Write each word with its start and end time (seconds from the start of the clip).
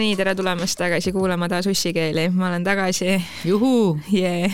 nii, 0.00 0.16
tere 0.16 0.34
tulemast 0.38 0.78
tagasi 0.80 1.12
kuulama 1.12 1.48
taas 1.50 1.68
ussikeeli, 1.70 2.28
ma 2.32 2.48
olen 2.48 2.64
tagasi. 2.64 3.18
juhuu 3.44 3.98
yeah. 4.12 4.52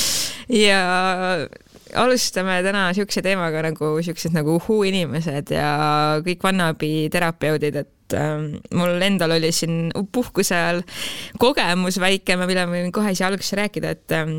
ja 0.66 0.80
alustame 1.94 2.60
täna 2.66 2.88
siukse 2.94 3.22
teemaga 3.22 3.62
nagu 3.66 3.96
siuksed 4.02 4.34
nagu 4.36 4.56
uhuu-inimesed 4.60 5.52
ja 5.54 5.70
kõik 6.26 6.44
vannabi 6.46 6.92
terapeudid, 7.12 7.78
et 7.82 8.18
ähm, 8.18 8.58
mul 8.74 9.02
endal 9.02 9.36
oli 9.38 9.52
siin 9.54 9.90
puhkuse 10.12 10.54
ajal 10.54 10.82
kogemus 11.42 12.00
väike, 12.02 12.38
mille 12.42 12.66
ma 12.66 12.78
võin 12.78 12.94
kohe 12.94 13.14
siia 13.14 13.30
algusesse 13.30 13.58
rääkida, 13.58 13.94
et 13.96 14.14
ähm, 14.14 14.38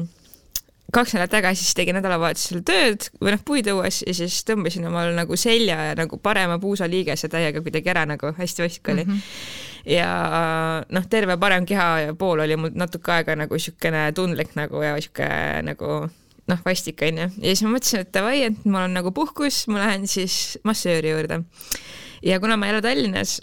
kaks 0.94 1.14
nädalat 1.14 1.32
tagasi 1.32 1.64
siis 1.64 1.76
tegin 1.76 1.98
nädalavahetusel 2.00 2.64
tööd 2.68 3.10
või 3.20 3.34
noh, 3.36 3.44
puid 3.46 3.68
õues 3.72 4.02
ja 4.08 4.16
siis 4.16 4.40
tõmbasin 4.48 4.88
omal 4.88 5.12
nagu 5.18 5.36
selja 5.40 5.90
ja 5.90 5.96
nagu 6.00 6.20
parema 6.24 6.60
puusaliigese 6.64 7.28
täiega 7.32 7.64
kuidagi 7.66 7.92
ära 7.92 8.06
nagu 8.08 8.32
hästi 8.38 8.64
vastik 8.64 8.94
oli 8.94 9.04
mm. 9.04 9.12
-hmm. 9.12 9.77
Ja 9.88 10.12
noh, 10.90 11.10
terve 11.10 11.38
parem 11.40 11.66
keha 11.68 12.14
pool 12.20 12.44
oli 12.44 12.58
mul 12.60 12.74
natuke 12.76 13.14
aega 13.16 13.38
nagu 13.40 13.60
siukene 13.60 14.08
tundlik 14.16 14.56
nagu 14.60 14.82
ja 14.84 14.96
siuke 15.02 15.28
nagu 15.64 15.92
noh, 16.48 16.64
vastik 16.66 17.02
onju. 17.08 17.28
ja 17.42 17.52
siis 17.52 17.64
ma 17.66 17.74
mõtlesin, 17.76 18.06
et 18.06 18.14
davai, 18.16 18.40
et 18.50 18.66
mul 18.66 18.84
on 18.86 18.98
nagu 19.00 19.14
puhkus, 19.16 19.66
ma 19.72 19.84
lähen 19.84 20.08
siis 20.12 20.58
massööri 20.68 21.12
juurde. 21.14 21.44
ja 22.24 22.40
kuna 22.44 22.58
ma 22.58 22.68
ei 22.68 22.76
ela 22.76 22.82
Tallinnas, 22.84 23.38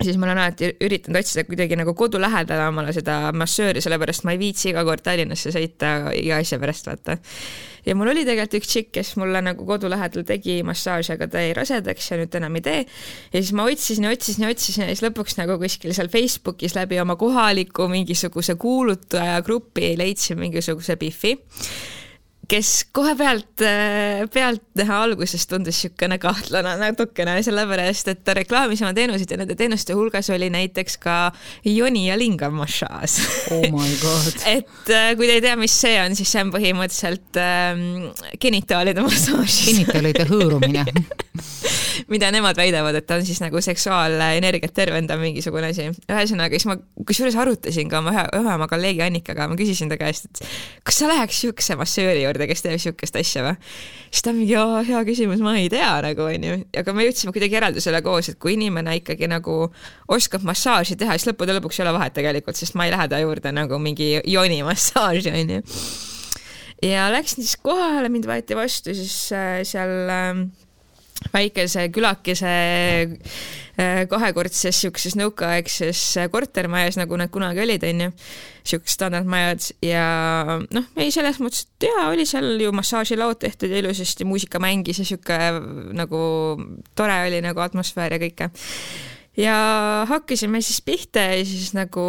siis 0.00 0.16
ma 0.16 0.28
olen 0.28 0.42
alati 0.42 0.72
üritanud 0.80 1.20
otsida 1.20 1.44
kuidagi 1.48 1.78
nagu 1.80 1.94
kodu 1.96 2.20
lähedal 2.20 2.66
omale 2.68 2.94
seda 2.96 3.22
massööri, 3.36 3.82
sellepärast 3.84 4.24
ma 4.24 4.36
ei 4.36 4.40
viitsi 4.42 4.70
iga 4.72 4.84
kord 4.88 5.04
Tallinnasse 5.04 5.52
sõita 5.54 6.12
iga 6.16 6.40
asja 6.40 6.60
pärast, 6.62 6.88
vaata. 6.88 7.20
Ja 7.86 7.96
mul 7.98 8.12
oli 8.12 8.24
tegelikult 8.28 8.60
üks 8.60 8.72
tšikk, 8.72 8.90
kes 8.98 9.14
mulle 9.20 9.42
nagu 9.44 9.66
kodu 9.68 9.90
lähedal 9.90 10.26
tegi 10.28 10.60
massaaži, 10.66 11.14
aga 11.16 11.30
ta 11.30 11.44
jäi 11.44 11.54
rasedaks 11.56 12.10
ja 12.10 12.20
nüüd 12.20 12.36
enam 12.40 12.58
ei 12.60 12.66
tee. 12.66 12.80
ja 13.32 13.38
siis 13.38 13.52
ma 13.56 13.68
otsisin 13.70 14.08
ja 14.08 14.14
otsisin 14.16 14.46
ja 14.46 14.52
otsisin 14.54 14.86
ja 14.86 14.90
siis 14.94 15.04
lõpuks 15.06 15.38
nagu 15.40 15.58
kuskil 15.62 15.94
seal 15.96 16.10
Facebookis 16.12 16.76
läbi 16.78 17.00
oma 17.02 17.16
kohaliku 17.20 17.88
mingisuguse 17.92 18.56
kuulutaja 18.60 19.40
grupi 19.46 19.94
leidsin 19.98 20.40
mingisuguse 20.40 20.96
Biffi 21.00 21.36
kes 22.50 22.70
kohe 22.94 23.14
pealt, 23.18 23.62
äh, 23.62 24.24
pealtnäha 24.32 24.98
alguses 25.04 25.46
tundus 25.50 25.78
niisugune 25.80 26.18
kahtlane 26.22 26.74
natukene, 26.80 27.36
sellepärast 27.46 28.10
et 28.12 28.24
ta 28.26 28.34
reklaamis 28.36 28.82
oma 28.82 28.92
teenuseid 28.96 29.30
ja 29.30 29.38
nende 29.40 29.56
teenuste 29.58 29.94
hulgas 29.96 30.30
oli 30.34 30.50
näiteks 30.52 30.98
ka 31.02 31.18
joni 31.64 32.08
ja 32.08 32.18
lingam 32.18 32.58
massaaž. 32.58 33.20
oh 33.54 33.66
my 33.76 33.92
god 34.02 34.42
et 34.56 34.92
äh, 34.94 35.12
kui 35.16 35.30
te 35.30 35.38
ei 35.38 35.44
tea, 35.46 35.56
mis 35.60 35.76
see 35.84 35.96
on, 36.02 36.16
siis 36.18 36.32
see 36.32 36.42
on 36.42 36.52
põhimõtteliselt 36.54 37.40
ähm, 37.40 37.86
genitaalide 38.42 39.06
massaaž. 39.06 39.60
genitaalide 39.70 40.26
hõõrumine 40.30 40.86
mida 42.12 42.30
nemad 42.32 42.56
väidavad, 42.56 42.96
et 42.98 43.10
on 43.14 43.24
siis 43.26 43.40
nagu 43.42 43.60
seksuaalenergiat 43.62 44.74
tervendav 44.74 45.20
mingisugune 45.22 45.70
asi. 45.70 45.88
ühesõnaga, 46.10 46.58
siis 46.58 46.68
ma 46.70 46.76
kusjuures 47.06 47.36
arutasin 47.40 47.90
ka 47.90 48.00
oma 48.00 48.14
ühe, 48.14 48.24
ühe 48.40 48.54
oma 48.54 48.68
kolleegi 48.70 49.04
Annikaga, 49.04 49.48
ma 49.50 49.58
küsisin 49.58 49.90
ta 49.90 49.98
käest, 50.00 50.30
et 50.30 50.42
kas 50.86 51.00
sa 51.02 51.10
läheks 51.10 51.40
niisuguse 51.40 51.76
massööri 51.80 52.24
juurde, 52.24 52.39
kes 52.48 52.62
teeb 52.64 52.76
niisugust 52.76 53.18
asja 53.20 53.44
või? 53.44 53.56
siis 54.10 54.24
ta 54.26 54.34
mingi, 54.36 54.56
hea 54.88 55.02
küsimus, 55.08 55.42
ma 55.44 55.56
ei 55.58 55.68
tea 55.72 55.90
nagu 56.04 56.26
onju, 56.26 56.56
aga 56.82 56.94
me 56.96 57.06
jõudsime 57.08 57.34
kuidagi 57.36 57.58
järeldusele 57.58 58.02
koos, 58.06 58.30
et 58.32 58.38
kui 58.42 58.54
inimene 58.56 58.96
ikkagi 59.00 59.28
nagu 59.30 59.58
oskab 60.10 60.46
massaaži 60.48 60.98
teha, 61.00 61.18
siis 61.18 61.30
lõppude 61.30 61.56
lõpuks 61.58 61.80
ei 61.80 61.86
ole 61.86 61.96
vahet 61.98 62.16
tegelikult, 62.16 62.58
sest 62.58 62.78
ma 62.78 62.88
ei 62.88 62.94
lähe 62.94 63.08
ta 63.10 63.20
juurde 63.22 63.52
nagu 63.56 63.80
mingi 63.82 64.12
joonimassaaži 64.24 65.34
onju. 65.42 65.60
ja 66.86 67.10
läksin 67.12 67.44
siis 67.44 67.58
kohale, 67.60 68.08
mind 68.12 68.28
võeti 68.30 68.58
vastu 68.58 68.96
siis 68.96 69.16
äh, 69.36 69.60
seal 69.68 69.94
äh, 70.10 70.44
väikese 71.32 71.86
külakese 71.92 72.50
äh, 72.50 74.02
kahekordses 74.10 74.80
siukses 74.84 75.16
nõukaaegses 75.20 76.02
kortermajas, 76.32 76.98
nagu 77.00 77.18
need 77.20 77.32
kunagi 77.34 77.62
olid, 77.64 77.84
onju, 77.90 78.10
siuksed 78.70 78.94
standardmajad 78.96 79.68
ja 79.84 80.06
noh, 80.62 80.88
ei 81.00 81.12
selles 81.14 81.40
mõttes, 81.42 81.66
et 81.66 81.88
jaa, 81.90 82.08
oli 82.12 82.26
seal 82.28 82.54
ju 82.60 82.72
massaažilaud 82.76 83.40
tehtud 83.42 83.72
ja 83.72 83.80
ilusasti 83.82 84.26
muusika 84.28 84.62
mängis 84.62 85.02
ja 85.02 85.08
siuke 85.08 85.38
nagu 85.96 86.24
tore 86.98 87.22
oli 87.28 87.40
nagu 87.44 87.64
atmosfäär 87.64 88.16
ja 88.16 88.22
kõike 88.24 88.50
ja 89.38 89.56
hakkasime 90.08 90.60
siis 90.64 90.80
pihta 90.82 91.22
ja 91.30 91.44
siis 91.44 91.72
nagu 91.76 92.02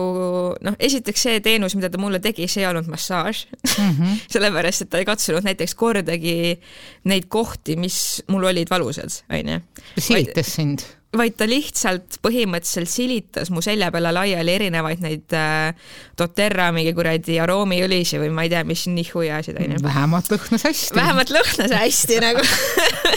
noh, 0.62 0.78
esiteks 0.80 1.28
see 1.28 1.42
teenus, 1.44 1.76
mida 1.78 1.92
ta 1.92 2.02
mulle 2.02 2.20
tegi, 2.24 2.48
see 2.50 2.64
ei 2.64 2.70
olnud 2.70 2.90
massaaž 2.92 3.46
mm 3.78 3.92
-hmm. 3.92 4.24
sellepärast, 4.34 4.82
et 4.82 4.90
ta 4.90 5.02
ei 5.02 5.06
katsunud 5.06 5.46
näiteks 5.46 5.76
kordagi 5.76 6.60
neid 7.04 7.30
kohti, 7.30 7.76
mis 7.76 8.24
mul 8.28 8.44
olid 8.44 8.70
valusad, 8.70 9.22
onju. 9.30 9.62
silitas 9.98 10.56
sind? 10.56 11.01
Vaid 11.18 11.36
ta 11.36 11.48
lihtsalt 11.50 12.20
põhimõtteliselt 12.24 12.88
silitas 12.88 13.52
mu 13.52 13.64
selja 13.64 13.90
peale 13.92 14.14
laiali 14.16 14.54
erinevaid 14.54 15.02
neid 15.04 15.36
äh, 15.36 15.74
doTERRA 16.20 16.70
mingi 16.76 16.94
kuradi 16.96 17.36
aroomiõlisi 17.44 18.22
või 18.22 18.32
ma 18.36 18.46
ei 18.48 18.54
tea, 18.54 18.64
mis 18.68 18.86
nihujasid 18.88 19.60
onju. 19.60 19.82
vähemalt 19.84 20.32
lõhnas 20.32 20.66
hästi. 20.70 20.96
vähemalt 20.96 21.36
lõhnas 21.36 21.76
hästi 21.76 22.22
nagu 22.24 22.46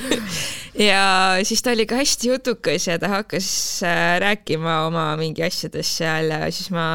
ja 0.89 1.07
siis 1.47 1.63
ta 1.63 1.75
oli 1.77 1.87
ka 1.87 2.03
hästi 2.03 2.35
jutukas 2.35 2.91
ja 2.91 2.99
ta 2.99 3.13
hakkas 3.21 3.49
äh, 3.87 4.19
rääkima 4.27 4.81
oma 4.89 5.13
mingi 5.21 5.47
asjadest 5.47 6.03
seal 6.03 6.35
ja 6.35 6.43
siis 6.51 6.75
ma 6.75 6.87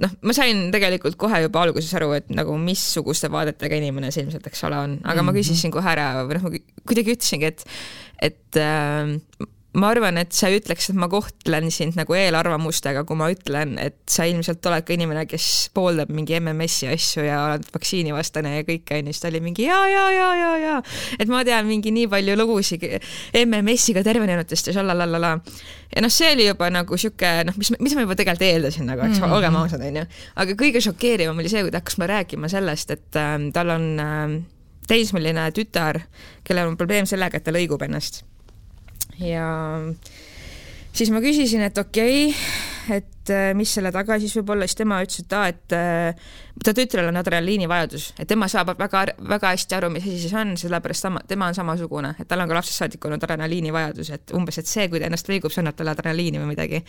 noh, 0.00 0.18
ma 0.24 0.36
sain 0.36 0.70
tegelikult 0.72 1.18
kohe 1.20 1.44
juba 1.44 1.66
alguses 1.66 1.92
aru, 2.00 2.14
et 2.16 2.32
nagu 2.32 2.56
missuguste 2.60 3.28
vaadetega 3.32 3.76
inimene 3.76 4.08
see 4.14 4.24
ilmselt, 4.24 4.48
eks 4.48 4.64
ole, 4.70 4.80
on, 4.80 4.96
aga 5.02 5.04
mm 5.04 5.20
-hmm. 5.20 5.26
ma 5.28 5.32
mhm. 5.32 5.38
küsisin 5.38 5.74
kohe 5.74 5.90
ära 5.92 6.08
või 6.24 6.38
noh, 6.38 6.48
ma 6.48 6.86
kuidagi 6.88 7.18
ütlesingi, 7.18 7.52
et, 7.52 7.66
et 8.32 8.56
äh, 8.56 9.52
ma 9.74 9.90
arvan, 9.90 10.18
et 10.20 10.34
sa 10.34 10.48
ei 10.50 10.60
ütleks, 10.60 10.88
et 10.90 10.98
ma 10.98 11.08
kohtlen 11.10 11.66
sind 11.74 11.96
nagu 11.98 12.14
eelarvamustega, 12.14 13.02
kui 13.08 13.18
ma 13.18 13.26
ütlen, 13.32 13.74
et 13.82 13.96
sa 14.10 14.26
ilmselt 14.28 14.64
oled 14.70 14.86
ka 14.86 14.94
inimene, 14.94 15.24
kes 15.30 15.46
pooldab 15.74 16.12
mingi 16.14 16.36
MMS-i 16.38 16.90
asju 16.92 17.24
ja 17.26 17.40
oled 17.48 17.66
vaktsiinivastane 17.74 18.54
ja 18.54 18.66
kõike 18.66 19.00
onju, 19.00 19.14
siis 19.14 19.24
ta 19.24 19.30
oli 19.32 19.40
mingi 19.42 19.66
ja, 19.66 19.78
ja, 19.90 20.04
ja, 20.14 20.28
ja, 20.38 20.50
ja, 20.62 20.74
et 21.18 21.30
ma 21.30 21.42
tean 21.46 21.66
mingi 21.66 21.90
nii 21.94 22.06
palju 22.12 22.36
lugusid 22.38 22.86
MMS-iga 23.40 24.04
tervenenutest 24.06 24.70
ja 24.70 24.76
šalalala. 24.76 25.32
ja 25.94 26.04
noh, 26.04 26.12
see 26.12 26.30
oli 26.36 26.46
juba 26.46 26.70
nagu 26.74 26.98
sihuke 27.00 27.32
noh, 27.48 27.56
mis, 27.58 27.72
mis 27.80 27.96
ma 27.98 28.04
juba 28.06 28.18
tegelikult 28.20 28.46
eeldasin 28.46 28.86
nagu, 28.90 29.02
eks 29.08 29.18
mm 29.18 29.24
-hmm. 29.24 29.34
olgem 29.38 29.56
ausad, 29.58 29.82
onju. 29.82 30.04
aga 30.44 30.58
kõige 30.60 30.84
šokeerivam 30.86 31.38
oli 31.42 31.50
see, 31.50 31.64
kui 31.66 31.74
ta 31.74 31.82
hakkas 31.82 31.98
mulle 31.98 32.12
rääkima 32.12 32.48
sellest, 32.52 32.94
et 32.94 33.18
äh, 33.18 33.34
tal 33.52 33.74
on 33.74 33.90
äh, 33.98 34.38
teismeline 34.86 35.50
tütar, 35.56 35.98
kellel 36.44 36.70
on 36.70 36.78
probleem 36.78 37.10
sellega, 37.10 37.40
et 37.40 37.44
ta 37.44 37.50
lõigub 37.50 37.82
ennast 37.82 38.22
ja 39.22 39.48
siis 40.94 41.10
ma 41.14 41.22
küsisin, 41.24 41.64
et 41.66 41.78
okei 41.78 42.28
okay,, 42.30 42.62
et 42.92 43.30
äh, 43.32 43.52
mis 43.56 43.70
selle 43.74 43.90
taga 43.94 44.18
siis 44.20 44.34
võib 44.38 44.52
olla, 44.54 44.66
siis 44.68 44.78
tema 44.78 45.00
ütles, 45.02 45.22
et 45.24 45.34
aa, 45.34 45.48
et 45.50 45.74
äh, 45.74 46.32
ta 46.64 46.74
tütrel 46.76 47.08
on 47.08 47.18
adrenaliinivajadus, 47.18 48.10
et 48.20 48.28
tema 48.28 48.46
saab 48.52 48.74
väga, 48.78 49.04
väga 49.30 49.52
hästi 49.54 49.78
aru, 49.78 49.90
mis 49.94 50.04
asi 50.04 50.28
see 50.28 50.38
on, 50.38 50.52
sellepärast 50.60 51.06
sama, 51.06 51.22
tema 51.28 51.48
on 51.50 51.56
samasugune, 51.56 52.12
et 52.20 52.28
tal 52.30 52.44
on 52.44 52.50
ka 52.50 52.58
lapsest 52.58 52.82
saadik 52.82 53.04
olnud 53.08 53.24
adrenaliinivajadus, 53.24 54.12
et 54.14 54.34
umbes, 54.36 54.60
et 54.60 54.70
see, 54.70 54.86
kui 54.92 55.00
ta 55.02 55.08
ennast 55.08 55.30
lõigub, 55.30 55.52
see 55.54 55.64
annab 55.64 55.78
talle 55.78 55.94
adrenaliini 55.94 56.42
või 56.42 56.52
midagi. 56.52 56.82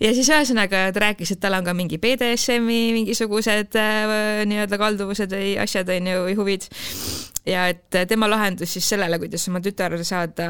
ja 0.00 0.12
siis 0.16 0.32
ühesõnaga 0.32 0.88
ta 0.96 1.04
rääkis, 1.06 1.34
et 1.36 1.42
tal 1.44 1.58
on 1.58 1.68
ka 1.68 1.76
mingi 1.76 2.00
BDSM-i 2.02 2.80
mingisugused 2.96 3.78
äh, 3.78 4.44
nii-öelda 4.48 4.80
kalduvused 4.80 5.36
või 5.36 5.54
asjad 5.60 5.92
on 5.94 6.12
ju, 6.14 6.24
või 6.30 6.38
huvid 6.40 6.68
ja 7.48 7.66
et 7.72 7.98
tema 8.10 8.28
lahendus 8.30 8.74
siis 8.76 8.88
sellele, 8.94 9.18
kuidas 9.22 9.48
oma 9.50 9.62
tütar 9.64 9.96
saada 10.04 10.48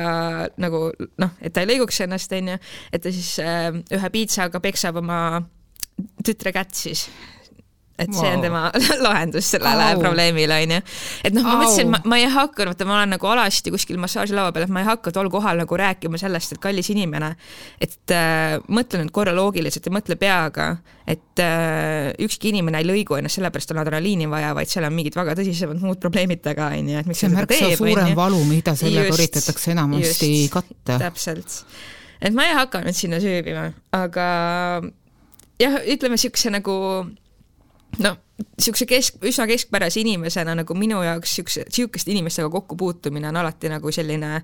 nagu 0.60 0.88
noh, 0.98 1.36
et 1.40 1.54
ta 1.54 1.64
ei 1.64 1.70
lõiguks 1.72 2.02
ennast, 2.04 2.34
onju, 2.34 2.58
et 2.92 3.04
ta 3.04 3.14
siis 3.14 3.34
äh, 3.42 3.70
ühe 3.94 4.12
piitsaga 4.14 4.60
peksab 4.64 5.00
oma 5.02 5.20
tütre 6.24 6.52
kätt 6.54 6.76
siis 6.78 7.06
et 7.98 8.12
see 8.14 8.22
wow. 8.22 8.34
on 8.36 8.44
tema 8.44 8.60
lahendus 9.06 9.50
sellele 9.54 9.86
Au. 9.92 10.00
probleemile 10.00 10.60
onju. 10.62 10.78
et 11.26 11.34
noh, 11.34 11.42
ma 11.42 11.54
Au. 11.56 11.62
mõtlesin, 11.62 11.90
ma, 11.90 12.18
ei 12.18 12.28
hakanud, 12.30 12.72
vaata 12.72 12.86
ma 12.86 12.96
olen 13.00 13.14
nagu 13.16 13.30
alasti 13.32 13.72
kuskil 13.74 13.98
massaažilaua 14.02 14.52
peal, 14.54 14.68
et 14.68 14.74
ma 14.74 14.84
ei 14.84 14.88
hakka 14.88 15.12
tol 15.14 15.30
kohal 15.32 15.58
nagu 15.58 15.80
rääkima 15.80 16.20
sellest, 16.20 16.54
et 16.54 16.62
kallis 16.62 16.92
inimene, 16.94 17.32
et 17.82 18.14
äh, 18.14 18.54
mõtle 18.70 19.02
nüüd 19.02 19.12
korra 19.14 19.34
loogiliselt 19.36 19.90
ja 19.90 19.94
mõtle 19.94 20.18
peaga, 20.20 20.70
et 21.08 21.42
äh, 21.42 22.12
ükski 22.22 22.52
inimene 22.52 22.82
ei 22.82 22.88
lõigu 22.88 23.18
ennast 23.18 23.40
sellepärast, 23.40 23.74
on 23.74 23.82
adrenaliini 23.82 24.30
vaja, 24.30 24.54
vaid 24.56 24.70
seal 24.70 24.86
on 24.86 24.94
mingid 24.94 25.18
väga 25.18 25.34
tõsisemad 25.40 25.82
muud 25.82 26.00
probleemid 26.02 26.44
taga 26.44 26.70
onju, 26.78 27.02
et 27.02 27.10
miks 27.10 27.24
see 27.24 27.30
on 27.30 27.38
märksa 27.40 27.74
suurem 27.80 28.14
valu, 28.18 28.42
mida 28.46 28.76
sellega 28.78 29.14
üritatakse 29.16 29.74
enamasti 29.74 30.32
just, 30.36 30.54
katta. 30.54 31.02
täpselt, 31.08 31.62
et 32.22 32.36
ma 32.36 32.46
ei 32.46 32.58
hakanud 32.60 32.96
sinna 32.96 33.18
süüvima, 33.22 33.70
aga 33.96 34.28
jah, 35.58 35.80
ütleme 35.90 36.18
siukse 36.20 36.52
nagu 36.54 36.76
no 38.04 38.16
niisuguse 38.38 38.86
kesk, 38.86 39.22
üsna 39.26 39.46
keskpärase 39.50 40.02
inimesena 40.04 40.54
nagu 40.60 40.74
minu 40.78 41.00
jaoks 41.02 41.32
niisuguse, 41.32 41.66
niisuguste 41.70 42.12
inimestega 42.14 42.50
kokkupuutumine 42.52 43.28
on 43.28 43.40
alati 43.42 43.70
nagu 43.72 43.92
selline 43.92 44.42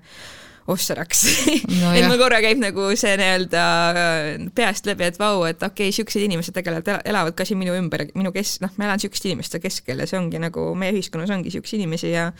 ossaraks 0.71 1.23
no. 1.81 1.91
et 1.93 2.07
mul 2.07 2.17
korra 2.21 2.39
käib 2.43 2.61
nagu 2.61 2.87
see 2.97 3.13
nii-öelda 3.19 3.65
äh, 3.91 4.29
peast 4.57 4.89
läbi, 4.89 5.09
et 5.11 5.19
vau, 5.21 5.43
et 5.49 5.61
okei 5.61 5.89
okay,, 5.89 5.95
siuksed 5.95 6.25
inimesed 6.25 6.55
tegelikult 6.55 7.05
elavad 7.05 7.37
ka 7.37 7.45
siin 7.47 7.61
minu 7.61 7.75
ümber, 7.77 8.07
minu 8.17 8.33
kes-, 8.35 8.57
noh, 8.63 8.73
ma 8.79 8.89
elan 8.89 9.01
siukeste 9.03 9.29
inimeste 9.29 9.61
keskel 9.63 10.01
ja 10.01 10.09
see 10.09 10.19
ongi 10.19 10.41
nagu 10.41 10.71
meie 10.79 10.95
ühiskonnas 10.95 11.33
ongi 11.35 11.53
siukseid 11.53 11.85
inimesi 11.85 12.15
ja 12.15 12.31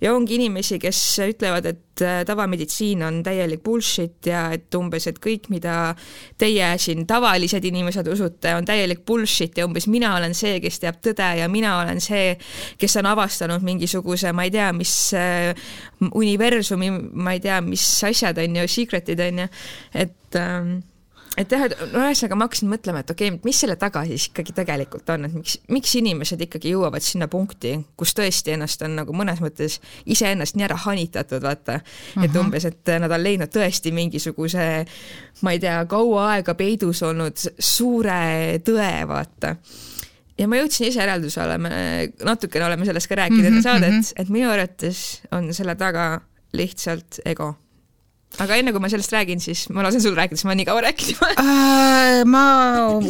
ja 0.00 0.14
ongi 0.14 0.38
inimesi, 0.38 0.78
kes 0.78 1.00
ütlevad, 1.26 1.66
et 1.66 2.02
äh, 2.02 2.20
tavameditsiin 2.26 3.02
on 3.02 3.20
täielik 3.26 3.62
bullshit 3.64 4.26
ja 4.30 4.46
et 4.54 4.74
umbes, 4.78 5.08
et 5.10 5.18
kõik, 5.22 5.48
mida 5.50 5.94
teie 6.38 6.70
siin 6.78 7.06
tavalised 7.08 7.64
inimesed 7.64 8.06
usute, 8.12 8.54
on 8.54 8.68
täielik 8.68 9.02
bullshit 9.06 9.58
ja 9.58 9.66
umbes 9.66 9.88
mina 9.90 10.14
olen 10.16 10.36
see, 10.38 10.58
kes 10.62 10.78
teab 10.84 11.00
tõde 11.04 11.28
ja 11.40 11.48
mina 11.50 11.78
olen 11.82 12.00
see, 12.02 12.36
kes 12.78 12.98
on 13.02 13.10
avastanud 13.10 13.64
mingisuguse, 13.66 14.32
ma 14.32 14.46
ei 14.46 14.54
tea, 14.54 14.70
mis 14.76 14.94
äh, 15.18 15.50
universumi, 16.06 16.92
ma 17.12 17.34
ei 17.36 17.42
tea, 17.42 17.60
mis 17.64 17.84
asjad 18.06 18.38
on 18.38 18.60
ju, 18.62 18.68
secret'id 18.70 19.20
on 19.24 19.44
ju, 19.44 19.50
et 20.04 20.38
ähm, 20.38 20.78
et 21.38 21.52
jah, 21.52 21.64
et 21.68 21.74
no 21.92 22.02
ühesõnaga 22.02 22.36
ma 22.38 22.46
hakkasin 22.48 22.70
mõtlema, 22.70 23.02
et 23.02 23.10
okei 23.12 23.30
okay,, 23.30 23.40
mis 23.46 23.60
selle 23.62 23.76
taga 23.78 24.02
siis 24.08 24.28
ikkagi 24.30 24.54
tegelikult 24.56 25.10
on, 25.14 25.28
et 25.28 25.36
miks, 25.38 25.58
miks 25.70 25.92
inimesed 26.00 26.40
ikkagi 26.48 26.72
jõuavad 26.72 27.04
sinna 27.04 27.28
punkti, 27.30 27.76
kus 27.98 28.14
tõesti 28.18 28.56
ennast 28.56 28.82
on 28.86 28.96
nagu 28.98 29.14
mõnes 29.16 29.42
mõttes 29.44 29.78
iseennast 30.10 30.58
nii 30.58 30.66
ära 30.66 30.78
hanitatud, 30.86 31.42
vaata. 31.44 31.78
et 32.16 32.24
mhm. 32.24 32.40
umbes, 32.42 32.66
et 32.68 32.94
nad 32.98 33.12
on 33.14 33.22
leidnud 33.22 33.52
tõesti 33.54 33.92
mingisuguse, 33.94 34.66
ma 35.46 35.54
ei 35.54 35.62
tea, 35.62 35.78
kaua 35.90 36.32
aega 36.34 36.56
peidus 36.58 37.04
olnud 37.06 37.46
suure 37.58 38.58
tõe, 38.66 38.92
vaata 39.08 39.54
ja 40.38 40.48
ma 40.50 40.60
jõudsin 40.60 40.88
ise 40.88 41.02
järeldusele, 41.02 41.58
me 41.62 41.72
natukene 42.24 42.68
oleme 42.68 42.88
sellest 42.88 43.10
ka 43.10 43.18
rääkinud 43.22 43.44
enne 43.44 43.50
mm 43.50 43.58
-hmm, 43.58 43.66
saadet 43.66 43.94
mm, 43.94 44.00
-hmm. 44.00 44.22
et 44.22 44.28
minu 44.28 44.50
arvates 44.50 45.22
on 45.32 45.52
selle 45.54 45.74
taga 45.74 46.20
lihtsalt 46.52 47.20
ego 47.24 47.54
aga 48.36 48.58
enne 48.60 48.72
kui 48.72 48.80
ma 48.80 48.90
sellest 48.92 49.12
räägin, 49.12 49.40
siis 49.40 49.68
ma 49.72 49.82
lasen 49.82 50.02
sul 50.04 50.16
rääkida, 50.16 50.36
sest 50.36 50.48
ma 50.48 50.54
nii 50.54 50.68
kaua 50.68 50.84
rääkinud 50.88 51.38
äh, 51.40 52.24
ma 52.28 52.44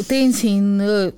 teen 0.08 0.32
siin 0.32 0.78
äh, 0.80 1.12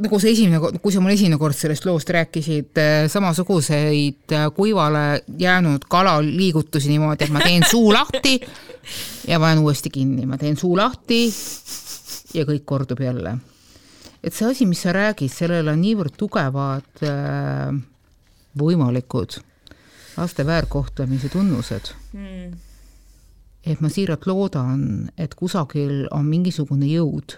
nagu 0.00 0.18
see 0.22 0.32
esimene, 0.34 0.60
kui 0.82 0.92
sa 0.92 1.02
mulle 1.02 1.14
esimene 1.14 1.38
kord 1.40 1.56
sellest 1.56 1.86
loost 1.88 2.10
rääkisid, 2.14 2.72
äh, 2.78 3.04
samasuguseid 3.10 4.34
kuivale 4.56 5.22
jäänud 5.38 5.86
kala 5.88 6.18
liigutusi 6.24 6.90
niimoodi, 6.92 7.26
et 7.26 7.34
ma 7.34 7.42
teen 7.44 7.66
suu 7.70 7.92
lahti 7.94 8.38
ja 9.28 9.40
panen 9.40 9.62
uuesti 9.64 9.92
kinni, 9.92 10.26
ma 10.26 10.38
teen 10.40 10.58
suu 10.60 10.76
lahti 10.78 11.22
ja 12.34 12.46
kõik 12.48 12.66
kordub 12.66 13.00
jälle. 13.02 13.38
Et 14.22 14.34
see 14.34 14.48
asi, 14.48 14.66
mis 14.66 14.80
sa 14.84 14.94
räägid, 14.96 15.32
sellel 15.32 15.68
on 15.72 15.80
niivõrd 15.80 16.16
tugevad 16.20 17.04
äh, 17.06 17.70
võimalikud 18.60 19.38
laste 20.16 20.44
väärkohtlemise 20.46 21.30
tunnused 21.32 21.94
mm 22.12 22.58
et 23.66 23.80
ma 23.80 23.90
siiralt 23.92 24.26
loodan, 24.28 25.10
et 25.20 25.34
kusagil 25.36 26.06
on 26.16 26.28
mingisugune 26.28 26.88
jõud, 26.88 27.36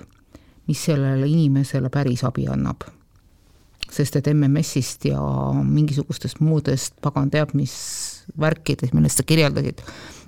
mis 0.70 0.82
sellele 0.86 1.26
inimesele 1.28 1.90
päris 1.92 2.24
abi 2.24 2.46
annab. 2.50 2.86
sest 3.92 4.16
et 4.16 4.28
MMS-ist 4.30 5.04
ja 5.04 5.20
mingisugustest 5.52 6.38
muudest 6.40 6.94
pagan 7.04 7.28
teab 7.30 7.50
mis 7.52 7.74
värkidest, 8.40 8.94
millest 8.94 9.20
sa 9.20 9.26
kirjeldasid, 9.26 9.82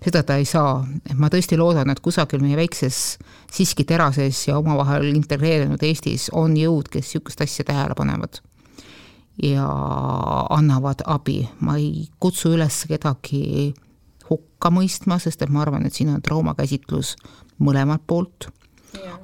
seda 0.04 0.22
ta 0.22 0.36
ei 0.36 0.44
saa. 0.44 0.86
et 1.10 1.18
ma 1.18 1.28
tõesti 1.32 1.58
loodan, 1.58 1.90
et 1.90 2.00
kusagil 2.00 2.42
meie 2.42 2.56
väikses 2.56 3.18
siiski 3.52 3.84
terases 3.84 4.48
ja 4.48 4.58
omavahel 4.58 5.14
integreerunud 5.14 5.82
Eestis 5.82 6.30
on 6.32 6.56
jõud, 6.56 6.90
kes 6.90 7.14
niisugust 7.14 7.40
asja 7.40 7.64
tähele 7.64 7.94
panevad 7.96 8.40
ja 9.42 9.66
annavad 10.50 11.02
abi, 11.06 11.48
ma 11.60 11.76
ei 11.76 12.08
kutsu 12.20 12.54
üles 12.54 12.84
kedagi 12.88 13.74
hukka 14.30 14.70
mõistma, 14.72 15.18
sest 15.20 15.42
et 15.42 15.52
ma 15.52 15.64
arvan, 15.64 15.86
et 15.86 15.94
siin 15.94 16.12
on 16.14 16.22
traumakäsitlus 16.22 17.14
mõlemalt 17.58 18.06
poolt. 18.06 18.50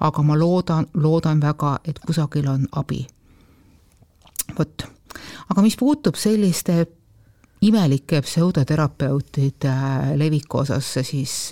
aga 0.01 0.23
ma 0.23 0.35
loodan, 0.35 0.87
loodan 0.95 1.41
väga, 1.41 1.79
et 1.85 1.99
kusagil 1.99 2.49
on 2.49 2.67
abi. 2.73 3.07
vot, 4.59 4.87
aga 5.49 5.63
mis 5.63 5.77
puutub 5.77 6.15
selliste 6.15 6.87
imelike 7.63 8.23
pseudoterapeutide 8.25 9.75
leviku 10.17 10.63
osasse, 10.63 11.03
siis, 11.03 11.51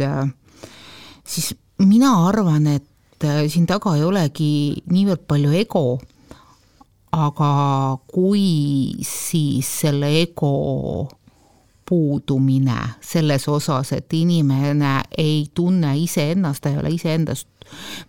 siis 1.25 1.55
mina 1.79 2.13
arvan, 2.29 2.67
et 2.67 3.27
siin 3.49 3.67
taga 3.67 3.97
ei 3.97 4.05
olegi 4.07 4.51
niivõrd 4.91 5.27
palju 5.29 5.53
ego, 5.59 5.85
aga 7.13 7.53
kui 8.09 8.99
siis 9.05 9.69
selle 9.83 10.11
ego 10.23 11.09
puudumine 11.89 12.79
selles 13.01 13.49
osas, 13.49 13.93
et 13.97 14.13
inimene 14.13 14.99
ei 15.19 15.47
tunne 15.55 15.95
iseennast, 15.99 16.63
ta 16.63 16.73
ei 16.73 16.81
ole 16.83 16.93
iseendast 16.93 17.49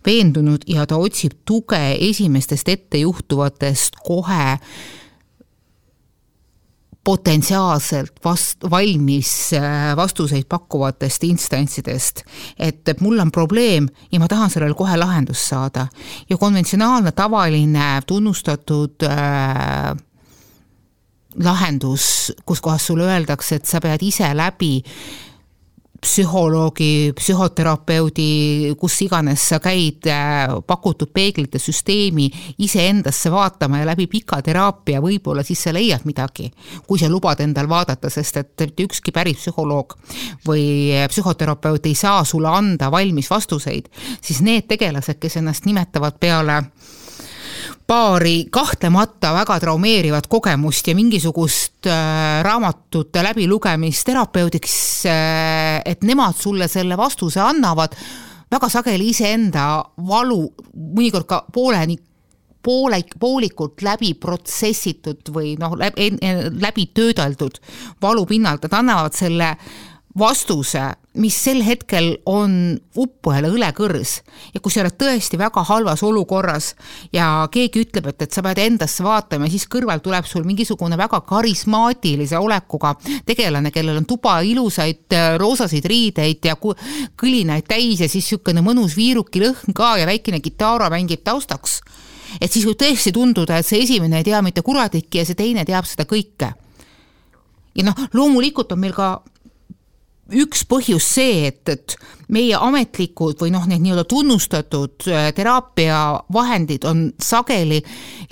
veendunud 0.05 0.63
ja 0.67 0.85
ta 0.87 0.99
otsib 0.99 1.39
tuge 1.47 1.79
esimestest 2.09 2.69
ettejuhtuvatest 2.75 3.99
kohe 4.03 4.57
potentsiaalselt 7.03 8.19
vast-, 8.25 8.69
valmis 8.69 9.53
äh, 9.53 9.95
vastuseid 9.95 10.45
pakkuvatest 10.49 11.23
instantsidest. 11.23 12.23
et 12.59 13.01
mul 13.01 13.19
on 13.19 13.31
probleem 13.31 13.87
ja 14.11 14.19
ma 14.19 14.27
tahan 14.27 14.49
sellele 14.49 14.73
kohe 14.73 14.97
lahendust 14.97 15.47
saada. 15.47 15.87
ja 16.29 16.37
konventsionaalne, 16.37 17.11
tavaline, 17.11 18.01
tunnustatud 18.07 19.03
äh, 19.03 19.95
lahendus, 21.43 22.33
kus 22.45 22.61
kohas 22.61 22.85
sulle 22.87 23.03
öeldakse, 23.03 23.55
et 23.55 23.65
sa 23.65 23.79
pead 23.81 24.03
ise 24.03 24.33
läbi 24.33 24.83
psühholoogi, 26.01 27.11
psühhoterapeudi, 27.17 28.73
kus 28.79 28.97
iganes 29.05 29.45
sa 29.51 29.59
käid, 29.63 30.07
äh, 30.09 30.55
pakutud 30.65 31.13
peeglite 31.13 31.59
süsteemi 31.61 32.29
iseendasse 32.57 33.31
vaatama 33.31 33.83
ja 33.83 33.89
läbi 33.91 34.07
pika 34.07 34.41
teraapia 34.41 35.01
võib-olla 35.03 35.43
siis 35.45 35.61
sa 35.67 35.73
leiad 35.75 36.07
midagi, 36.09 36.49
kui 36.87 36.99
sa 36.99 37.11
lubad 37.11 37.43
endal 37.43 37.69
vaadata, 37.69 38.09
sest 38.09 38.41
et 38.41 38.69
mitte 38.79 38.87
ükski 38.87 39.11
päris 39.11 39.37
psühholoog 39.43 39.95
või 40.47 40.93
psühhoterapeut 41.11 41.85
ei 41.85 41.95
saa 41.95 42.23
sulle 42.23 42.49
anda 42.49 42.91
valmis 42.91 43.29
vastuseid, 43.29 43.89
siis 44.21 44.41
need 44.41 44.67
tegelased, 44.67 45.19
kes 45.19 45.37
ennast 45.41 45.65
nimetavad 45.65 46.19
peale 46.19 46.63
paari 47.89 48.45
kahtlemata 48.53 49.31
väga 49.33 49.57
traumeerivat 49.63 50.27
kogemust 50.29 50.87
ja 50.87 50.93
mingisugust 50.97 51.87
äh, 51.89 52.41
raamatute 52.45 53.23
läbilugemist 53.25 54.05
terapeudiks 54.05 54.75
äh,, 55.09 55.79
et 55.85 56.05
nemad 56.05 56.37
sulle 56.37 56.67
selle 56.69 56.97
vastuse 56.97 57.41
annavad, 57.41 57.95
väga 58.51 58.69
sageli 58.69 59.09
iseenda 59.09 59.65
valu, 60.05 60.43
mõnikord 60.75 61.25
ka 61.29 61.41
pooleni 61.53 61.97
poole, 62.63 63.01
poolikult 63.19 63.81
läbi 63.85 64.13
protsessitud 64.19 65.31
või 65.33 65.55
noh, 65.59 65.73
läbi, 65.79 66.85
töödeldud 66.93 67.57
valu 68.03 68.25
pinnalt, 68.29 68.67
nad 68.67 68.79
annavad 68.81 69.15
selle 69.17 69.53
vastuse, 70.17 70.81
mis 71.21 71.35
sel 71.37 71.59
hetkel 71.65 72.15
on 72.29 72.73
uppujale 72.97 73.49
õlekõrs. 73.53 74.13
Ja 74.53 74.61
kui 74.63 74.73
sa 74.73 74.81
oled 74.81 74.95
tõesti 74.97 75.37
väga 75.37 75.61
halvas 75.67 76.01
olukorras 76.05 76.71
ja 77.13 77.47
keegi 77.51 77.83
ütleb, 77.85 78.09
et, 78.11 78.25
et 78.25 78.33
sa 78.33 78.41
pead 78.45 78.61
endasse 78.63 79.05
vaatama 79.05 79.45
ja 79.45 79.53
siis 79.53 79.67
kõrval 79.69 80.01
tuleb 80.05 80.25
sul 80.29 80.47
mingisugune 80.47 80.97
väga 80.99 81.21
karismaatilise 81.29 82.39
olekuga 82.41 82.95
tegelane, 83.27 83.71
kellel 83.75 84.01
on 84.01 84.09
tuba 84.09 84.39
ilusaid 84.41 85.13
äh, 85.13 85.31
roosasid 85.41 85.85
riideid 85.89 86.49
ja 86.49 86.57
kõlinaid 86.57 87.69
täis 87.69 88.01
ja 88.01 88.09
siis 88.09 88.25
niisugune 88.29 88.63
mõnus 88.65 88.97
viirukilõhn 88.97 89.75
ka 89.77 89.95
ja 90.01 90.09
väikene 90.09 90.41
kitarra 90.43 90.89
mängib 90.93 91.23
taustaks, 91.25 91.79
et 92.41 92.51
siis 92.51 92.65
võib 92.67 92.77
tõesti 92.81 93.13
tunduda, 93.13 93.59
et 93.59 93.67
see 93.67 93.81
esimene 93.85 94.21
ei 94.21 94.27
tea 94.27 94.41
mitte 94.45 94.65
kuradikki 94.65 95.21
ja 95.21 95.27
see 95.27 95.37
teine 95.37 95.65
teab 95.65 95.87
seda 95.89 96.05
kõike. 96.09 96.53
Ja 97.77 97.85
noh, 97.85 97.97
loomulikult 98.13 98.73
on 98.73 98.81
meil 98.81 98.93
ka 98.97 99.19
üks 100.35 100.63
põhjus 100.69 101.05
see, 101.15 101.47
et, 101.49 101.69
et 101.69 101.95
meie 102.33 102.57
ametlikud 102.57 103.39
või 103.41 103.51
noh, 103.53 103.65
need 103.69 103.83
nii-öelda 103.83 104.05
tunnustatud 104.09 105.07
äh, 105.09 105.29
teraapiavahendid 105.35 106.85
on 106.89 107.07
sageli 107.21 107.79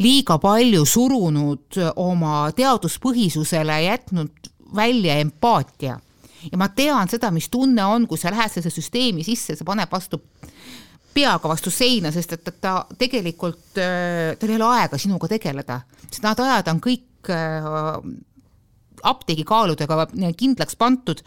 liiga 0.03 0.37
palju 0.41 0.85
surunud 0.85 1.79
oma 2.03 2.47
teaduspõhisusele, 2.57 3.81
jätnud 3.87 4.51
välja 4.75 5.17
empaatia. 5.23 5.99
ja 6.51 6.57
ma 6.57 6.69
tean 6.69 7.09
seda, 7.09 7.31
mis 7.31 7.49
tunne 7.49 7.85
on, 7.85 8.07
kui 8.07 8.17
sa 8.17 8.31
lähed 8.31 8.51
sellesse 8.51 8.81
süsteemi 8.81 9.23
sisse, 9.23 9.55
see 9.55 9.67
paneb 9.67 9.91
vastu 9.91 10.21
peaga 11.17 11.49
vastu 11.49 11.71
seina, 11.73 12.11
sest 12.13 12.37
et, 12.37 12.47
et 12.47 12.61
ta 12.61 12.79
tegelikult, 12.97 13.77
äh, 13.81 14.35
tal 14.37 14.53
ei 14.53 14.59
ole 14.59 14.71
aega 14.77 14.99
sinuga 15.01 15.29
tegeleda, 15.31 15.81
sest 16.05 16.23
need 16.23 16.45
ajad 16.45 16.73
on 16.73 16.81
kõik 16.83 17.31
äh, 19.07 19.11
apteegikaaludega 19.11 20.07
kindlaks 20.37 20.77
pandud, 20.79 21.21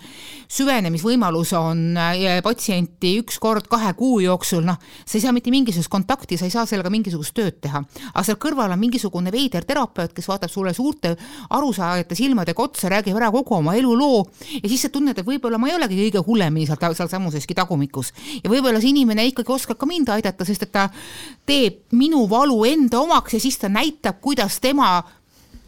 süvenemisvõimalus 0.51 1.53
on 1.59 1.97
äh, 1.99 2.39
patsienti 2.45 3.17
üks 3.21 3.41
kord 3.43 3.69
kahe 3.71 3.93
kuu 3.99 4.21
jooksul, 4.25 4.65
noh, 4.67 4.79
sa 5.05 5.19
ei 5.19 5.25
saa 5.25 5.35
mitte 5.37 5.53
mingisugust 5.53 5.91
kontakti, 5.93 6.39
sa 6.39 6.49
ei 6.49 6.55
saa 6.55 6.67
sellega 6.69 6.93
mingisugust 6.93 7.35
tööd 7.37 7.61
teha. 7.65 7.83
aga 8.13 8.25
seal 8.27 8.39
kõrval 8.41 8.73
on 8.75 8.81
mingisugune 8.81 9.33
veider 9.33 9.67
terapeut, 9.69 10.13
kes 10.17 10.29
vaatab 10.29 10.53
sulle 10.53 10.75
suurte 10.77 11.17
arusaajate 11.51 12.19
silmadega 12.19 12.63
otsa, 12.63 12.91
räägib 12.93 13.17
ära 13.19 13.31
kogu 13.35 13.57
oma 13.59 13.75
eluloo 13.79 14.25
ja 14.63 14.67
siis 14.69 14.87
sa 14.87 14.93
tunned, 14.93 15.19
et 15.19 15.27
võib-olla 15.27 15.59
ma 15.59 15.71
ei 15.71 15.77
olegi 15.79 15.99
kõige 16.05 16.25
hullemini 16.27 16.69
seal, 16.69 16.97
sealsamuseski 16.99 17.57
tagumikus. 17.59 18.13
ja 18.43 18.51
võib-olla 18.51 18.81
see 18.81 18.95
inimene 18.95 19.27
ikkagi 19.31 19.53
oskab 19.53 19.79
ka 19.81 19.89
mind 19.89 20.13
aidata, 20.13 20.45
sest 20.45 20.67
et 20.67 20.73
ta 20.75 20.89
teeb 21.47 21.91
minu 21.97 22.27
valu 22.31 22.63
enda 22.69 23.01
omaks 23.01 23.37
ja 23.37 23.41
siis 23.43 23.59
ta 23.59 23.71
näitab, 23.73 24.21
kuidas 24.21 24.61
tema 24.61 25.01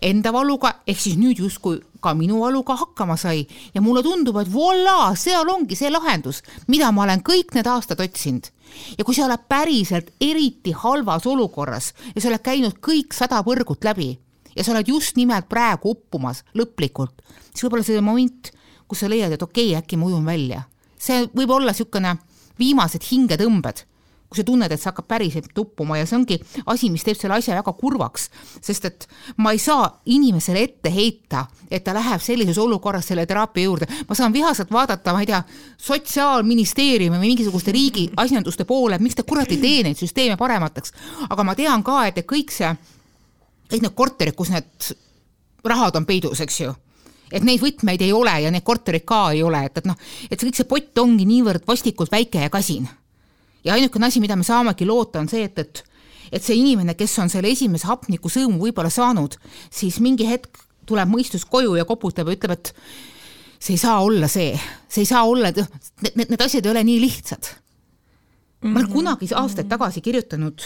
enda 0.02 0.32
valuga, 0.34 0.74
ehk 0.86 1.00
siis 1.00 1.18
nüüd 1.20 1.40
justkui 1.42 1.80
ka 2.02 2.14
minu 2.18 2.40
valuga 2.42 2.74
hakkama 2.80 3.16
sai 3.20 3.44
ja 3.74 3.82
mulle 3.82 4.02
tundub, 4.02 4.36
et 4.40 4.50
voilà, 4.50 5.12
seal 5.18 5.48
ongi 5.48 5.78
see 5.78 5.90
lahendus, 5.92 6.42
mida 6.68 6.90
ma 6.92 7.04
olen 7.06 7.22
kõik 7.26 7.54
need 7.56 7.68
aastad 7.70 8.00
otsinud. 8.02 8.50
ja 8.98 9.04
kui 9.04 9.14
sa 9.14 9.26
oled 9.26 9.46
päriselt 9.48 10.10
eriti 10.20 10.72
halvas 10.72 11.26
olukorras 11.26 11.92
ja 12.14 12.20
sa 12.20 12.30
oled 12.30 12.42
käinud 12.42 12.80
kõik 12.80 13.14
sada 13.14 13.42
põrgut 13.44 13.84
läbi 13.84 14.10
ja 14.56 14.64
sa 14.64 14.72
oled 14.72 14.88
just 14.88 15.16
nimelt 15.16 15.48
praegu 15.48 15.92
uppumas 15.92 16.42
lõplikult, 16.54 17.22
siis 17.52 17.64
võib-olla 17.64 17.86
see 17.86 18.00
moment, 18.00 18.52
kus 18.88 19.04
sa 19.04 19.08
leiad, 19.08 19.32
et 19.32 19.42
okei 19.42 19.70
okay,, 19.72 19.80
äkki 19.82 19.96
ma 19.96 20.08
ujun 20.08 20.26
välja. 20.26 20.62
see 20.98 21.26
võib 21.34 21.50
olla 21.50 21.72
niisugune 21.72 22.16
viimased 22.58 23.04
hingetõmbed 23.10 23.86
kui 24.32 24.40
sa 24.40 24.46
tunned, 24.48 24.72
et 24.72 24.80
see 24.80 24.88
hakkab 24.88 25.08
päriselt 25.10 25.50
tuppuma 25.54 25.98
ja 26.00 26.06
see 26.08 26.16
ongi 26.16 26.38
asi, 26.72 26.88
mis 26.92 27.04
teeb 27.04 27.18
selle 27.20 27.36
asja 27.36 27.58
väga 27.58 27.74
kurvaks, 27.76 28.28
sest 28.64 28.88
et 28.88 29.06
ma 29.44 29.52
ei 29.52 29.60
saa 29.60 29.84
inimesele 30.08 30.62
ette 30.64 30.92
heita, 30.92 31.44
et 31.68 31.84
ta 31.84 31.92
läheb 31.96 32.22
sellises 32.24 32.58
olukorras 32.62 33.10
selle 33.12 33.26
teraapia 33.28 33.68
juurde, 33.68 33.88
ma 34.08 34.16
saan 34.16 34.32
vihaselt 34.32 34.72
vaadata, 34.72 35.12
ma 35.12 35.20
ei 35.20 35.28
tea, 35.28 35.42
sotsiaalministeeriumi 35.84 37.18
või 37.18 37.34
mingisuguste 37.34 37.74
riigi 37.76 38.06
asjanduste 38.16 38.64
poole, 38.68 38.96
miks 39.02 39.20
te 39.20 39.26
kurat 39.28 39.52
ei 39.52 39.60
tee 39.60 39.82
neid 39.84 40.00
süsteeme 40.00 40.38
paremateks, 40.40 40.96
aga 41.28 41.44
ma 41.44 41.56
tean 41.58 41.84
ka, 41.84 42.06
et 42.08 42.24
kõik 42.28 42.54
see, 42.54 42.72
kõik 43.68 43.84
need 43.84 43.98
korterid, 43.98 44.38
kus 44.38 44.54
need 44.54 44.94
rahad 45.68 46.00
on 46.00 46.08
peidus, 46.08 46.40
eks 46.40 46.64
ju 46.64 46.72
et 47.32 47.44
neid 47.48 47.62
võtmeid 47.62 48.02
ei 48.04 48.12
ole 48.12 48.32
ja 48.44 48.50
neid 48.52 48.64
korterid 48.64 49.06
ka 49.08 49.30
ei 49.32 49.40
ole, 49.44 49.62
et, 49.64 49.78
et 49.80 49.86
noh, 49.88 49.96
et 50.28 50.36
see 50.36 50.48
kõik 50.50 50.58
see 50.58 50.68
pott 50.68 51.00
ongi 51.00 51.24
niivõrd 51.24 51.64
vastikult 51.68 52.12
väike 52.12 52.44
ja 52.44 52.52
kasin 52.52 52.88
ja 53.64 53.74
ainukene 53.74 54.06
asi, 54.06 54.20
mida 54.20 54.36
me 54.36 54.44
saamegi 54.46 54.86
loota, 54.86 55.20
on 55.22 55.30
see, 55.30 55.46
et, 55.48 55.58
et 55.58 55.84
et 56.32 56.40
see 56.40 56.56
inimene, 56.56 56.94
kes 56.96 57.12
on 57.20 57.28
selle 57.28 57.50
esimese 57.52 57.84
hapnikusõõmu 57.90 58.56
võib-olla 58.62 58.88
saanud, 58.88 59.34
siis 59.68 59.98
mingi 60.00 60.24
hetk 60.24 60.62
tuleb 60.88 61.10
mõistus 61.10 61.44
koju 61.44 61.74
ja 61.76 61.84
koputab 61.84 62.30
ja 62.30 62.36
ütleb, 62.38 62.54
et 62.56 62.70
see 63.60 63.74
ei 63.76 63.82
saa 63.82 63.98
olla 64.00 64.30
see, 64.32 64.54
see 64.88 65.04
ei 65.04 65.10
saa 65.10 65.26
olla, 65.28 65.50
et 65.52 65.60
need, 65.60 66.14
need, 66.16 66.32
need 66.32 66.46
asjad 66.46 66.64
ei 66.64 66.72
ole 66.72 66.84
nii 66.88 67.02
lihtsad 67.04 67.50
ma 68.62 68.78
olen 68.78 68.88
mhm. 68.88 68.92
kunagi 68.92 69.28
aastaid 69.34 69.68
tagasi 69.68 70.00
kirjutanud 70.00 70.62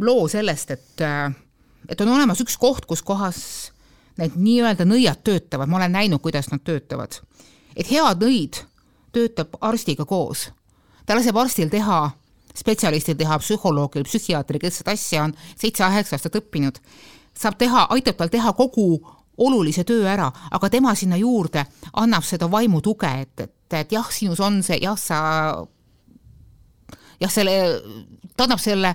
loo 0.00 0.28
sellest, 0.28 0.70
et, 0.70 1.02
et 1.88 2.00
on 2.00 2.08
olemas 2.14 2.40
üks 2.40 2.56
koht, 2.58 2.86
kus 2.88 3.02
kohas 3.02 3.40
need 4.18 4.34
nii-öelda 4.34 4.86
nõiad 4.88 5.20
töötavad, 5.24 5.68
ma 5.68 5.78
olen 5.78 5.92
näinud, 5.94 6.22
kuidas 6.24 6.50
nad 6.50 6.64
töötavad. 6.64 7.20
et 7.76 7.90
hea 7.90 8.14
nõid 8.18 8.62
töötab 9.12 9.54
arstiga 9.60 10.04
koos 10.04 10.48
ta 11.06 11.16
laseb 11.16 11.36
arstil 11.36 11.70
teha, 11.72 12.10
spetsialistil 12.58 13.16
teha, 13.18 13.38
psühholoogil, 13.42 14.06
psühhiaatril, 14.08 14.60
kes 14.62 14.82
seda 14.82 14.94
asja 14.96 15.22
on 15.28 15.34
seitse-kaheksa 15.54 16.18
aastat 16.18 16.40
õppinud, 16.40 16.80
saab 17.38 17.58
teha, 17.60 17.86
aitab 17.94 18.18
tal 18.18 18.32
teha 18.32 18.52
kogu 18.58 18.90
olulise 19.38 19.84
töö 19.86 20.06
ära, 20.10 20.28
aga 20.50 20.70
tema 20.70 20.94
sinna 20.98 21.18
juurde 21.18 21.62
annab 22.02 22.26
seda 22.26 22.48
vaimutuge, 22.50 23.10
et, 23.22 23.44
et, 23.46 23.74
et 23.80 23.92
jah, 23.94 24.06
sinus 24.12 24.40
on 24.42 24.60
see, 24.66 24.80
jah, 24.82 24.98
sa, 24.98 25.18
jah, 27.20 27.32
selle, 27.32 27.54
ta 28.34 28.48
annab 28.48 28.62
selle 28.62 28.94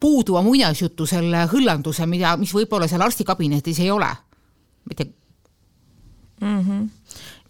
puuduva 0.00 0.42
muinasjutu, 0.44 1.06
selle 1.08 1.44
hõllanduse, 1.52 2.08
mida, 2.08 2.34
mis 2.40 2.52
võib-olla 2.56 2.88
seal 2.88 3.04
arstikabinetis 3.04 3.80
ei 3.84 3.90
ole. 3.90 4.08
mitte 4.88 5.04
mm. 6.40 6.60
-hmm. 6.60 6.88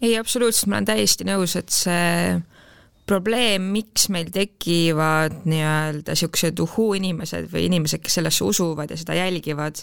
ei, 0.01 0.17
absoluutselt, 0.17 0.67
ma 0.67 0.75
olen 0.75 0.85
täiesti 0.85 1.27
nõus, 1.27 1.55
et 1.55 1.69
see 1.69 2.41
probleem, 3.07 3.71
miks 3.73 4.09
meil 4.13 4.29
tekivad 4.33 5.41
nii-öelda 5.47 6.13
niisugused 6.13 6.59
uhuu-inimesed 6.59 7.49
või 7.53 7.67
inimesed, 7.69 8.03
kes 8.03 8.19
sellesse 8.19 8.43
usuvad 8.45 8.91
ja 8.91 8.99
seda 8.99 9.15
jälgivad, 9.17 9.81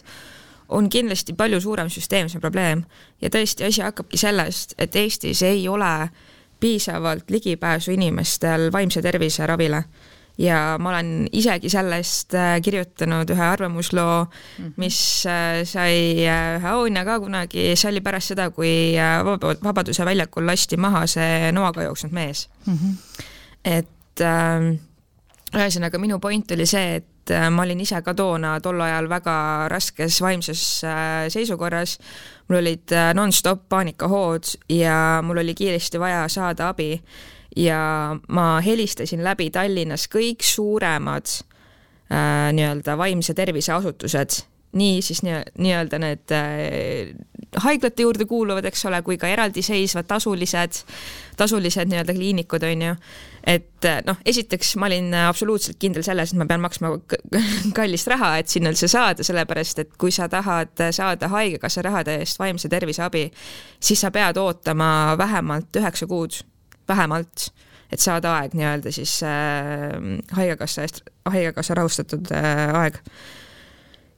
on 0.68 0.88
kindlasti 0.92 1.34
palju 1.36 1.60
suurem 1.60 1.90
süsteemsem 1.92 2.40
probleem. 2.40 2.84
Ja 3.20 3.30
tõesti, 3.32 3.66
asi 3.66 3.82
hakkabki 3.84 4.20
sellest, 4.20 4.76
et 4.78 4.96
Eestis 4.96 5.42
ei 5.42 5.66
ole 5.68 6.10
piisavalt 6.60 7.30
ligipääsu 7.30 7.92
inimestel 7.96 8.70
vaimse 8.72 9.02
tervise 9.02 9.46
ravile 9.46 9.84
ja 10.38 10.76
ma 10.80 10.90
olen 10.90 11.28
isegi 11.32 11.70
sellest 11.70 12.34
äh, 12.34 12.56
kirjutanud 12.62 13.30
ühe 13.30 13.44
arvamusloo, 13.46 14.24
mhm. 14.24 14.72
mis 14.76 14.98
äh, 15.30 15.62
sai 15.68 16.26
äh, 16.26 16.56
ühe 16.58 16.70
auhinna 16.74 17.04
ka 17.06 17.20
kunagi, 17.22 17.70
see 17.78 17.90
oli 17.92 18.02
pärast 18.04 18.34
seda, 18.34 18.50
kui 18.54 18.94
Vabaduse 19.64 20.06
väljakul 20.06 20.46
lasti 20.46 20.78
maha 20.80 21.06
see 21.10 21.52
noaga 21.54 21.86
jooksnud 21.86 22.12
mees 22.12 22.48
mm. 22.66 22.74
-hmm. 22.74 23.24
et 23.64 24.20
äh, 24.20 24.70
ühesõnaga 25.54 25.98
minu 26.02 26.18
point 26.18 26.50
oli 26.50 26.66
see, 26.66 26.96
et 26.96 27.30
ma 27.50 27.62
olin 27.62 27.80
ise 27.80 28.02
ka 28.02 28.12
toona 28.14 28.58
tol 28.60 28.80
ajal 28.84 29.06
väga 29.08 29.34
raskes 29.68 30.20
vaimses 30.20 30.82
seisukorras, 31.32 31.98
mul 32.48 32.58
olid 32.58 32.92
nonstop 33.14 33.62
paanikahood 33.68 34.44
ja 34.68 35.22
mul 35.22 35.38
oli 35.40 35.54
kiiresti 35.54 36.00
vaja 36.00 36.28
saada 36.28 36.68
abi 36.68 37.00
ja 37.56 38.16
ma 38.28 38.60
helistasin 38.60 39.24
läbi 39.24 39.50
Tallinnas 39.50 40.08
kõik 40.10 40.42
suuremad 40.46 41.30
äh, 42.10 42.50
nii-öelda 42.52 42.98
vaimse 42.98 43.34
tervise 43.34 43.72
asutused, 43.72 44.40
nii 44.74 45.02
siis 45.02 45.22
nii-öelda 45.22 46.00
need 46.02 46.34
äh, 46.34 47.12
haiglate 47.62 48.02
juurde 48.02 48.26
kuuluvad, 48.26 48.66
eks 48.66 48.86
ole, 48.90 48.98
kui 49.06 49.18
ka 49.18 49.30
eraldiseisvad 49.30 50.08
tasulised, 50.10 50.80
tasulised 51.38 51.92
nii-öelda 51.92 52.16
kliinikud, 52.16 52.66
on 52.66 52.82
ju. 52.82 52.96
et 53.46 53.86
äh, 53.86 54.00
noh, 54.06 54.18
esiteks 54.26 54.74
ma 54.82 54.88
olin 54.90 55.14
absoluutselt 55.28 55.78
kindel 55.78 56.02
selles, 56.02 56.32
et 56.32 56.40
ma 56.40 56.48
pean 56.50 56.64
maksma 56.64 56.90
kallist 57.78 58.10
raha, 58.10 58.32
et 58.42 58.50
sinna 58.50 58.72
üldse 58.74 58.90
saada, 58.90 59.22
sellepärast 59.22 59.84
et 59.84 59.94
kui 59.98 60.10
sa 60.10 60.26
tahad 60.32 60.88
saada 60.90 61.30
Haigekassa 61.30 61.86
rahade 61.86 62.18
eest 62.24 62.42
vaimse 62.42 62.72
tervise 62.72 63.06
abi, 63.06 63.28
siis 63.78 64.02
sa 64.02 64.10
pead 64.10 64.42
ootama 64.42 65.14
vähemalt 65.20 65.78
üheksa 65.78 66.10
kuud 66.10 66.42
vähemalt, 66.88 67.48
et 67.92 68.02
saada 68.02 68.34
aeg 68.40 68.56
nii-öelda 68.56 68.92
siis 68.94 69.16
äh, 69.26 69.94
Haigekassa 70.36 70.84
eest, 70.84 71.00
Haigekassa 71.30 71.76
rahustatud 71.78 72.32
äh, 72.34 72.74
aeg. 72.80 72.98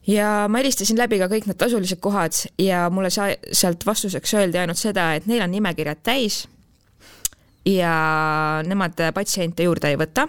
ja 0.06 0.46
ma 0.48 0.62
helistasin 0.62 0.98
läbi 0.98 1.18
ka 1.22 1.30
kõik 1.32 1.48
need 1.50 1.60
tasulised 1.60 2.00
kohad 2.02 2.38
ja 2.62 2.86
mulle 2.90 3.10
sa-, 3.10 3.34
sealt 3.52 3.86
vastuseks 3.86 4.34
öeldi 4.38 4.62
ainult 4.62 4.80
seda, 4.80 5.12
et 5.14 5.26
neil 5.26 5.44
on 5.44 5.54
nimekirjad 5.54 6.02
täis 6.06 6.44
ja 7.66 7.94
nemad 8.66 9.00
patsiente 9.14 9.66
juurde 9.66 9.90
ei 9.90 9.98
võta 10.00 10.28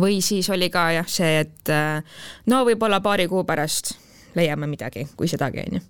või 0.00 0.20
siis 0.24 0.48
oli 0.50 0.70
ka 0.72 0.88
jah, 0.98 1.08
see, 1.08 1.44
et 1.44 1.72
äh, 1.72 2.20
no 2.50 2.64
võib-olla 2.66 3.02
paari 3.04 3.28
kuu 3.28 3.44
pärast 3.44 3.94
leiame 4.34 4.66
midagi, 4.66 5.06
kui 5.16 5.28
sedagi, 5.30 5.66
onju 5.68 5.82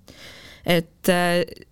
et, 0.67 1.09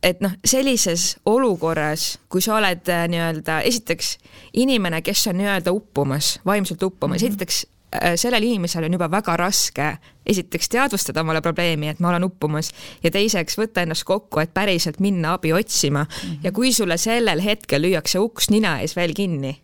et 0.03 0.21
noh, 0.21 0.33
sellises 0.45 1.17
olukorras, 1.27 2.19
kui 2.29 2.45
sa 2.45 2.59
oled 2.59 2.89
äh, 2.93 3.05
nii-öelda 3.09 3.61
esiteks 3.69 4.17
inimene, 4.61 5.03
kes 5.03 5.27
on 5.33 5.39
nii-öelda 5.41 5.73
uppumas, 5.73 6.39
vaimselt 6.47 6.83
uppumas 6.83 7.23
mm, 7.23 7.27
-hmm. 7.27 7.31
esiteks 7.31 7.67
äh, 7.95 8.13
sellel 8.17 8.43
inimesel 8.43 8.85
on 8.85 8.93
juba 8.93 9.11
väga 9.11 9.37
raske 9.37 9.97
esiteks 10.27 10.69
teadvustada 10.69 11.21
omale 11.21 11.41
probleemi, 11.41 11.89
et 11.89 12.01
ma 12.01 12.09
olen 12.09 12.25
uppumas 12.25 12.73
ja 13.03 13.11
teiseks 13.11 13.59
võtta 13.59 13.83
ennast 13.83 14.05
kokku, 14.05 14.41
et 14.41 14.55
päriselt 14.55 15.01
minna 15.01 15.35
abi 15.35 15.53
otsima 15.53 16.05
mm. 16.05 16.29
-hmm. 16.29 16.39
ja 16.45 16.53
kui 16.53 16.73
sulle 16.73 16.97
sellel 16.97 17.43
hetkel 17.43 17.83
lüüakse 17.83 18.19
uks 18.19 18.51
nina 18.51 18.79
ees 18.81 18.97
veel 18.97 19.15
kinni, 19.15 19.61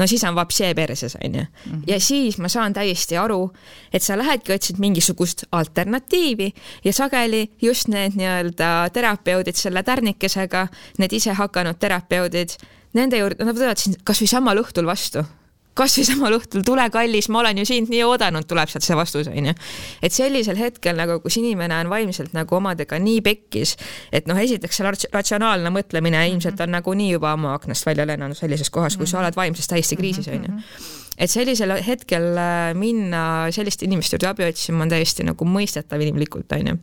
no 0.00 0.08
siis 0.08 0.24
on 0.24 0.34
vapsee 0.34 0.72
perses, 0.74 1.16
onju. 1.20 1.44
Mhm. 1.66 1.82
ja 1.86 2.00
siis 2.00 2.38
ma 2.38 2.48
saan 2.48 2.72
täiesti 2.76 3.18
aru, 3.20 3.50
et 3.92 4.02
sa 4.02 4.16
lähedki, 4.18 4.54
otsid 4.56 4.80
mingisugust 4.80 5.44
alternatiivi 5.52 6.52
ja 6.84 6.92
sageli 6.92 7.46
just 7.62 7.88
need 7.92 8.16
nii-öelda 8.16 8.90
terapeudid 8.92 9.60
selle 9.60 9.82
tärnikesega, 9.82 10.66
need 10.98 11.12
isehakanud 11.12 11.78
terapeudid, 11.80 12.56
nende 12.96 13.20
juurde, 13.20 13.44
nad 13.44 13.56
võtavad 13.56 13.82
sind 13.82 14.00
kasvõi 14.04 14.30
samal 14.30 14.64
õhtul 14.64 14.88
vastu 14.88 15.24
kasvõi 15.78 16.04
samal 16.04 16.36
õhtul, 16.36 16.64
tule 16.66 16.84
kallis, 16.92 17.28
ma 17.32 17.40
olen 17.42 17.60
ju 17.62 17.66
sind 17.68 17.90
nii 17.92 18.02
oodanud, 18.06 18.46
tuleb 18.50 18.70
sealt 18.70 18.84
see 18.86 18.96
vastus, 18.98 19.30
onju. 19.30 19.54
et 20.02 20.14
sellisel 20.14 20.58
hetkel 20.60 20.98
nagu, 20.98 21.20
kus 21.24 21.38
inimene 21.40 21.78
on 21.84 21.90
vaimselt 21.92 22.34
nagu 22.36 22.56
omadega 22.58 22.98
nii 22.98 23.20
pekkis, 23.24 23.76
et 24.12 24.28
noh, 24.30 24.38
esiteks 24.38 24.80
see 24.80 24.94
ratsionaalne 25.12 25.72
mõtlemine 25.74 26.16
mm 26.16 26.22
-hmm. 26.22 26.34
ilmselt 26.34 26.60
on 26.60 26.74
nagunii 26.76 27.10
juba 27.12 27.32
ammu 27.32 27.52
aknast 27.54 27.86
välja 27.86 28.06
lennanud 28.06 28.36
sellises 28.36 28.70
kohas, 28.70 28.96
kus 28.96 29.00
mm 29.00 29.06
-hmm. 29.06 29.10
sa 29.10 29.20
oled 29.20 29.36
vaimses 29.36 29.68
täiesti 29.68 29.96
kriisis, 29.96 30.28
onju 30.28 30.48
mhm. 30.48 30.58
et 31.18 31.30
sellisel 31.30 31.82
hetkel 31.86 32.36
äh, 32.36 32.74
minna 32.74 33.46
selliste 33.50 33.84
inimeste 33.84 34.14
juurde 34.14 34.26
abi 34.26 34.44
otsima 34.44 34.82
on 34.82 34.88
täiesti 34.88 35.22
nagu 35.22 35.44
mõistetav 35.44 36.00
inimlikult, 36.00 36.52
onju 36.52 36.76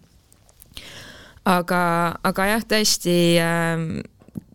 aga, 1.48 1.82
aga 2.24 2.46
jah, 2.46 2.63
tõesti, 2.63 3.17
ähm, 3.39 3.86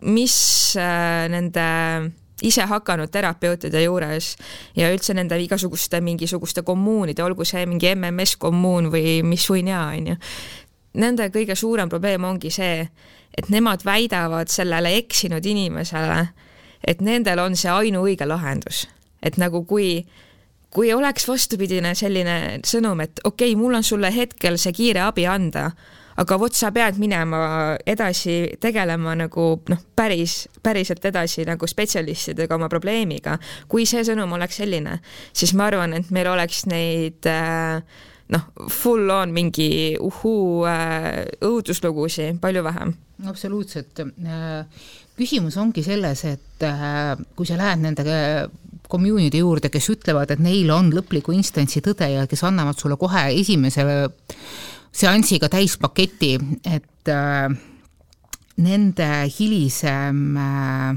mis 0.01 0.35
äh, 0.79 1.29
nende 1.31 2.13
ise 2.43 2.65
hakanud 2.69 3.11
terapeutide 3.11 3.83
juures 3.83 4.33
ja 4.75 4.91
üldse 4.93 5.15
nende 5.15 5.37
igasuguste 5.41 6.01
mingisuguste 6.03 6.63
kommuunide, 6.67 7.23
olgu 7.23 7.45
see 7.47 7.65
mingi 7.69 7.93
MMS 7.95 8.37
kommuun 8.41 8.91
või 8.93 9.21
mis 9.27 9.47
võinea, 9.49 9.85
onju. 9.95 10.17
Nende 11.01 11.29
kõige 11.33 11.55
suurem 11.57 11.89
probleem 11.89 12.25
ongi 12.27 12.51
see, 12.53 12.83
et 13.33 13.49
nemad 13.49 13.85
väidavad 13.85 14.51
sellele 14.53 14.91
eksinud 14.99 15.45
inimesele, 15.45 16.19
et 16.85 17.01
nendel 17.01 17.41
on 17.41 17.55
see 17.57 17.71
ainuõige 17.71 18.27
lahendus. 18.29 18.87
et 19.23 19.37
nagu 19.37 19.63
kui 19.63 20.03
kui 20.73 20.93
oleks 20.93 21.27
vastupidine 21.29 21.93
selline 21.95 22.59
sõnum, 22.65 23.03
et 23.05 23.19
okei 23.23 23.53
okay,, 23.53 23.59
mul 23.59 23.77
on 23.77 23.83
sulle 23.85 24.09
hetkel 24.13 24.57
see 24.57 24.73
kiire 24.73 25.03
abi 25.05 25.27
anda, 25.29 25.69
aga 26.21 26.37
vot 26.39 26.55
sa 26.55 26.71
pead 26.73 26.99
minema 27.01 27.41
edasi 27.89 28.37
tegelema 28.61 29.15
nagu 29.17 29.47
noh, 29.69 29.83
päris, 29.95 30.43
päriselt 30.63 31.05
edasi 31.09 31.45
nagu 31.47 31.67
spetsialistidega 31.69 32.55
oma 32.55 32.69
probleemiga. 32.71 33.37
kui 33.67 33.87
see 33.89 34.03
sõnum 34.05 34.33
oleks 34.37 34.61
selline, 34.61 34.99
siis 35.33 35.53
ma 35.57 35.69
arvan, 35.71 35.95
et 35.97 36.11
meil 36.13 36.29
oleks 36.31 36.65
neid 36.69 37.29
äh, 37.29 37.81
noh, 38.33 38.49
full 38.71 39.09
on 39.13 39.33
mingi 39.35 39.95
uhuu 39.99 40.65
äh, 40.69 41.23
õuduslugusid 41.41 42.41
palju 42.43 42.65
vähem. 42.65 42.93
absoluutselt. 43.29 43.99
Äh, 43.99 44.89
küsimus 45.17 45.57
ongi 45.61 45.83
selles, 45.85 46.25
et 46.25 46.67
kui 47.35 47.45
sa 47.45 47.57
lähed 47.59 47.83
nende 47.83 48.03
community 48.89 49.41
juurde, 49.41 49.69
kes 49.73 49.89
ütlevad, 49.93 50.33
et 50.33 50.41
neil 50.43 50.69
on 50.73 50.91
lõpliku 50.93 51.33
instantsi 51.33 51.81
tõde 51.85 52.07
ja 52.11 52.27
kes 52.29 52.43
annavad 52.45 52.77
sulle 52.77 52.97
kohe 53.01 53.25
esimese 53.33 53.85
seansiga 54.93 55.49
täispaketi, 55.49 56.35
et 56.69 57.09
äh, 57.09 57.49
nende 58.63 59.09
hilisem 59.33 60.37
äh, 60.37 60.93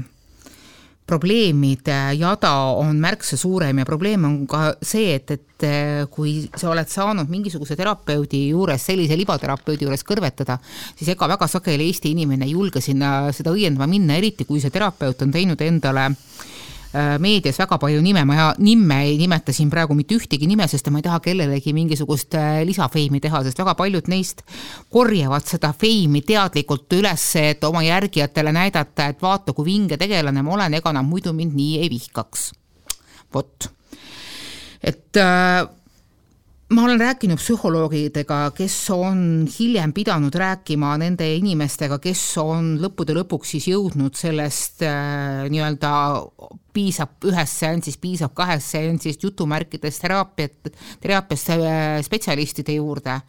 probleemide 1.07 1.95
jada 2.19 2.51
on 2.75 2.99
märksa 2.99 3.37
suurem 3.39 3.79
ja 3.79 3.85
probleem 3.87 4.25
on 4.27 4.35
ka 4.49 4.73
see, 4.83 5.15
et, 5.15 5.31
et 5.31 5.65
äh, 5.65 6.03
kui 6.11 6.43
sa 6.53 6.69
oled 6.73 6.91
saanud 6.91 7.31
mingisuguse 7.31 7.77
terapeudi 7.79 8.49
juures, 8.51 8.85
sellise 8.91 9.17
libaterapeudi 9.17 9.87
juures 9.87 10.05
kõrvetada, 10.05 10.59
siis 10.97 11.15
ega 11.15 11.31
väga 11.33 11.47
sageli 11.49 11.87
Eesti 11.87 12.13
inimene 12.13 12.45
ei 12.45 12.53
julge 12.53 12.83
sinna 12.83 13.31
seda 13.33 13.55
õiendama 13.55 13.89
minna, 13.89 14.19
eriti 14.19 14.45
kui 14.45 14.61
see 14.61 14.73
terapeut 14.73 15.25
on 15.25 15.33
teinud 15.33 15.63
endale 15.65 16.11
äh, 16.11 16.56
meedias 17.21 17.59
väga 17.59 17.77
palju 17.81 18.01
nime, 18.03 18.23
ma 18.25 18.51
nimme 18.57 18.99
ei 19.05 19.17
nimeta 19.19 19.53
siin 19.55 19.69
praegu 19.69 19.95
mitte 19.97 20.15
ühtegi 20.17 20.47
nime, 20.49 20.67
sest 20.67 20.89
ma 20.91 21.01
ei 21.01 21.05
taha 21.05 21.19
kellelegi 21.23 21.73
mingisugust 21.75 22.37
äh, 22.39 22.61
lisafeimi 22.67 23.21
teha, 23.23 23.43
sest 23.45 23.59
väga 23.61 23.75
paljud 23.79 24.09
neist 24.11 24.43
korjavad 24.93 25.45
seda 25.47 25.73
feimi 25.77 26.23
teadlikult 26.27 26.97
üles, 26.97 27.25
et 27.41 27.63
oma 27.67 27.83
järgijatele 27.85 28.53
näidata, 28.55 29.09
et 29.11 29.21
vaata, 29.21 29.53
kui 29.53 29.67
vinge 29.67 29.97
tegelane 29.99 30.43
ma 30.45 30.55
olen, 30.57 30.77
ega 30.79 30.93
nad 30.95 31.05
muidu 31.07 31.33
mind 31.37 31.57
nii 31.57 31.81
ei 31.83 31.89
vihkaks. 31.93 32.51
vot, 33.33 33.69
et 34.81 35.19
äh, 35.19 35.67
ma 36.69 36.83
olen 36.83 36.99
rääkinud 36.99 37.39
psühholoogidega, 37.39 38.37
kes 38.55 38.75
on 38.91 39.19
hiljem 39.47 39.93
pidanud 39.95 40.35
rääkima 40.35 40.97
nende 40.99 41.27
inimestega, 41.37 41.99
kes 42.03 42.23
on 42.41 42.73
lõppude 42.83 43.15
lõpuks 43.15 43.53
siis 43.55 43.69
jõudnud 43.71 44.17
sellest 44.19 44.83
äh, 44.83 45.45
nii-öelda 45.51 45.91
piisab 46.75 47.23
ühest 47.29 47.63
seansist, 47.63 48.01
piisab 48.03 48.35
kahest 48.35 48.75
seansist 48.75 49.23
jutumärkides 49.23 50.01
teraapiat, 50.03 50.73
teraapiast 51.03 51.53
äh, 51.55 51.71
spetsialistide 52.03 52.75
juurde. 52.75 53.21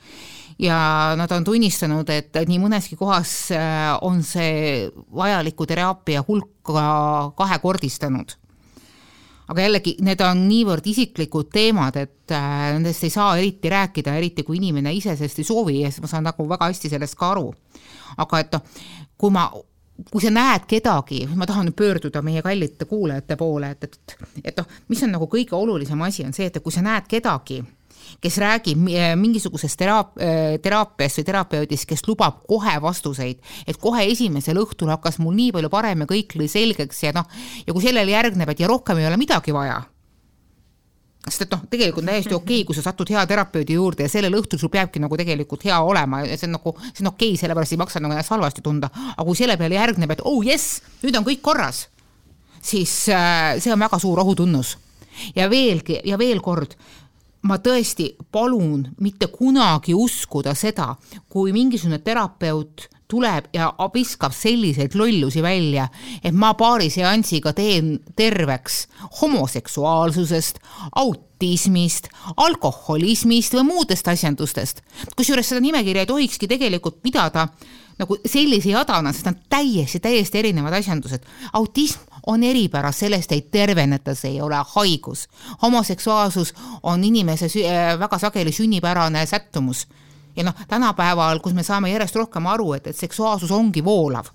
ja 0.59 1.15
nad 1.15 1.31
on 1.31 1.45
tunnistanud, 1.47 2.11
et 2.11 2.35
nii 2.35 2.59
mõneski 2.59 2.99
kohas 2.99 3.53
äh, 3.55 3.95
on 4.03 4.25
see 4.27 4.91
vajaliku 5.15 5.67
teraapia 5.67 6.25
hulk 6.27 6.51
ka 6.67 7.33
kahekordistanud 7.39 8.35
aga 9.49 9.65
jällegi, 9.65 9.95
need 10.05 10.21
on 10.25 10.43
niivõrd 10.49 10.87
isiklikud 10.91 11.49
teemad, 11.53 11.97
et 11.97 12.35
äh, 12.37 12.59
nendest 12.75 13.07
ei 13.07 13.15
saa 13.15 13.37
eriti 13.41 13.73
rääkida, 13.73 14.17
eriti 14.21 14.45
kui 14.45 14.61
inimene 14.61 14.93
ise 14.97 15.17
sellest 15.17 15.41
ei 15.41 15.49
soovi 15.49 15.81
ja 15.81 15.93
siis 15.93 16.05
ma 16.05 16.11
saan 16.11 16.29
nagu 16.29 16.49
väga 16.49 16.69
hästi 16.69 16.93
sellest 16.93 17.17
ka 17.19 17.33
aru. 17.33 17.49
aga 18.19 18.41
et 18.41 18.55
noh, 18.57 18.85
kui 19.19 19.33
ma 19.33 19.49
kui 20.13 20.23
sa 20.23 20.31
näed 20.31 20.69
kedagi, 20.71 21.25
ma 21.35 21.47
tahan 21.47 21.73
pöörduda 21.77 22.23
meie 22.23 22.43
kallite 22.43 22.87
kuulajate 22.87 23.37
poole, 23.37 23.73
et, 23.75 23.85
et, 23.85 24.15
et 24.45 24.61
noh, 24.61 24.69
mis 24.89 25.03
on 25.03 25.11
nagu 25.17 25.27
kõige 25.27 25.57
olulisem 25.59 26.03
asi, 26.07 26.25
on 26.27 26.37
see, 26.37 26.47
et 26.47 26.61
kui 26.63 26.75
sa 26.75 26.85
näed 26.87 27.09
kedagi, 27.11 27.59
kes 28.21 28.39
räägib 28.43 28.89
mingisugusest 29.21 29.79
teraap-, 29.81 30.17
teraapiast 30.63 31.21
või 31.21 31.29
terapeudist, 31.29 31.89
kes 31.89 32.07
lubab 32.09 32.43
kohe 32.49 32.79
vastuseid, 32.83 33.43
et 33.67 33.79
kohe 33.81 34.07
esimesel 34.11 34.61
õhtul 34.63 34.91
hakkas 34.95 35.21
mul 35.23 35.37
nii 35.39 35.53
palju 35.57 35.71
parem 35.73 36.05
ja 36.05 36.11
kõik 36.11 36.39
lõi 36.39 36.49
selgeks 36.51 37.05
ja 37.05 37.15
noh, 37.17 37.29
ja 37.67 37.77
kui 37.77 37.85
sellele 37.85 38.13
järgneb, 38.15 38.51
et 38.53 38.65
ja 38.65 38.71
rohkem 38.71 39.01
ei 39.01 39.09
ole 39.11 39.21
midagi 39.21 39.55
vaja 39.55 39.83
sest 41.27 41.45
et 41.45 41.53
noh, 41.53 41.65
tegelikult 41.71 42.05
on 42.05 42.11
täiesti 42.13 42.35
okei 42.35 42.61
okay,, 42.61 42.67
kui 42.69 42.77
sa 42.77 42.85
satud 42.85 43.11
hea 43.13 43.23
terapeudi 43.29 43.77
juurde 43.77 44.07
ja 44.07 44.13
sellel 44.13 44.37
õhtul 44.39 44.61
sul 44.61 44.73
peabki 44.73 45.03
nagu 45.03 45.17
tegelikult 45.19 45.65
hea 45.69 45.79
olema 45.85 46.23
ja 46.25 46.37
see 46.39 46.49
on 46.49 46.57
nagu, 46.57 46.75
see 46.89 47.05
on 47.05 47.13
okei 47.13 47.33
okay,, 47.33 47.41
sellepärast 47.43 47.75
ei 47.75 47.81
maksa 47.81 48.03
nagu 48.03 48.15
ennast 48.15 48.33
halvasti 48.35 48.65
tunda, 48.65 48.91
aga 49.11 49.27
kui 49.27 49.39
selle 49.39 49.59
peale 49.61 49.79
järgneb, 49.79 50.15
et 50.15 50.23
oh 50.29 50.39
jess, 50.47 50.79
nüüd 51.03 51.19
on 51.19 51.27
kõik 51.27 51.43
korras, 51.45 51.87
siis 52.65 52.95
äh, 53.13 53.57
see 53.63 53.75
on 53.75 53.83
väga 53.83 54.01
suur 54.03 54.23
ohutunnus. 54.25 54.77
ja 55.35 55.49
veelgi 55.51 56.01
ja 56.07 56.19
veel 56.19 56.41
kord, 56.41 56.77
ma 57.49 57.59
tõesti 57.65 58.11
palun 58.33 58.85
mitte 59.01 59.31
kunagi 59.33 59.97
uskuda 59.97 60.55
seda, 60.59 60.93
kui 61.31 61.53
mingisugune 61.57 62.03
terapeut 62.05 62.89
tuleb 63.09 63.49
ja 63.57 63.71
viskab 63.95 64.35
selliseid 64.37 64.93
lollusi 64.99 65.41
välja, 65.43 65.87
et 66.21 66.35
ma 66.37 66.53
paari 66.59 66.91
seansiga 66.93 67.55
teen 67.57 67.95
terveks 68.17 68.83
homoseksuaalsusest, 69.23 70.61
autismist, 71.01 72.11
alkoholismist 72.37 73.57
või 73.57 73.69
muudest 73.71 74.09
asjandustest. 74.13 74.83
kusjuures 75.17 75.49
seda 75.49 75.65
nimekirja 75.65 76.05
ei 76.05 76.13
tohikski 76.13 76.49
tegelikult 76.49 77.01
pidada 77.03 77.49
nagu 77.99 78.19
sellise 78.29 78.71
jadana, 78.71 79.13
sest 79.13 79.27
nad 79.27 79.41
täiesti, 79.51 80.01
täiesti 80.01 80.39
erinevad 80.39 80.77
asjandused. 80.79 81.25
autism 81.53 82.08
on 82.29 82.43
eripära, 82.45 82.93
sellest 82.93 83.33
ei 83.33 83.41
terveneta, 83.41 84.15
see 84.15 84.37
ei 84.37 84.41
ole 84.41 84.59
haigus. 84.75 85.29
homoseksuaalsus 85.63 86.55
on 86.83 87.05
inimese 87.05 87.47
äh, 87.47 87.99
väga 87.99 88.19
sageli 88.19 88.53
sünnipärane 88.53 89.27
sättumus. 89.27 89.89
ja 90.37 90.45
noh, 90.45 90.55
tänapäeval, 90.69 91.41
kus 91.41 91.55
me 91.55 91.63
saame 91.63 91.91
järjest 91.91 92.17
rohkem 92.17 92.47
aru, 92.47 92.73
et, 92.73 92.87
et 92.87 92.97
seksuaalsus 92.97 93.51
ongi 93.51 93.85
voolav 93.85 94.27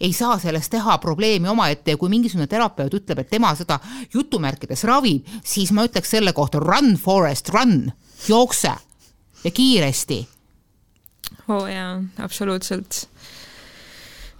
ei 0.00 0.12
saa 0.12 0.38
sellest 0.38 0.70
teha 0.70 0.98
probleemi 0.98 1.48
omaette 1.48 1.90
ja 1.90 1.96
kui 1.96 2.08
mingisugune 2.08 2.46
terapeut 2.50 2.94
ütleb, 2.94 3.18
et 3.18 3.30
tema 3.30 3.52
seda 3.54 3.78
jutumärkides 4.14 4.84
ravib, 4.84 5.28
siis 5.44 5.70
ma 5.72 5.84
ütleks 5.86 6.10
selle 6.16 6.32
kohta 6.32 6.58
run 6.58 6.96
forest 6.98 7.48
run, 7.54 7.92
jookse 8.28 8.72
ja 9.44 9.50
kiiresti. 9.50 10.28
oo 11.48 11.62
oh 11.62 11.68
jaa, 11.70 12.02
absoluutselt 12.18 13.06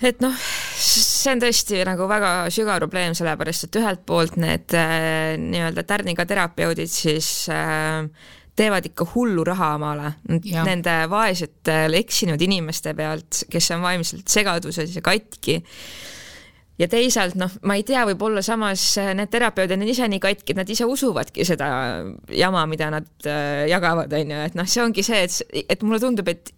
et 0.08 0.22
noh, 0.24 0.34
see 0.78 1.32
on 1.32 1.42
tõesti 1.42 1.82
nagu 1.86 2.06
väga 2.10 2.30
sügav 2.54 2.80
probleem, 2.82 3.16
sellepärast 3.16 3.68
et 3.68 3.80
ühelt 3.80 4.04
poolt 4.08 4.38
need 4.40 4.74
äh, 4.78 5.34
nii-öelda 5.40 5.84
tärniga 5.88 6.26
terapeudid 6.28 6.90
siis 6.90 7.48
äh, 7.52 8.06
teevad 8.56 8.86
ikka 8.86 9.06
hullu 9.14 9.44
raha 9.46 9.74
omale. 9.78 10.14
Nende 10.66 10.96
vaesete 11.10 11.84
eksinud 12.00 12.42
inimeste 12.42 12.94
pealt, 12.96 13.44
kes 13.50 13.70
on 13.74 13.84
vaimselt 13.84 14.30
segaduses 14.30 14.94
ja 14.94 15.02
katki. 15.04 15.60
Ja 16.78 16.88
teisalt 16.90 17.36
noh, 17.38 17.52
ma 17.70 17.76
ei 17.78 17.84
tea, 17.86 18.00
võib-olla 18.08 18.42
samas 18.42 18.82
need 19.14 19.30
terapeudid 19.30 19.76
on 19.78 19.86
ise 19.86 20.08
nii 20.10 20.22
katki, 20.22 20.54
et 20.54 20.58
nad 20.58 20.70
ise 20.70 20.86
usuvadki 20.90 21.46
seda 21.46 21.68
jama, 22.34 22.64
mida 22.70 22.90
nad 22.94 23.30
äh, 23.30 23.66
jagavad, 23.70 24.10
on 24.18 24.34
ju, 24.34 24.40
et 24.50 24.58
noh, 24.58 24.66
see 24.70 24.82
ongi 24.82 25.06
see, 25.06 25.22
et, 25.28 25.64
et 25.70 25.86
mulle 25.86 26.02
tundub, 26.02 26.30
et 26.34 26.50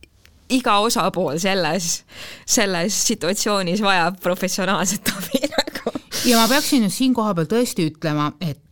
iga 0.52 0.78
osapool 0.84 1.38
selles, 1.42 2.02
selles 2.46 3.00
situatsioonis 3.08 3.82
vajab 3.82 4.20
professionaalset 4.22 5.10
abi 5.14 5.42
nagu. 5.56 5.96
ja 6.26 6.40
ma 6.40 6.48
peaksin 6.50 6.86
nüüd 6.86 6.94
siin 6.94 7.14
kohapeal 7.14 7.48
tõesti 7.50 7.88
ütlema, 7.90 8.32
et 8.40 8.62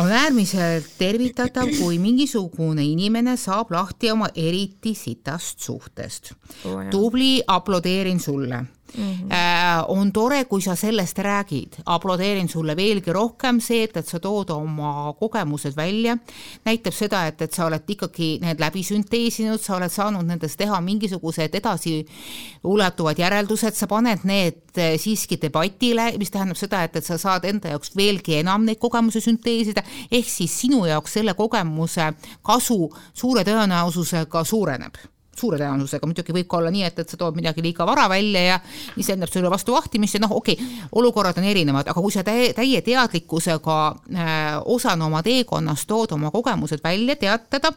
on 0.00 0.10
äärmiselt 0.10 0.88
tervitatav, 0.98 1.70
kui 1.78 1.98
mingisugune 2.02 2.82
inimene 2.84 3.36
saab 3.38 3.70
lahti 3.74 4.10
oma 4.10 4.30
eriti 4.34 4.94
sitast 4.98 5.60
suhtest 5.62 6.32
oh,. 6.64 6.80
tubli, 6.90 7.42
aplodeerin 7.46 8.20
sulle 8.20 8.64
Mm 8.96 9.12
-hmm. 9.12 9.84
on 9.88 10.12
tore, 10.12 10.44
kui 10.44 10.60
sa 10.62 10.74
sellest 10.74 11.18
räägid, 11.18 11.72
aplodeerin 11.86 12.48
sulle 12.48 12.76
veelgi 12.76 13.12
rohkem, 13.12 13.60
see, 13.60 13.82
et, 13.82 13.96
et 13.96 14.06
sa 14.08 14.20
tood 14.20 14.50
oma 14.50 15.12
kogemused 15.18 15.76
välja, 15.76 16.16
näitab 16.64 16.92
seda, 16.92 17.26
et, 17.26 17.42
et 17.42 17.52
sa 17.52 17.66
oled 17.66 17.82
ikkagi 17.88 18.38
need 18.40 18.60
läbi 18.60 18.82
sünteesinud, 18.82 19.58
sa 19.60 19.76
oled 19.76 19.90
saanud 19.90 20.26
nendest 20.26 20.58
teha 20.58 20.80
mingisugused 20.80 21.54
edasiulatuvad 21.54 23.18
järeldused, 23.18 23.74
sa 23.74 23.86
paned 23.86 24.18
need 24.24 24.62
eh, 24.76 24.98
siiski 24.98 25.38
debatile, 25.42 26.12
mis 26.18 26.30
tähendab 26.30 26.56
seda, 26.56 26.84
et, 26.84 26.96
et 26.96 27.04
sa 27.04 27.18
saad 27.18 27.44
enda 27.44 27.68
jaoks 27.68 27.96
veelgi 27.96 28.38
enam 28.38 28.64
neid 28.64 28.78
kogemusi 28.78 29.20
sünteesida, 29.20 29.82
ehk 30.10 30.28
siis 30.28 30.60
sinu 30.60 30.84
jaoks 30.86 31.12
selle 31.12 31.34
kogemuse 31.34 32.12
kasu 32.42 32.94
suure 33.12 33.42
tõenäosusega 33.42 34.44
suureneb 34.44 35.13
suure 35.38 35.58
tõenäosusega, 35.60 36.08
muidugi 36.08 36.34
võib 36.36 36.48
ka 36.50 36.58
olla 36.60 36.72
nii, 36.74 36.84
et, 36.88 36.98
et 37.02 37.10
sa 37.10 37.18
tood 37.20 37.36
midagi 37.38 37.64
liiga 37.64 37.86
vara 37.88 38.06
välja 38.10 38.44
ja 38.44 38.60
mis 38.96 39.08
tähendab 39.08 39.32
sulle 39.32 39.50
vastu 39.52 39.74
vahtimist 39.74 40.18
ja 40.18 40.22
noh, 40.24 40.36
okei 40.38 40.56
okay,, 40.58 40.78
olukorrad 41.00 41.38
on 41.40 41.48
erinevad, 41.50 41.88
aga 41.90 42.04
kui 42.04 42.14
sa 42.14 42.24
täie, 42.26 42.52
täie 42.56 42.82
teadlikkusega 42.86 43.78
äh, 43.90 44.38
osana 44.74 45.08
oma 45.08 45.22
teekonnast 45.26 45.88
tood 45.90 46.14
oma 46.16 46.32
kogemused 46.34 46.82
välja, 46.84 47.16
teatada, 47.20 47.72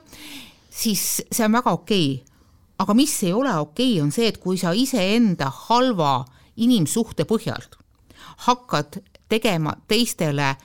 siis 0.70 1.08
see 1.32 1.46
on 1.46 1.60
väga 1.60 1.74
okei 1.78 2.08
okay. 2.14 2.40
aga 2.86 2.98
mis 2.98 3.18
ei 3.24 3.34
ole 3.34 3.56
okei 3.58 3.94
okay,, 3.98 4.06
on 4.06 4.14
see, 4.16 4.30
et 4.32 4.40
kui 4.42 4.58
sa 4.58 4.74
iseenda 4.76 5.52
halva 5.68 6.22
inimsuhte 6.58 7.28
põhjalt 7.30 7.78
hakkad 8.48 9.00
tegema 9.30 9.74
teistele 9.88 10.56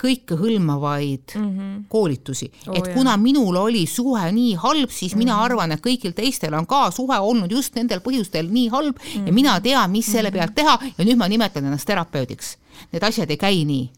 kõikehõlmavaid 0.00 1.36
mm 1.36 1.48
-hmm. 1.50 1.84
koolitusi 1.88 2.50
oh,, 2.66 2.76
et 2.78 2.88
kuna 2.94 3.10
jah. 3.16 3.20
minul 3.20 3.56
oli 3.56 3.86
suhe 3.86 4.32
nii 4.32 4.54
halb, 4.54 4.90
siis 4.90 5.12
mm 5.12 5.14
-hmm. 5.14 5.18
mina 5.18 5.34
mhm. 5.34 5.44
arvan, 5.44 5.72
et 5.72 5.84
kõigil 5.86 6.14
teistel 6.16 6.54
on 6.54 6.66
ka 6.66 6.90
suhe 6.90 7.18
olnud 7.18 7.52
just 7.52 7.74
nendel 7.74 8.00
põhjustel 8.00 8.48
nii 8.50 8.68
halb 8.68 8.96
mm 8.96 9.20
-hmm. 9.20 9.26
ja 9.26 9.32
mina 9.32 9.60
tean, 9.60 9.90
mis 9.90 10.12
selle 10.12 10.30
mhm. 10.30 10.38
pealt 10.38 10.54
teha 10.54 10.78
ja 10.98 11.04
nüüd 11.04 11.16
ma 11.16 11.28
nimetan 11.28 11.64
ennast 11.64 11.86
terapeudiks. 11.86 12.56
Need 12.92 13.02
asjad 13.02 13.30
ei 13.30 13.36
käi 13.36 13.64
nii 13.64 13.90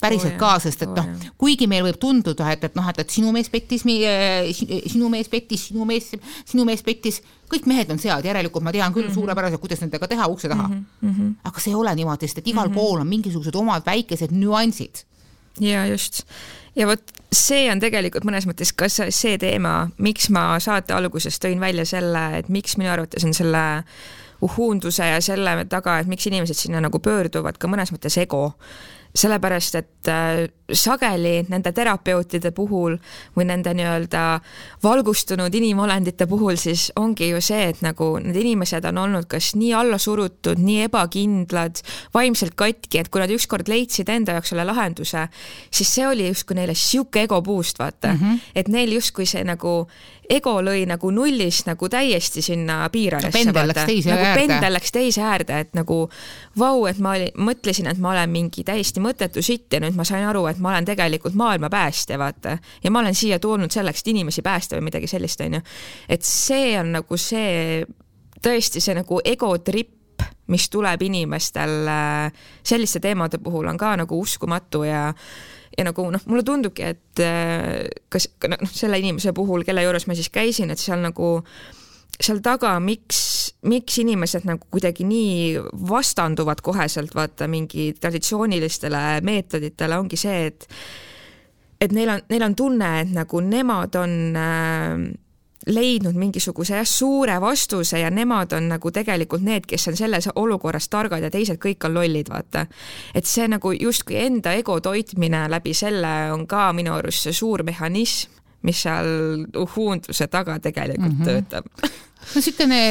päriselt 0.00 0.34
oh, 0.34 0.38
ka, 0.38 0.56
sest 0.62 0.82
et 0.82 0.88
oh, 0.88 0.96
noh, 0.96 1.28
kuigi 1.38 1.68
meil 1.70 1.84
võib 1.86 1.98
tunduda, 2.00 2.48
et, 2.52 2.64
et 2.64 2.74
noh, 2.78 2.88
et, 2.90 2.98
et 3.04 3.10
sinu 3.10 3.30
mees 3.34 3.50
pettis 3.52 3.84
meie, 3.84 4.52
sinu 4.54 5.10
mees 5.12 5.28
pettis, 5.28 5.68
sinu 5.68 5.86
mees, 5.88 6.10
sinu 6.48 6.64
mees 6.64 6.82
pettis, 6.82 7.20
kõik 7.52 7.68
mehed 7.70 7.92
on 7.94 8.00
sead, 8.02 8.24
järelikult 8.24 8.64
ma 8.64 8.72
tean 8.72 8.92
küll 8.92 9.04
mm 9.04 9.10
-hmm. 9.10 9.20
suurepäraselt, 9.20 9.60
kuidas 9.60 9.80
nendega 9.84 10.08
teha 10.08 10.26
ukse 10.26 10.48
taha 10.48 10.68
mm. 10.68 10.84
-hmm. 11.02 11.32
aga 11.44 11.60
see 11.60 11.70
ei 11.70 11.74
ole 11.74 11.94
niimoodi, 11.94 12.28
sest 12.28 12.38
et 12.38 12.48
igal 12.48 12.68
mm 12.68 12.74
-hmm. 12.74 12.80
pool 12.80 13.00
on 13.00 13.06
mingisugused 13.06 13.54
omad 13.54 13.82
väikesed 13.86 14.32
nüansid 14.32 15.04
ja 15.60 15.86
just. 15.86 16.22
ja 16.76 16.86
vot 16.86 17.02
see 17.32 17.66
on 17.72 17.80
tegelikult 17.80 18.26
mõnes 18.28 18.46
mõttes 18.48 18.72
ka 18.76 18.88
see 18.92 19.36
teema, 19.40 19.90
miks 20.02 20.28
ma 20.32 20.52
saate 20.60 20.94
alguses 20.96 21.38
tõin 21.42 21.60
välja 21.60 21.86
selle, 21.88 22.24
et 22.38 22.50
miks 22.52 22.76
minu 22.80 22.92
arvates 22.92 23.24
on 23.24 23.34
selle 23.36 23.64
uhuunduse 24.42 25.06
ja 25.06 25.20
selle 25.22 25.54
taga, 25.70 26.00
et 26.00 26.10
miks 26.10 26.26
inimesed 26.26 26.58
sinna 26.58 26.82
nagu 26.82 26.98
pöörduvad, 27.02 27.58
ka 27.58 27.70
mõnes 27.70 27.92
mõttes 27.94 28.18
ego 28.20 28.52
sellepärast 29.14 29.74
et 29.74 30.08
äh, 30.08 30.48
sageli 30.72 31.42
nende 31.52 31.72
terapeutide 31.76 32.50
puhul 32.56 32.96
või 33.36 33.46
nende 33.48 33.74
nii-öelda 33.76 34.22
valgustunud 34.84 35.54
inimolendite 35.54 36.26
puhul 36.26 36.56
siis 36.60 36.88
ongi 36.96 37.28
ju 37.28 37.42
see, 37.44 37.66
et 37.72 37.82
nagu 37.84 38.14
need 38.22 38.38
inimesed 38.40 38.86
on 38.88 39.02
olnud 39.04 39.28
kas 39.30 39.52
nii 39.58 39.74
allasurutud, 39.76 40.62
nii 40.62 40.86
ebakindlad, 40.86 41.82
vaimselt 42.14 42.56
katki, 42.56 43.02
et 43.02 43.12
kui 43.12 43.20
nad 43.20 43.32
ükskord 43.32 43.68
leidsid 43.68 44.08
enda 44.12 44.38
jaoks 44.38 44.54
selle 44.54 44.64
lahenduse, 44.68 45.26
siis 45.70 45.92
see 45.92 46.08
oli 46.08 46.30
justkui 46.30 46.56
neile 46.56 46.76
sihuke 46.78 47.26
ego 47.26 47.42
boost, 47.44 47.78
vaata 47.78 48.14
mm, 48.14 48.18
-hmm. 48.18 48.50
et 48.54 48.68
neil 48.68 48.96
justkui 48.96 49.26
see 49.28 49.44
nagu 49.44 49.86
ego 50.30 50.54
lõi 50.64 50.84
nagu 50.88 51.10
nullist 51.12 51.66
nagu 51.68 51.88
täiesti 51.90 52.42
sinna 52.44 52.86
pendel 53.34 53.68
läks 53.68 53.84
teise 53.88 54.10
nagu 54.12 54.24
äärde. 54.24 54.40
pendel 54.40 54.76
läks 54.76 54.94
teise 54.94 55.22
äärde, 55.22 55.58
et 55.66 55.74
nagu 55.76 55.98
vau, 56.58 56.86
et 56.86 56.98
ma 57.02 57.16
olin, 57.16 57.32
mõtlesin, 57.36 57.90
et 57.90 58.00
ma 58.02 58.12
olen 58.14 58.30
mingi 58.30 58.64
täiesti 58.64 59.01
mõttetu 59.04 59.42
sitt 59.44 59.72
ja 59.72 59.80
nüüd 59.82 59.96
ma 59.98 60.06
sain 60.08 60.26
aru, 60.28 60.44
et 60.50 60.60
ma 60.62 60.72
olen 60.72 60.86
tegelikult 60.88 61.36
maailma 61.38 61.70
päästja, 61.72 62.18
vaata. 62.20 62.58
ja 62.82 62.90
ma 62.90 63.02
olen 63.02 63.16
siia 63.18 63.38
tulnud 63.42 63.72
selleks, 63.72 64.02
et 64.02 64.12
inimesi 64.14 64.42
päästa 64.42 64.78
või 64.78 64.88
midagi 64.90 65.10
sellist, 65.10 65.40
onju. 65.40 65.62
et 66.08 66.26
see 66.26 66.76
on 66.80 66.94
nagu 66.98 67.18
see, 67.20 67.82
tõesti 68.42 68.82
see 68.82 68.96
nagu 68.98 69.20
ego 69.24 69.56
trip, 69.58 69.98
mis 70.52 70.68
tuleb 70.70 71.02
inimestel 71.02 71.88
äh, 71.88 72.44
selliste 72.62 73.00
teemade 73.00 73.38
puhul 73.42 73.66
on 73.70 73.78
ka 73.80 73.96
nagu 73.96 74.18
uskumatu 74.20 74.84
ja 74.86 75.08
ja 75.78 75.86
nagu 75.88 76.04
noh, 76.12 76.20
mulle 76.28 76.44
tundubki, 76.44 76.84
et 76.84 77.22
äh, 77.24 77.86
kas 78.12 78.28
noh, 78.48 78.66
selle 78.68 78.98
inimese 79.00 79.32
puhul, 79.36 79.64
kelle 79.64 79.84
juures 79.86 80.06
ma 80.06 80.16
siis 80.18 80.28
käisin, 80.32 80.70
et 80.70 80.80
seal 80.80 81.00
nagu 81.00 81.38
seal 82.20 82.42
taga, 82.44 82.74
miks, 82.82 83.22
miks 83.68 83.98
inimesed 84.02 84.44
nagu 84.48 84.66
kuidagi 84.70 85.06
nii 85.08 85.62
vastanduvad 85.88 86.60
koheselt 86.62 87.14
vaata 87.14 87.48
mingi 87.50 87.92
traditsioonilistele 88.00 89.22
meetoditele, 89.26 89.98
ongi 89.98 90.20
see, 90.20 90.46
et 90.50 90.68
et 91.82 91.90
neil 91.90 92.12
on, 92.12 92.20
neil 92.30 92.46
on 92.46 92.54
tunne, 92.54 92.88
et 93.00 93.10
nagu 93.10 93.40
nemad 93.42 93.96
on 93.98 94.12
äh, 94.38 95.06
leidnud 95.66 96.16
mingisuguse 96.18 96.76
jah, 96.76 96.86
suure 96.88 97.38
vastuse 97.40 97.98
ja 97.98 98.10
nemad 98.10 98.52
on 98.56 98.68
nagu 98.72 98.90
tegelikult 98.94 99.44
need, 99.46 99.66
kes 99.68 99.88
on 99.90 99.96
selles 99.98 100.28
olukorras 100.34 100.88
targad 100.90 101.22
ja 101.22 101.30
teised 101.30 101.60
kõik 101.62 101.86
on 101.86 101.94
lollid, 101.94 102.30
vaata. 102.30 102.66
et 103.14 103.26
see 103.26 103.48
nagu 103.50 103.72
justkui 103.72 104.18
enda 104.24 104.54
ego 104.58 104.80
toitmine 104.80 105.46
läbi 105.50 105.74
selle 105.74 106.32
on 106.32 106.46
ka 106.46 106.70
minu 106.72 106.94
arust 106.98 107.28
see 107.28 107.36
suur 107.36 107.62
mehhanism, 107.66 108.41
mis 108.62 108.82
seal 108.84 109.44
uhuunduse 109.58 110.26
taga 110.30 110.58
tegelikult 110.62 111.12
mm 111.12 111.20
-hmm. 111.20 111.26
töötab. 111.26 111.64
No 112.22 112.38
niisugune, 112.38 112.82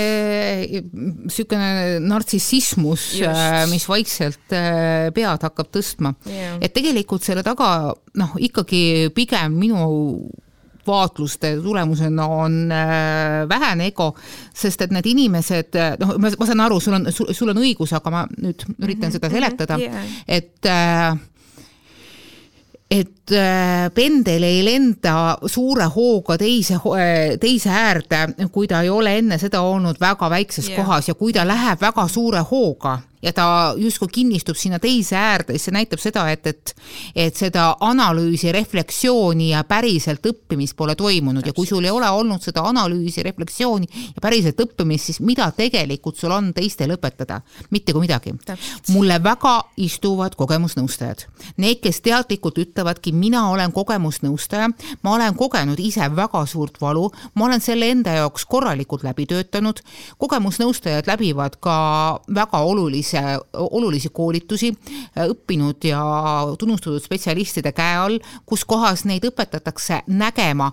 niisugune 1.24 2.00
nartsissismus, 2.04 3.06
mis 3.72 3.88
vaikselt 3.88 4.52
äh, 4.52 5.08
pead 5.16 5.46
hakkab 5.48 5.72
tõstma. 5.72 6.12
Yeah.. 6.28 6.58
et 6.60 6.74
tegelikult 6.76 7.24
selle 7.24 7.44
taga 7.44 7.94
noh, 8.20 8.36
ikkagi 8.38 9.10
pigem 9.16 9.56
minu 9.56 9.88
vaatluste 10.88 11.56
tulemusena 11.64 12.28
on 12.28 12.72
äh, 12.72 13.50
vähene 13.50 13.88
ego, 13.92 14.12
sest 14.54 14.82
et 14.82 14.94
need 14.94 15.08
inimesed, 15.12 15.76
äh, 15.78 15.96
noh, 16.02 16.16
ma 16.22 16.48
saan 16.48 16.64
aru, 16.66 16.80
sul 16.84 16.98
on, 16.98 17.08
sul 17.12 17.54
on 17.54 17.62
õigus, 17.62 17.94
aga 17.98 18.14
ma 18.14 18.24
nüüd 18.32 18.66
üritan 18.80 19.08
mm 19.08 19.10
-hmm, 19.10 19.14
seda 19.18 19.30
seletada. 19.30 19.78
mm, 19.78 19.84
-hmm, 19.84 19.94
yeah. 19.94 20.24
et 20.28 20.66
äh, 20.66 21.20
et 22.92 23.32
pendel 23.96 24.44
ei 24.44 24.64
lenda 24.66 25.38
suure 25.48 25.86
hooga 25.94 26.36
teise, 26.38 26.76
teise 27.40 27.70
äärde, 27.72 28.50
kui 28.52 28.68
ta 28.68 28.82
ei 28.84 28.90
ole 28.92 29.14
enne 29.22 29.38
seda 29.40 29.62
olnud 29.64 30.00
väga 30.02 30.28
väikses 30.30 30.68
yeah. 30.68 30.82
kohas 30.82 31.08
ja 31.08 31.16
kui 31.16 31.32
ta 31.32 31.46
läheb 31.48 31.80
väga 31.82 32.08
suure 32.12 32.44
hooga 32.52 32.98
ja 33.22 33.34
ta 33.34 33.74
justkui 33.78 34.08
kinnistub 34.12 34.58
sinna 34.58 34.80
teise 34.80 35.16
äärde, 35.18 35.54
siis 35.54 35.70
see 35.70 35.76
näitab 35.76 36.02
seda, 36.02 36.26
et, 36.32 36.48
et 36.48 36.74
et 37.16 37.38
seda 37.38 37.76
analüüsi, 37.84 38.52
refleksiooni 38.54 39.52
ja 39.52 39.64
päriselt 39.68 40.26
õppimist 40.26 40.76
pole 40.78 40.96
toimunud 40.98 41.46
ja 41.46 41.54
kui 41.54 41.68
sul 41.70 41.86
ei 41.86 41.94
ole 41.94 42.10
olnud 42.10 42.42
seda 42.44 42.64
analüüsi, 42.68 43.24
refleksiooni 43.24 43.88
ja 44.16 44.24
päriselt 44.24 44.60
õppimist, 44.64 45.12
siis 45.12 45.22
mida 45.26 45.50
tegelikult 45.56 46.18
sul 46.18 46.34
on 46.36 46.52
teistele 46.56 46.98
õpetada? 46.98 47.42
mitte 47.72 47.94
kui 47.94 48.02
midagi. 48.02 48.34
mulle 48.90 49.20
väga 49.24 49.54
istuvad 49.78 50.36
kogemusnõustajad. 50.36 51.26
Need, 51.58 51.80
kes 51.84 52.02
teadlikult 52.02 52.58
ütlevadki, 52.58 53.12
mina 53.12 53.50
olen 53.50 53.72
kogemusnõustaja, 53.72 54.70
ma 55.04 55.14
olen 55.16 55.36
kogenud 55.36 55.80
ise 55.80 56.10
väga 56.16 56.46
suurt 56.46 56.82
valu, 56.82 57.10
ma 57.36 57.46
olen 57.46 57.62
selle 57.62 57.90
enda 57.92 58.16
jaoks 58.18 58.46
korralikult 58.46 59.04
läbi 59.04 59.26
töötanud, 59.30 59.82
kogemusnõustajad 60.18 61.08
läbivad 61.08 61.60
ka 61.62 61.78
väga 62.36 62.64
olulisi 62.66 63.11
olulise, 63.20 63.40
olulisi 63.54 64.10
koolitusi 64.10 64.72
õppinud 65.28 65.84
ja 65.84 66.02
tunnustatud 66.60 67.02
spetsialistide 67.04 67.72
käe 67.72 67.98
all, 67.98 68.20
kus 68.46 68.66
kohas 68.66 69.06
neid 69.06 69.26
õpetatakse 69.26 70.02
nägema, 70.08 70.72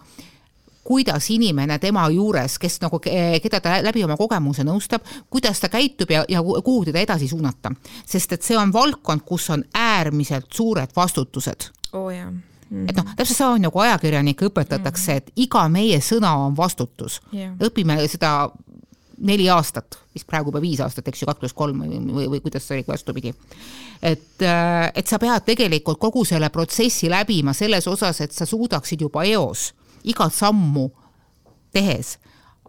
kuidas 0.85 1.31
inimene 1.31 1.79
tema 1.79 2.09
juures, 2.11 2.59
kes 2.59 2.81
nagu, 2.81 3.01
keda 3.01 3.61
ta 3.61 3.79
läbi 3.85 4.05
oma 4.05 4.16
kogemuse 4.16 4.64
nõustab, 4.64 5.05
kuidas 5.31 5.61
ta 5.61 5.68
käitub 5.68 6.11
ja, 6.11 6.24
ja 6.29 6.42
kuhu 6.42 6.85
teda 6.88 7.01
edasi 7.01 7.29
suunata. 7.29 7.72
sest 8.07 8.33
et 8.33 8.42
see 8.42 8.57
on 8.57 8.72
valdkond, 8.72 9.20
kus 9.27 9.51
on 9.51 9.64
äärmiselt 9.74 10.53
suured 10.53 10.94
vastutused. 10.96 11.70
oh, 11.92 12.11
jaa 12.11 12.33
Mm 12.70 12.85
-hmm. 12.85 12.90
et 12.90 12.96
noh, 12.96 13.05
täpselt 13.16 13.37
sama 13.37 13.59
nagu 13.59 13.79
ajakirjanikke 13.79 14.46
õpetatakse, 14.46 15.14
et 15.16 15.31
iga 15.37 15.68
meie 15.68 15.98
sõna 16.05 16.35
on 16.37 16.57
vastutus 16.57 17.20
yeah.. 17.35 17.55
õpime 17.57 18.09
seda 18.09 18.51
neli 19.20 19.48
aastat, 19.50 19.98
vist 20.14 20.26
praegu 20.28 20.52
juba 20.52 20.62
viis 20.62 20.81
aastat, 20.85 21.09
eks 21.09 21.22
ju, 21.22 21.28
kaks 21.28 21.42
pluss 21.42 21.57
kolm 21.57 21.83
või, 21.83 22.00
või, 22.14 22.28
või 22.35 22.42
kuidas 22.44 22.66
see 22.66 22.78
oli 22.78 22.87
vastupidi. 22.88 23.35
et, 24.02 24.42
äh, 24.42 24.90
et 24.94 25.07
sa 25.07 25.18
pead 25.18 25.44
tegelikult 25.46 25.98
kogu 25.98 26.24
selle 26.24 26.50
protsessi 26.54 27.11
läbima 27.11 27.52
selles 27.52 27.87
osas, 27.88 28.20
et 28.20 28.33
sa 28.33 28.46
suudaksid 28.46 29.00
juba 29.00 29.24
eos 29.24 29.72
igat 30.04 30.35
sammu 30.35 30.88
tehes 31.72 32.18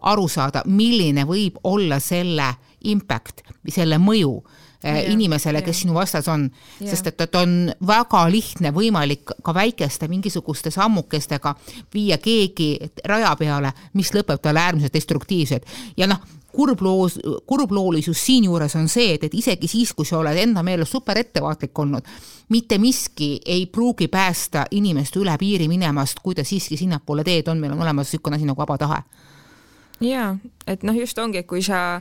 aru 0.02 0.28
saada, 0.28 0.62
milline 0.66 1.24
võib 1.28 1.60
olla 1.64 2.00
selle 2.00 2.54
impact 2.80 3.44
selle 3.68 3.98
mõju 4.00 4.40
Ja, 4.80 4.94
äh, 4.94 5.10
inimesele, 5.12 5.60
kes 5.60 5.76
ja. 5.76 5.80
sinu 5.82 5.92
vastas 5.92 6.28
on, 6.32 6.46
sest 6.80 7.10
et, 7.10 7.20
et 7.20 7.34
on 7.36 7.50
väga 7.84 8.22
lihtne 8.32 8.70
võimalik 8.72 9.34
ka 9.44 9.52
väikeste 9.52 10.08
mingisuguste 10.08 10.72
sammukestega 10.72 11.52
viia 11.92 12.16
keegi 12.16 12.70
raja 13.04 13.34
peale, 13.36 13.74
mis 13.92 14.08
lõpeb 14.16 14.40
talle 14.40 14.62
äärmiselt 14.64 14.96
destruktiivselt 14.96 15.68
ja 16.00 16.08
noh, 16.08 16.24
kurbloos, 16.52 17.18
kurbloolisus 17.46 18.26
siinjuures 18.26 18.76
on 18.76 18.88
see, 18.88 19.14
et, 19.14 19.24
et 19.24 19.34
isegi 19.34 19.68
siis, 19.68 19.92
kui 19.96 20.06
sa 20.08 20.18
oled 20.18 20.36
enda 20.38 20.62
meelest 20.66 20.92
super 20.92 21.18
ettevaatlik 21.18 21.78
olnud, 21.78 22.08
mitte 22.48 22.78
miski 22.78 23.38
ei 23.46 23.66
pruugi 23.66 24.08
päästa 24.08 24.66
inimest 24.70 25.16
üle 25.16 25.36
piiri 25.38 25.68
minemast, 25.68 26.22
kui 26.22 26.34
ta 26.34 26.44
siiski 26.44 26.76
sinnapoole 26.76 27.24
teed 27.24 27.48
on, 27.48 27.60
meil 27.60 27.76
on 27.76 27.82
olemas 27.82 28.10
niisugune 28.10 28.36
asi 28.40 28.48
nagu 28.48 28.60
vaba 28.60 28.78
tahe. 28.78 29.02
jaa, 30.00 30.36
et 30.66 30.82
noh, 30.82 30.96
just 30.96 31.18
ongi, 31.18 31.38
et 31.38 31.46
kui 31.46 31.62
sa 31.62 32.00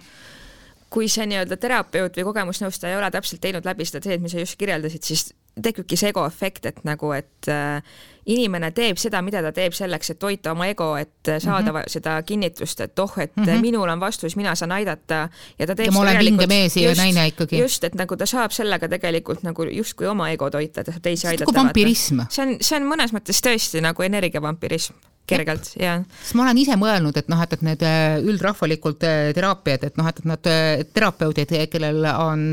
kui 0.89 1.09
see 1.11 1.27
nii-öelda 1.29 1.57
terapeut 1.61 2.15
või 2.17 2.25
kogemusnõustaja 2.31 2.95
ei 2.95 2.97
ole 2.97 3.11
täpselt 3.13 3.41
teinud 3.41 3.65
läbi 3.65 3.85
seda 3.85 4.01
teed, 4.01 4.23
mis 4.23 4.33
sa 4.33 4.41
just 4.41 4.57
kirjeldasid, 4.57 5.05
siis 5.05 5.27
tekibki 5.63 5.97
see 5.99 6.09
ego 6.13 6.25
efekt, 6.25 6.65
et 6.65 6.79
nagu, 6.87 7.11
et 7.15 7.49
äh, 7.51 7.83
inimene 8.29 8.71
teeb 8.75 8.99
seda, 9.01 9.21
mida 9.25 9.41
ta 9.43 9.51
teeb 9.55 9.73
selleks, 9.75 10.13
et 10.13 10.19
toita 10.21 10.53
oma 10.53 10.67
ego, 10.69 10.91
et 10.97 11.31
saada 11.39 11.71
mm 11.71 11.77
-hmm. 11.77 11.89
seda 11.95 12.21
kinnitust, 12.23 12.81
et 12.81 12.99
oh, 12.99 13.13
et 13.17 13.35
mm 13.35 13.43
-hmm. 13.43 13.61
minul 13.61 13.89
on 13.89 13.99
vastus, 13.99 14.35
mina 14.35 14.55
saan 14.55 14.71
aidata 14.71 15.29
ja 15.59 15.67
ta 15.67 15.75
teeb 15.75 15.85
ja 15.85 15.91
ma 15.91 15.99
olen 15.99 16.19
vinge 16.19 16.47
mees 16.47 16.77
ja 16.77 16.95
naine 16.95 17.27
ikkagi. 17.27 17.59
just, 17.59 17.83
et 17.83 17.95
nagu 17.95 18.17
ta 18.17 18.25
saab 18.25 18.51
sellega 18.51 18.87
tegelikult 18.87 19.43
nagu 19.43 19.63
justkui 19.63 20.07
oma 20.07 20.29
ego 20.29 20.49
toita, 20.49 20.83
ta 20.83 20.91
saab 20.91 21.01
teisi 21.01 21.27
aidata. 21.27 21.51
nagu 21.51 21.65
vampirism. 21.65 22.19
see 22.29 22.45
on, 22.45 22.57
see 22.61 22.77
on 22.77 22.83
mõnes 22.83 23.13
mõttes 23.13 23.41
tõesti 23.41 23.81
nagu 23.81 24.03
energiavampirism 24.03 24.93
kergelt, 25.29 25.71
jah. 25.79 26.03
sest 26.21 26.35
ma 26.37 26.45
olen 26.47 26.61
ise 26.61 26.77
mõelnud, 26.79 27.17
et 27.19 27.29
noh, 27.31 27.41
et, 27.43 27.55
et 27.55 27.65
need 27.65 27.85
äh, 27.85 28.17
üldrahvalikult 28.19 29.05
äh, 29.07 29.29
teraapiad, 29.37 29.85
et 29.89 29.99
noh, 29.99 30.09
et, 30.09 30.21
et 30.21 30.29
nad 30.29 30.49
äh, 30.51 30.83
terapeudid, 30.93 31.53
kellel 31.71 32.05
on 32.11 32.43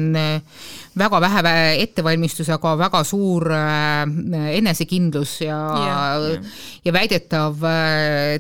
väga 0.97 1.21
vähe 1.21 1.55
ettevalmistus, 1.83 2.49
aga 2.55 2.75
väga 2.81 3.03
suur 3.05 3.51
enesekindlus 3.53 5.35
ja 5.45 5.59
yeah,, 5.81 6.53
ja 6.85 6.95
väidetav 6.95 7.61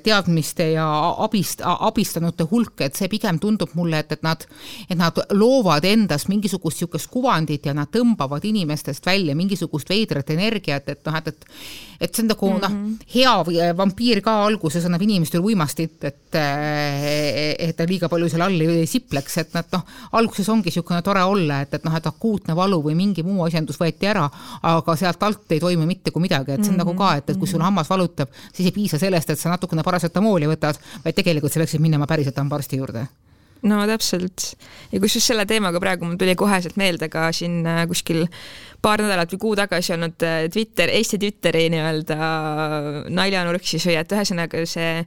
teadmiste 0.04 0.70
ja 0.72 0.86
abist, 1.24 1.62
abistanute 1.64 2.46
hulk, 2.50 2.80
et 2.86 2.96
see 2.96 3.10
pigem 3.12 3.40
tundub 3.42 3.74
mulle, 3.76 4.00
et, 4.04 4.16
et 4.16 4.24
nad, 4.24 4.46
et 4.88 4.96
nad 4.98 5.20
loovad 5.36 5.84
endas 5.88 6.28
mingisugust 6.30 6.76
niisugust 6.76 7.10
kuvandit 7.10 7.66
ja 7.66 7.74
nad 7.74 7.90
tõmbavad 7.92 8.44
inimestest 8.44 9.06
välja 9.06 9.34
mingisugust 9.34 9.88
veidrat 9.88 10.30
energiat, 10.30 10.88
et 10.88 11.04
noh, 11.06 11.16
et, 11.16 11.28
et 11.28 11.46
et 12.00 12.14
see 12.14 12.22
on 12.22 12.28
nagu 12.28 12.46
mm 12.46 12.56
-hmm. 12.56 12.60
noh, 12.62 12.70
mhm. 12.70 12.94
hea 13.14 13.76
vampiir 13.76 14.20
ka 14.26 14.34
alguses 14.46 14.84
annab 14.88 15.04
inimestele 15.06 15.44
uimastit, 15.44 15.96
et, 16.08 16.38
et 16.38 17.76
ta 17.78 17.86
liiga 17.88 18.10
palju 18.10 18.30
seal 18.32 18.44
all 18.46 18.64
ei 18.66 18.86
sipleks, 18.90 19.38
et 19.42 19.54
nad 19.54 19.68
noh, 19.74 19.84
alguses 20.18 20.48
ongi 20.52 20.72
niisugune 20.72 21.02
tore 21.06 21.22
olla, 21.26 21.60
et, 21.62 21.76
et 21.78 21.86
noh, 21.86 21.94
et 21.94 22.08
akuutne 22.10 22.56
valu 22.58 22.80
või 22.88 22.96
mingi 22.98 23.22
muu 23.26 23.44
asjandus 23.46 23.78
võeti 23.80 24.10
ära, 24.10 24.26
aga 24.66 24.96
sealt 24.98 25.22
alt 25.26 25.54
ei 25.54 25.62
toimu 25.62 25.86
mitte 25.86 26.14
kui 26.14 26.24
midagi, 26.24 26.56
et 26.56 26.64
see 26.64 26.72
on 26.72 26.76
mm 26.76 26.82
-hmm. 26.82 26.96
nagu 26.96 26.98
ka, 26.98 27.14
et, 27.20 27.30
et 27.30 27.38
kui 27.38 27.50
sul 27.50 27.62
hammas 27.62 27.90
valutab, 27.90 28.34
siis 28.52 28.66
ei 28.66 28.74
piisa 28.74 28.98
sellest, 28.98 29.30
et 29.30 29.38
sa 29.38 29.54
natukene 29.54 29.86
parasetamooli 29.86 30.50
võtad, 30.50 30.82
vaid 31.04 31.14
tegelikult 31.14 31.52
sa 31.52 31.62
peaksid 31.62 31.80
minema 31.80 32.06
päriselt 32.06 32.36
hambaarsti 32.36 32.82
juurde 32.82 33.06
no 33.62 33.80
täpselt. 33.88 34.52
ja 34.92 35.00
kusjuures 35.00 35.30
selle 35.32 35.46
teemaga 35.48 35.80
praegu 35.82 36.06
mul 36.06 36.20
tuli 36.20 36.36
koheselt 36.38 36.76
meelde 36.76 37.08
ka 37.12 37.30
siin 37.32 37.64
äh, 37.66 37.84
kuskil 37.88 38.26
paar 38.82 39.02
nädalat 39.02 39.32
või 39.32 39.42
kuu 39.42 39.56
tagasi 39.58 39.96
olnud 39.96 40.26
äh, 40.26 40.46
Twitter, 40.52 40.92
Eesti 40.92 41.18
Twitteri 41.18 41.66
nii-öelda 41.72 42.30
naljanurk 43.08 43.64
siis 43.66 43.86
või 43.88 43.98
et 44.00 44.12
ühesõnaga 44.12 44.64
see 44.68 45.04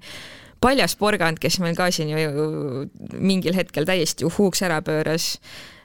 paljas 0.59 0.97
porgand, 0.99 1.39
kes 1.39 1.61
meil 1.63 1.75
ka 1.77 1.87
siin 1.91 2.09
ju 2.11 2.47
mingil 3.15 3.55
hetkel 3.55 3.87
täiesti 3.87 4.27
uhuuks 4.27 4.65
ära 4.67 4.81
pööras 4.83 5.37
Äh, 5.37 5.78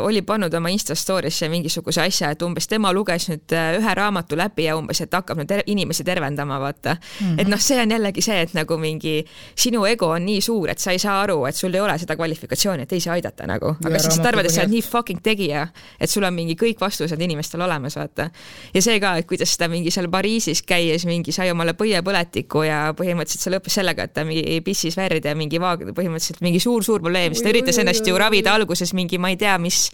oli 0.00 0.22
pannud 0.22 0.54
oma 0.54 0.68
Insta 0.68 0.94
story'sse 0.94 1.48
mingisuguse 1.48 2.02
asja, 2.02 2.30
et 2.34 2.42
umbes 2.42 2.66
tema 2.68 2.90
luges 2.92 3.28
nüüd 3.30 3.52
äh, 3.54 3.76
ühe 3.78 3.94
raamatu 3.94 4.36
läbi 4.38 4.66
ja 4.66 4.74
umbes, 4.78 5.00
et 5.04 5.14
hakkab 5.14 5.38
nüüd 5.38 5.50
ter 5.50 5.62
inimesi 5.70 6.04
tervendama, 6.04 6.58
vaata 6.60 6.96
mm. 6.96 7.26
-hmm. 7.26 7.40
et 7.40 7.48
noh, 7.48 7.60
see 7.60 7.78
on 7.82 7.94
jällegi 7.94 8.22
see, 8.24 8.40
et 8.42 8.54
nagu 8.54 8.78
mingi 8.78 9.14
sinu 9.54 9.84
ego 9.86 10.08
on 10.16 10.26
nii 10.26 10.40
suur, 10.42 10.70
et 10.70 10.78
sa 10.78 10.90
ei 10.90 10.98
saa 10.98 11.20
aru, 11.22 11.44
et 11.46 11.56
sul 11.56 11.74
ei 11.74 11.80
ole 11.80 11.98
seda 11.98 12.16
kvalifikatsiooni, 12.16 12.82
et 12.82 12.88
teisi 12.88 13.10
aidata 13.10 13.46
nagu, 13.46 13.76
aga 13.84 13.98
siis 13.98 14.16
sa 14.16 14.28
arvad, 14.28 14.48
et 14.48 14.54
sa 14.54 14.64
oled 14.64 14.74
nii 14.74 14.82
fucking 14.82 15.22
tegija, 15.22 15.66
et 16.00 16.10
sul 16.10 16.24
on 16.24 16.34
mingi 16.34 16.56
kõik 16.58 16.80
vastused 16.80 17.20
inimestel 17.20 17.60
olemas, 17.60 17.96
vaata. 17.96 18.30
ja 18.74 18.82
see 18.82 19.00
ka, 19.00 19.16
et 19.16 19.26
kuidas 19.26 19.56
ta 19.58 19.68
mingi 19.68 19.90
seal 19.90 20.10
Pariisis 20.10 20.62
käies 20.62 21.06
mingi 21.06 21.32
sai 21.32 21.50
omale 21.50 21.76
põiepõletiku 21.78 22.64
ja 22.66 22.80
põhimõtteliselt 22.96 23.46
see 23.46 23.54
lõppes 23.54 23.78
sellega, 23.78 24.08
et 24.08 24.14
ta 24.14 24.24
mingi 24.24 24.60
pissis 24.64 24.96
verd 24.96 25.24
ja 25.24 25.34
mingi 25.34 25.58
vaag-, 25.62 25.86
põhimõtteliselt 25.94 26.42
mingi 26.42 26.60
suur-suur 26.60 27.00
probleem, 27.00 27.34
siis 27.34 27.46
ta 27.46 27.54
üritas 27.54 27.78
ennast 27.78 28.06
ju 28.06 28.18
ravida 28.18 28.54
alguses 28.54 28.94
mingi, 28.94 29.18
ma 29.18 29.30
ei 29.30 29.36
tea, 29.36 29.43
tea, 29.44 29.54
mis, 29.62 29.84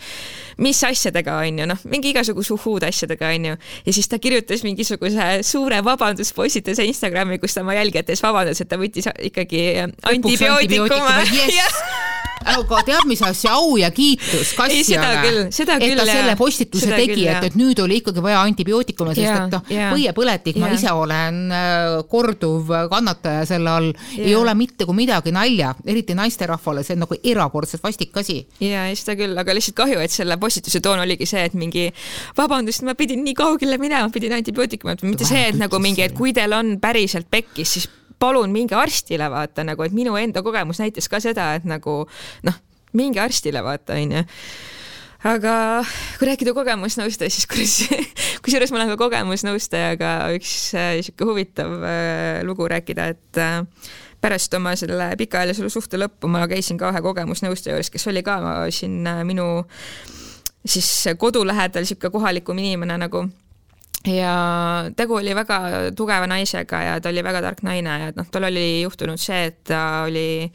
mis 0.62 0.80
asjadega, 0.86 1.36
on 1.44 1.62
ju, 1.62 1.68
noh, 1.70 1.84
mingi 1.92 2.14
igasuguste 2.14 2.56
uhhuud 2.56 2.86
asjadega, 2.88 3.34
on 3.36 3.50
ju. 3.50 3.58
ja 3.86 3.96
siis 3.96 4.08
ta 4.10 4.20
kirjutas 4.22 4.64
mingisuguse 4.66 5.30
suure 5.46 5.82
vabanduspostituse 5.84 6.86
Instagrami, 6.88 7.40
kus 7.42 7.56
ta 7.56 7.66
oma 7.66 7.76
jälgijate 7.78 8.16
ees 8.16 8.24
vabandas, 8.24 8.62
et 8.62 8.70
ta 8.70 8.80
võttis 8.80 9.10
ikkagi 9.30 9.64
antibiootikuma. 9.84 11.22
Yes. 11.34 11.84
aga 12.40 12.80
tead, 12.86 13.06
mis 13.10 13.20
asja, 13.24 13.52
au 13.58 13.76
ja 13.80 13.90
kiitus 13.94 14.54
kassjale, 14.56 15.46
et 15.50 15.96
ta 15.98 16.06
selle 16.08 16.36
postituse 16.38 16.88
seda 16.88 17.00
tegi, 17.00 17.26
et, 17.28 17.46
et 17.50 17.58
nüüd 17.58 17.78
oli 17.84 18.00
ikkagi 18.00 18.22
vaja 18.24 18.40
antibiootikumi, 18.48 19.14
sest 19.18 19.32
et 19.34 19.54
noh, 19.56 19.66
põiepõletik, 19.92 20.60
ma 20.62 20.70
ise 20.74 20.92
olen 20.96 21.40
äh, 21.54 21.98
korduv 22.10 22.72
kannataja 22.92 23.44
selle 23.50 23.74
all, 23.74 23.90
ei 24.16 24.34
ole 24.38 24.54
mitte 24.58 24.88
kui 24.88 24.96
midagi 25.02 25.34
nalja, 25.34 25.74
eriti 25.84 26.16
naisterahvale, 26.18 26.84
see 26.86 26.96
on 26.96 27.04
nagu 27.04 27.20
erakordselt 27.20 27.84
vastik 27.84 28.16
asi. 28.20 28.40
ja, 28.64 28.88
seda 28.96 29.18
küll, 29.20 29.36
aga 29.40 29.56
lihtsalt 29.56 29.78
kahju, 29.82 30.00
et 30.02 30.14
selle 30.14 30.40
postituse 30.40 30.82
toon 30.84 31.04
oligi 31.04 31.28
see, 31.28 31.44
et 31.50 31.56
mingi 31.58 31.88
vabandust, 32.38 32.84
ma 32.88 32.96
pidin 32.98 33.24
nii 33.26 33.36
kaugele 33.38 33.78
minema, 33.80 34.08
pidin 34.14 34.38
antibiootikumi 34.40 34.96
võtma, 34.96 35.12
mitte 35.12 35.28
see, 35.28 35.50
et 35.52 35.60
nagu 35.60 35.82
mingi, 35.82 36.06
et 36.08 36.16
kui 36.16 36.34
teil 36.36 36.56
on 36.56 36.76
päriselt 36.82 37.28
pekkis, 37.30 37.76
siis 37.76 37.90
palun 38.20 38.52
minge 38.52 38.76
arstile, 38.76 39.30
vaata 39.32 39.64
nagu, 39.66 39.84
et 39.86 39.96
minu 39.96 40.16
enda 40.20 40.42
kogemus 40.44 40.82
näitas 40.82 41.08
ka 41.10 41.20
seda, 41.22 41.54
et 41.58 41.64
nagu 41.68 42.02
noh, 42.46 42.60
minge 42.96 43.22
arstile, 43.22 43.62
vaata 43.64 43.96
onju. 43.98 44.26
Aga 45.30 45.54
kui 46.16 46.30
rääkida 46.30 46.54
kogemusnõustajast, 46.56 47.36
siis 47.36 47.48
kuidas, 47.48 48.04
kusjuures 48.44 48.70
ma 48.72 48.80
olen 48.80 48.94
ka 48.94 49.00
kogemusnõustajaga 49.02 50.12
üks 50.38 50.54
äh, 50.72 50.94
sihuke 51.04 51.28
huvitav 51.28 51.74
äh, 51.84 52.38
lugu 52.48 52.64
rääkida, 52.72 53.10
et 53.12 53.40
äh, 53.40 53.58
pärast 54.20 54.56
oma 54.56 54.72
selle 54.80 55.10
pikaajalise 55.20 55.68
suhte 55.72 56.00
lõppu 56.00 56.28
ma 56.32 56.46
käisin 56.48 56.80
ka 56.80 56.88
ühe 56.88 57.04
kogemusnõustaja 57.04 57.76
juures, 57.76 57.92
kes 57.92 58.08
oli 58.08 58.24
ka 58.24 58.38
siin 58.72 59.04
minu 59.28 59.50
siis 60.64 60.88
kodu 61.20 61.44
lähedal 61.44 61.84
sihuke 61.88 62.08
kohalikum 62.12 62.58
inimene 62.60 62.96
nagu 63.00 63.26
ja 64.06 64.34
tegu 64.96 65.18
oli 65.18 65.34
väga 65.34 65.60
tugeva 65.96 66.26
naisega 66.26 66.82
ja 66.82 67.00
ta 67.00 67.08
oli 67.08 67.24
väga 67.24 67.42
tark 67.42 67.62
naine 67.62 67.98
ja 68.04 68.12
noh, 68.16 68.30
tal 68.32 68.48
oli 68.48 68.80
juhtunud 68.82 69.20
see, 69.20 69.44
et 69.50 69.60
ta 69.68 70.06
oli 70.06 70.50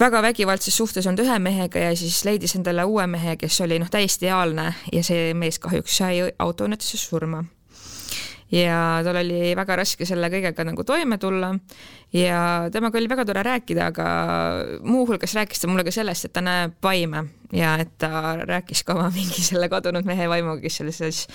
väga 0.00 0.22
vägivaldses 0.22 0.76
suhtes 0.76 1.06
olnud 1.06 1.22
ühe 1.22 1.38
mehega 1.38 1.86
ja 1.86 1.96
siis 1.96 2.24
leidis 2.26 2.56
endale 2.58 2.84
uue 2.84 3.06
mehe, 3.06 3.36
kes 3.38 3.60
oli 3.62 3.78
noh, 3.78 3.90
täiesti 3.90 4.26
ideaalne 4.26 4.72
ja 4.92 5.04
see 5.06 5.32
mees 5.38 5.60
kahjuks 5.62 5.98
sai 6.02 6.22
autoõnnetuses 6.38 7.06
surma 7.10 7.44
ja 8.52 9.00
tal 9.04 9.16
oli 9.22 9.54
väga 9.56 9.76
raske 9.80 10.06
selle 10.08 10.28
kõigega 10.32 10.66
nagu 10.68 10.84
toime 10.84 11.18
tulla 11.20 11.52
ja 12.12 12.68
temaga 12.72 13.00
oli 13.00 13.08
väga 13.08 13.24
tore 13.28 13.44
rääkida, 13.46 13.88
aga 13.88 14.06
muuhulgas 14.84 15.34
rääkis 15.38 15.62
ta 15.62 15.70
mulle 15.70 15.84
ka 15.86 15.94
sellest, 15.94 16.28
et 16.28 16.34
ta 16.36 16.44
näeb 16.44 16.76
vaime 16.84 17.24
ja 17.52 17.74
et 17.80 17.96
ta 17.98 18.36
rääkis 18.44 18.84
ka 18.84 18.96
oma 18.96 19.08
mingi 19.16 19.44
selle 19.44 19.70
kadunud 19.72 20.08
mehe 20.08 20.28
vaimuga, 20.28 20.60
kes 20.62 20.80
selles 20.82 21.26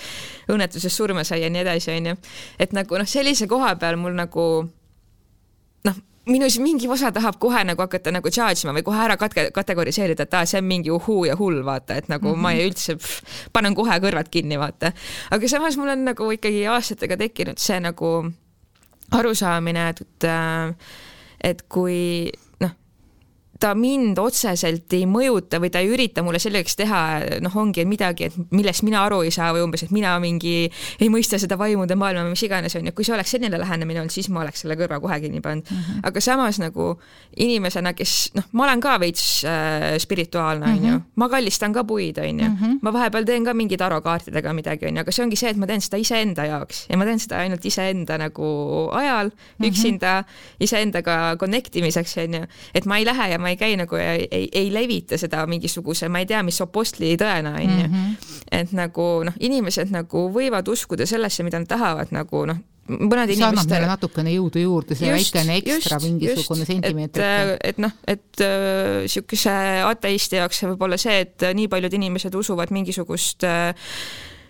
õnnetuses 0.50 0.94
surma 0.94 1.26
sai 1.26 1.42
ja 1.42 1.50
nii 1.50 1.64
edasi, 1.66 1.92
onju. 1.96 2.16
et 2.58 2.76
nagu 2.76 3.00
noh, 3.02 3.08
sellise 3.08 3.50
koha 3.50 3.74
peal 3.80 3.98
mul 4.00 4.14
nagu 4.18 4.48
minus 6.28 6.58
mingi 6.60 6.88
osa 6.88 7.10
tahab 7.12 7.38
kohe 7.40 7.62
nagu 7.64 7.82
hakata 7.82 8.12
nagu 8.12 8.30
charge 8.30 8.64
ima 8.64 8.74
või 8.76 8.84
kohe 8.86 9.00
ära 9.04 9.16
katke, 9.20 9.48
kategoriseerida, 9.54 10.26
et 10.28 10.34
aa, 10.34 10.46
see 10.48 10.60
on 10.60 10.68
mingi 10.68 10.92
uhuu 10.94 11.24
ja 11.28 11.36
hull, 11.38 11.62
vaata, 11.64 11.96
et 11.96 12.08
nagu 12.08 12.28
mm 12.28 12.34
-hmm. 12.34 12.42
ma 12.42 12.52
ei 12.52 12.66
üldse, 12.68 12.98
panen 13.52 13.74
kohe 13.74 14.00
kõrvad 14.04 14.28
kinni, 14.30 14.58
vaata. 14.58 14.92
aga 15.30 15.48
samas 15.48 15.76
mul 15.76 15.88
on 15.88 16.04
nagu 16.04 16.30
ikkagi 16.30 16.66
aastatega 16.66 17.16
tekkinud 17.16 17.58
see 17.58 17.80
nagu 17.80 18.32
arusaamine, 19.10 19.88
et, 19.88 20.24
et 21.44 21.62
kui 21.68 22.30
ta 23.58 23.72
mind 23.74 24.18
otseselt 24.22 24.92
ei 24.94 25.06
mõjuta 25.10 25.58
või 25.62 25.70
ta 25.74 25.82
ei 25.82 25.90
ürita 25.90 26.22
mulle 26.22 26.38
selgeks 26.42 26.76
teha, 26.78 27.00
noh, 27.42 27.54
ongi 27.58 27.82
midagi, 27.88 28.28
et 28.28 28.36
millest 28.54 28.84
mina 28.86 29.00
aru 29.02 29.24
ei 29.26 29.32
saa 29.34 29.50
või 29.54 29.64
umbes, 29.66 29.82
et 29.82 29.94
mina 29.94 30.12
mingi 30.22 30.68
ei 30.68 31.08
mõista 31.10 31.40
seda 31.42 31.58
vaimude 31.58 31.96
maailma 31.98 32.22
või 32.26 32.36
mis 32.36 32.44
iganes 32.46 32.76
onju, 32.78 32.92
kui 32.94 33.06
see 33.06 33.16
oleks 33.16 33.34
selline 33.34 33.58
lähenemine 33.58 34.04
olnud, 34.04 34.14
siis 34.14 34.30
ma 34.30 34.44
oleks 34.44 34.62
selle 34.62 34.78
kõrva 34.78 35.00
kohe 35.02 35.18
kinni 35.24 35.42
pannud 35.42 35.66
mm. 35.66 35.80
-hmm. 35.80 36.04
aga 36.10 36.22
samas 36.22 36.60
nagu 36.62 36.90
inimesena, 37.36 37.92
kes 37.98 38.14
noh, 38.38 38.46
ma 38.52 38.68
olen 38.68 38.82
ka 38.84 38.94
veits 39.02 39.24
äh, 39.42 39.96
spirituaalne 39.98 40.66
onju 40.66 40.92
mm, 40.92 40.96
-hmm. 40.96 41.16
ma 41.16 41.28
kallistan 41.28 41.74
ka 41.74 41.84
puid 41.84 42.18
onju 42.18 42.44
mm, 42.44 42.56
-hmm. 42.60 42.78
ma 42.82 42.92
vahepeal 42.92 43.24
teen 43.24 43.44
ka 43.44 43.54
mingi 43.54 43.76
tarokaartidega 43.76 44.52
midagi 44.52 44.86
onju, 44.86 45.00
aga 45.00 45.12
see 45.12 45.24
ongi 45.24 45.36
see, 45.36 45.50
et 45.50 45.56
ma 45.56 45.66
teen 45.66 45.80
seda 45.80 45.98
iseenda 45.98 46.46
jaoks 46.46 46.86
ja 46.88 46.96
ma 46.96 47.04
teen 47.04 47.18
seda 47.18 47.42
ainult 47.42 47.64
iseenda 47.64 48.18
nagu 48.18 48.46
ajal 48.92 49.26
mm 49.26 49.34
-hmm. 49.34 49.68
üksinda 49.68 50.24
iseendaga 50.60 51.36
connect 51.36 51.76
imiseks 51.76 52.16
onju, 52.18 52.46
et 52.74 52.86
ma 52.86 52.98
ei 52.98 53.04
lähe 53.04 53.30
ja 53.32 53.38
ma 53.38 53.47
ma 53.48 53.54
ei 53.54 53.60
käi 53.60 53.76
nagu 53.80 53.96
ja 53.96 54.14
ei, 54.20 54.48
ei 54.52 54.72
levita 54.72 55.18
seda 55.20 55.44
mingisuguse, 55.48 56.10
ma 56.12 56.20
ei 56.20 56.28
tea, 56.28 56.42
mis 56.44 56.60
apostli 56.64 57.14
tõena 57.20 57.56
onju. 57.56 57.84
Mhm. 57.88 58.16
et 58.52 58.72
nagu 58.76 59.06
noh, 59.28 59.36
inimesed 59.40 59.92
nagu 59.92 60.28
võivad 60.32 60.68
uskuda 60.68 61.06
sellesse, 61.08 61.44
mida 61.46 61.60
nad 61.60 61.68
tahavad 61.68 62.12
nagu 62.12 62.44
noh, 62.48 62.60
mõned 62.88 63.32
see 63.32 63.44
annab 63.44 63.68
neile 63.68 63.90
natukene 63.90 64.32
jõudu 64.32 64.62
juurde, 64.62 64.96
see 64.96 65.10
just, 65.10 65.34
väikene 65.34 65.58
ekstra 65.60 65.98
just, 65.98 66.06
mingisugune 66.06 66.68
sentimeeter. 66.68 67.52
et, 67.56 67.66
et 67.72 67.82
noh, 67.84 67.92
et 68.08 68.44
niisuguse 68.44 69.52
äh, 69.52 69.82
ateisti 69.88 70.40
jaoks 70.40 70.64
võib 70.70 70.88
olla 70.88 71.00
see, 71.00 71.20
et 71.26 71.48
nii 71.54 71.68
paljud 71.72 71.98
inimesed 72.00 72.34
usuvad 72.40 72.72
mingisugust 72.74 73.44
äh, 73.48 73.92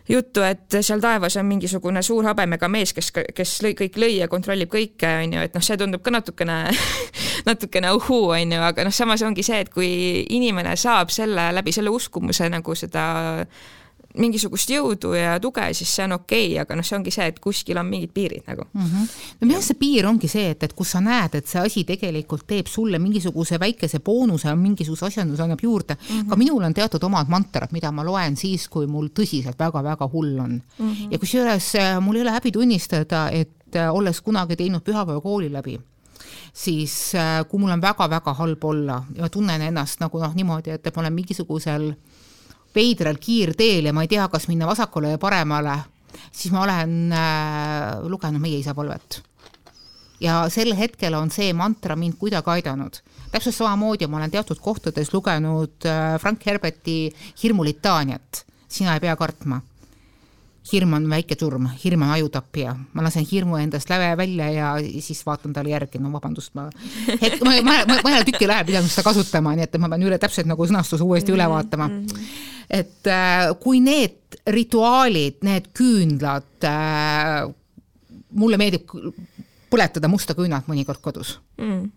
juttu, 0.09 0.43
et 0.47 0.79
seal 0.81 1.03
taevas 1.03 1.37
on 1.37 1.47
mingisugune 1.49 2.03
suur 2.07 2.27
habemega 2.31 2.69
mees, 2.73 2.95
kes, 2.97 3.11
kes 3.13 3.59
lõi, 3.65 3.75
kõik 3.79 3.99
lõi 4.01 4.15
ja 4.21 4.29
kontrollib 4.31 4.71
kõike, 4.73 5.11
on 5.25 5.37
ju, 5.37 5.45
et 5.49 5.59
noh, 5.59 5.65
see 5.65 5.79
tundub 5.81 6.05
ka 6.05 6.15
natukene 6.15 6.61
natukene 7.47 7.93
uhuu, 7.93 8.31
on 8.37 8.53
ju, 8.53 8.63
aga 8.63 8.85
noh, 8.85 8.95
samas 8.95 9.23
ongi 9.23 9.43
see, 9.47 9.61
et 9.65 9.73
kui 9.73 9.91
inimene 10.37 10.77
saab 10.77 11.11
selle 11.15 11.51
läbi 11.55 11.73
selle 11.73 11.91
uskumuse 11.95 12.49
nagu 12.53 12.75
seda 12.75 13.05
mingisugust 14.17 14.71
jõudu 14.73 15.13
ja 15.17 15.37
tuge, 15.43 15.67
siis 15.77 15.91
see 15.93 16.07
on 16.07 16.17
okei 16.17 16.47
okay,, 16.47 16.61
aga 16.63 16.77
noh, 16.79 16.87
see 16.87 16.97
ongi 16.97 17.13
see, 17.15 17.27
et 17.29 17.41
kuskil 17.43 17.79
on 17.81 17.87
mingid 17.89 18.13
piirid 18.15 18.47
nagu 18.49 18.65
mm. 18.67 18.85
-hmm. 18.85 19.11
no 19.41 19.47
minu 19.47 19.59
arust 19.59 19.73
see 19.73 19.81
piir 19.81 20.07
ongi 20.09 20.31
see, 20.31 20.47
et, 20.55 20.63
et 20.65 20.73
kus 20.77 20.95
sa 20.97 21.03
näed, 21.05 21.35
et 21.39 21.47
see 21.47 21.61
asi 21.61 21.85
tegelikult 21.89 22.47
teeb 22.47 22.67
sulle 22.67 22.99
mingisuguse 22.99 23.61
väikese 23.61 24.01
boonuse, 24.05 24.55
mingisuguse 24.55 25.07
asjanduse 25.07 25.43
annab 25.43 25.63
juurde 25.63 25.95
mm. 25.95 26.09
-hmm. 26.09 26.29
ka 26.29 26.37
minul 26.37 26.65
on 26.65 26.75
teatud 26.75 27.05
omad 27.05 27.29
mantrad, 27.29 27.73
mida 27.73 27.93
ma 27.93 28.05
loen 28.05 28.37
siis, 28.37 28.69
kui 28.69 28.87
mul 28.87 29.09
tõsiselt 29.21 29.59
väga-väga 29.59 30.09
hull 30.13 30.39
on 30.39 30.63
mm. 30.79 30.95
-hmm. 30.95 31.13
ja 31.13 31.19
kusjuures 31.19 31.75
äh, 31.75 32.01
mul 32.01 32.17
ei 32.17 32.23
ole 32.23 32.31
häbi 32.31 32.53
tunnistada, 32.53 33.31
et 33.31 33.77
äh, 33.77 33.95
olles 33.95 34.21
kunagi 34.21 34.57
teinud 34.57 34.83
pühapäevakooli 34.83 35.53
läbi 35.53 35.79
siis 36.59 37.15
äh, 37.15 37.45
kui 37.49 37.61
mul 37.63 37.73
on 37.75 37.83
väga-väga 37.83 38.35
halb 38.41 38.65
olla 38.65 39.03
ja 39.15 39.27
ma 39.27 39.31
tunnen 39.33 39.63
ennast 39.69 40.03
nagu 40.03 40.19
noh, 40.23 40.35
niimoodi, 40.35 40.75
et 40.75 40.91
ma 40.95 41.05
olen 41.05 41.15
mingisugusel 41.15 41.93
veidral 42.75 43.19
kiirteel 43.23 43.89
ja 43.89 43.95
ma 43.95 44.05
ei 44.05 44.11
tea, 44.11 44.27
kas 44.33 44.49
minna 44.51 44.67
vasakule 44.69 45.15
või 45.15 45.23
paremale, 45.23 45.77
siis 46.33 46.53
ma 46.55 46.65
olen 46.67 47.15
äh, 47.15 48.03
lugenud 48.11 48.43
Meie 48.43 48.59
isa 48.59 48.75
palvet. 48.75 49.23
ja 50.21 50.41
sel 50.51 50.75
hetkel 50.75 51.15
on 51.15 51.31
see 51.31 51.53
mantra 51.55 51.97
mind 51.97 52.19
kuidagi 52.19 52.51
aidanud. 52.51 53.01
täpselt 53.31 53.55
samamoodi 53.55 54.07
ma 54.07 54.19
olen 54.19 54.31
teatud 54.31 54.59
kohtades 54.61 55.15
lugenud 55.15 55.87
äh, 55.87 56.19
Frank 56.21 56.47
Herberti 56.47 57.15
Hirmulitaaniat, 57.43 58.45
Sina 58.69 58.95
ei 58.95 59.01
pea 59.01 59.17
kartma 59.17 59.63
hirm 60.73 60.95
on 60.99 61.07
väike 61.11 61.37
turm, 61.39 61.69
hirm 61.83 62.05
on 62.07 62.13
ajutapja, 62.17 62.75
ma 62.95 63.05
lasen 63.05 63.27
hirmu 63.29 63.59
endast 63.61 63.91
läve 63.91 64.11
välja 64.21 64.49
ja 64.53 64.71
siis 65.05 65.21
vaatan 65.27 65.55
talle 65.57 65.73
järgi, 65.73 66.01
no 66.03 66.13
vabandust, 66.13 66.55
ma 66.59 66.69
hetk, 67.23 67.43
ma, 67.45 67.57
ma, 67.63 67.77
ma, 67.89 67.99
ma 68.05 68.13
ei 68.13 68.19
ole 68.19 68.27
tükki 68.29 68.49
läheb 68.49 68.71
pidanud 68.71 68.93
seda 68.93 69.07
kasutama, 69.09 69.55
nii 69.57 69.69
et 69.69 69.79
ma 69.81 69.91
pean 69.93 70.07
üle 70.09 70.19
täpselt 70.21 70.51
nagu 70.51 70.69
sõnastuse 70.69 71.07
uuesti 71.07 71.35
üle 71.35 71.49
vaatama. 71.51 71.91
et 72.69 73.13
äh, 73.13 73.49
kui 73.63 73.81
need 73.85 74.41
rituaalid, 74.47 75.41
need 75.49 75.71
küünlad 75.77 76.69
äh,, 76.69 77.47
mulle 78.39 78.61
meeldib 78.61 78.91
põletada 79.69 80.09
musta 80.09 80.37
küünalt 80.37 80.69
mõnikord 80.69 81.01
kodus. 81.05 81.39
Mm 81.61 81.89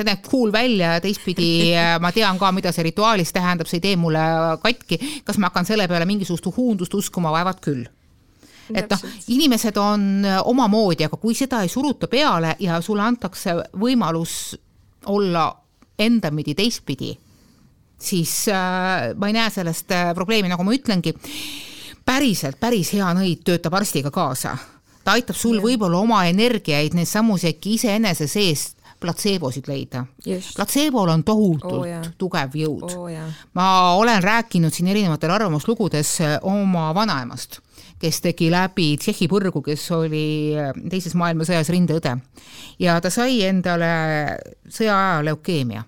ta 0.00 0.08
näeb 0.08 0.24
cool 0.26 0.52
välja 0.52 0.96
ja 0.96 1.04
teistpidi 1.04 1.52
äh, 1.76 1.94
ma 2.00 2.12
tean 2.16 2.40
ka, 2.40 2.50
mida 2.56 2.72
see 2.72 2.88
rituaalis 2.88 3.32
tähendab, 3.36 3.68
see 3.68 3.78
ei 3.78 3.86
tee 3.90 3.96
mulle 4.00 4.26
katki. 4.64 5.00
kas 5.24 5.38
ma 5.38 5.52
hakkan 5.52 5.68
selle 5.68 5.88
peale 5.88 6.08
mingisugust 6.08 6.50
uhuundust 6.50 6.94
uskuma, 6.96 7.32
vaevalt 7.36 7.64
küll 7.64 7.88
et 8.74 8.90
noh, 8.90 9.04
inimesed 9.34 9.78
on 9.80 10.06
äh, 10.24 10.38
omamoodi, 10.46 11.06
aga 11.06 11.18
kui 11.20 11.34
seda 11.36 11.62
ei 11.64 11.70
suruta 11.72 12.08
peale 12.10 12.54
ja 12.62 12.80
sulle 12.84 13.04
antakse 13.04 13.56
võimalus 13.80 14.54
olla 15.10 15.48
endamidi 16.00 16.54
teistpidi, 16.56 17.12
siis 18.00 18.34
äh, 18.52 19.10
ma 19.16 19.30
ei 19.30 19.36
näe 19.36 19.50
sellest 19.52 19.92
äh, 19.96 20.10
probleemi, 20.16 20.50
nagu 20.52 20.64
ma 20.66 20.74
ütlengi, 20.76 21.14
päriselt, 22.06 22.60
päris 22.60 22.94
hea 22.96 23.10
nõid 23.16 23.44
töötab 23.46 23.76
arstiga 23.80 24.12
kaasa. 24.14 24.56
ta 25.04 25.16
aitab 25.16 25.36
sul 25.36 25.60
võib-olla 25.62 25.98
oma 25.98 26.24
energiaid, 26.28 26.94
neid 26.94 27.08
samu 27.08 27.36
isegi 27.40 27.74
iseenese 27.78 28.28
seest 28.28 28.79
platseebosid 29.00 29.68
leida. 29.68 30.04
platseebol 30.56 31.08
on 31.08 31.24
tohutult 31.24 31.82
oh, 31.82 31.86
yeah. 31.86 32.04
tugev 32.18 32.54
jõud 32.54 32.86
oh,. 32.88 33.08
Yeah. 33.10 33.28
ma 33.54 33.94
olen 33.98 34.22
rääkinud 34.22 34.74
siin 34.74 34.90
erinevatel 34.92 35.32
arvamuslugudes 35.34 36.12
eh, 36.20 36.36
oma 36.42 36.90
vanaemast, 36.94 37.60
kes 38.00 38.20
tegi 38.20 38.50
läbi 38.52 38.92
Tšehhi 39.00 39.28
põrgu, 39.30 39.62
kes 39.64 39.86
oli 39.96 40.26
eh, 40.56 40.74
teises 40.90 41.16
maailmasõjas 41.18 41.72
rindeõde 41.72 42.16
ja 42.78 42.98
ta 43.00 43.12
sai 43.12 43.40
endale 43.48 43.90
sõja 44.68 44.94
ajal 44.96 45.30
leukeemia 45.30 45.84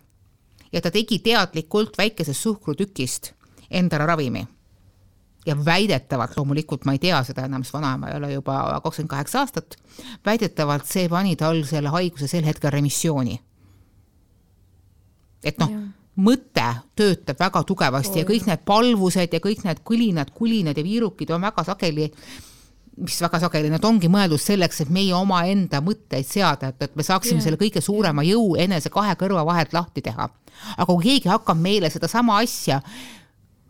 ja 0.72 0.80
ta 0.80 0.90
tegi 0.90 1.20
teadlikult 1.24 1.98
väikesest 2.00 2.48
suhkrutükist 2.48 3.32
endale 3.70 4.08
ravimi 4.08 4.46
ja 5.46 5.56
väidetavalt, 5.64 6.36
loomulikult 6.36 6.84
ma 6.86 6.94
ei 6.96 7.00
tea 7.02 7.22
seda 7.26 7.46
enam, 7.48 7.64
sest 7.64 7.74
vanaema 7.74 8.10
ei 8.10 8.18
ole 8.20 8.32
juba 8.32 8.58
kakskümmend 8.84 9.10
kaheksa 9.10 9.40
aastat, 9.42 9.76
väidetavalt 10.26 10.86
see 10.86 11.08
pani 11.10 11.34
tal 11.36 11.64
selle 11.68 11.90
haiguse 11.94 12.28
sel 12.30 12.46
hetkel 12.46 12.70
remissiooni. 12.74 13.40
et 15.42 15.58
noh, 15.58 15.72
mõte 16.22 16.68
töötab 16.94 17.40
väga 17.40 17.64
tugevasti 17.66 18.20
oh, 18.20 18.22
ja 18.22 18.28
kõik 18.28 18.46
need 18.46 18.62
palvused 18.68 19.32
ja 19.34 19.40
kõik 19.42 19.64
need 19.66 19.82
kõlinad, 19.82 20.30
kulinad 20.34 20.78
ja 20.78 20.84
viirukid 20.86 21.30
on 21.34 21.42
väga 21.42 21.64
sageli 21.66 22.10
mis 22.96 23.16
väga 23.24 23.40
sageli, 23.40 23.70
nad 23.72 23.84
ongi 23.88 24.08
mõeldud 24.12 24.40
selleks, 24.40 24.82
et 24.84 24.90
meie 24.92 25.14
omaenda 25.16 25.80
mõtteid 25.84 26.28
seada, 26.28 26.68
et, 26.68 26.82
et 26.84 26.96
me 26.96 27.02
saaksime 27.06 27.38
yeah. 27.38 27.46
selle 27.46 27.60
kõige 27.60 27.80
suurema 27.80 28.24
jõu 28.26 28.52
enese 28.60 28.92
kahe 28.92 29.14
kõrva 29.18 29.46
vahelt 29.48 29.72
lahti 29.72 30.04
teha. 30.04 30.28
aga 30.76 30.88
kui 30.92 31.04
keegi 31.08 31.32
hakkab 31.32 31.58
meile 31.58 31.90
sedasama 31.90 32.36
asja 32.44 32.82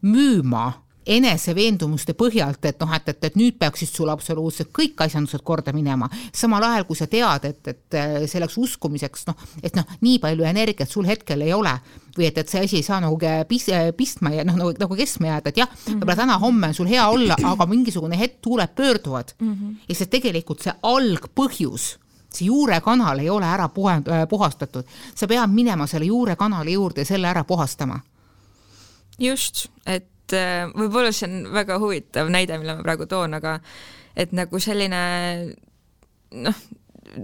müüma 0.02 0.66
eneseveendumuste 1.06 2.14
põhjalt, 2.18 2.64
et 2.68 2.80
noh, 2.82 2.92
et, 2.94 3.08
et, 3.08 3.24
et 3.24 3.38
nüüd 3.38 3.56
peaksid 3.60 3.90
sul 3.90 4.10
absoluutselt 4.12 4.70
kõik 4.74 5.00
asjandused 5.04 5.42
korda 5.46 5.74
minema, 5.74 6.08
samal 6.34 6.64
ajal 6.68 6.86
kui 6.88 6.98
sa 6.98 7.08
tead, 7.10 7.48
et, 7.48 7.72
et 7.72 7.98
selleks 8.30 8.58
uskumiseks 8.62 9.26
noh, 9.30 9.46
et 9.62 9.74
noh, 9.78 9.96
nii 10.04 10.20
palju 10.22 10.46
energiat 10.46 10.90
sul 10.90 11.08
hetkel 11.08 11.42
ei 11.42 11.54
ole 11.56 11.74
või 12.16 12.28
et, 12.28 12.38
et 12.38 12.48
see 12.48 12.62
asi 12.66 12.78
ei 12.78 12.86
saa 12.86 13.00
nagu 13.02 13.18
pis, 13.48 13.66
pistma 13.96 14.34
ja 14.34 14.44
noh, 14.46 14.58
nagu, 14.58 14.74
nagu 14.78 14.98
kestma 14.98 15.32
jääda, 15.32 15.52
et 15.52 15.62
jah 15.62 15.74
võib-olla 15.88 16.18
täna-homme 16.22 16.70
on 16.70 16.76
sul 16.76 16.90
hea 16.90 17.08
olla, 17.08 17.38
aga 17.52 17.66
mingisugune 17.70 18.18
hetk 18.20 18.38
tuuled 18.44 18.76
pöörduvad 18.76 19.34
mm 19.38 19.52
-hmm. 19.52 19.74
ja 19.88 19.98
see 19.98 20.12
tegelikult 20.12 20.62
see 20.62 20.74
algpõhjus 20.82 21.96
see 22.32 22.46
juurekanal 22.46 23.18
ei 23.18 23.30
ole 23.30 23.46
ära 23.46 23.68
puhend, 23.68 24.08
puhastatud, 24.28 24.84
sa 25.14 25.26
pead 25.26 25.50
minema 25.52 25.86
selle 25.86 26.06
juurekanali 26.08 26.72
juurde 26.72 27.00
ja 27.00 27.04
selle 27.04 27.28
ära 27.28 27.44
puhastama. 27.44 28.00
just, 29.18 29.66
et 29.86 30.11
et 30.32 30.38
äh, 30.38 30.68
võib-olla 30.76 31.12
see 31.14 31.28
on 31.28 31.50
väga 31.52 31.78
huvitav 31.82 32.30
näide, 32.32 32.58
mille 32.60 32.78
ma 32.78 32.84
praegu 32.84 33.08
toon, 33.10 33.36
aga 33.38 33.58
et 34.16 34.32
nagu 34.36 34.60
selline 34.60 35.02
noh, 36.42 36.62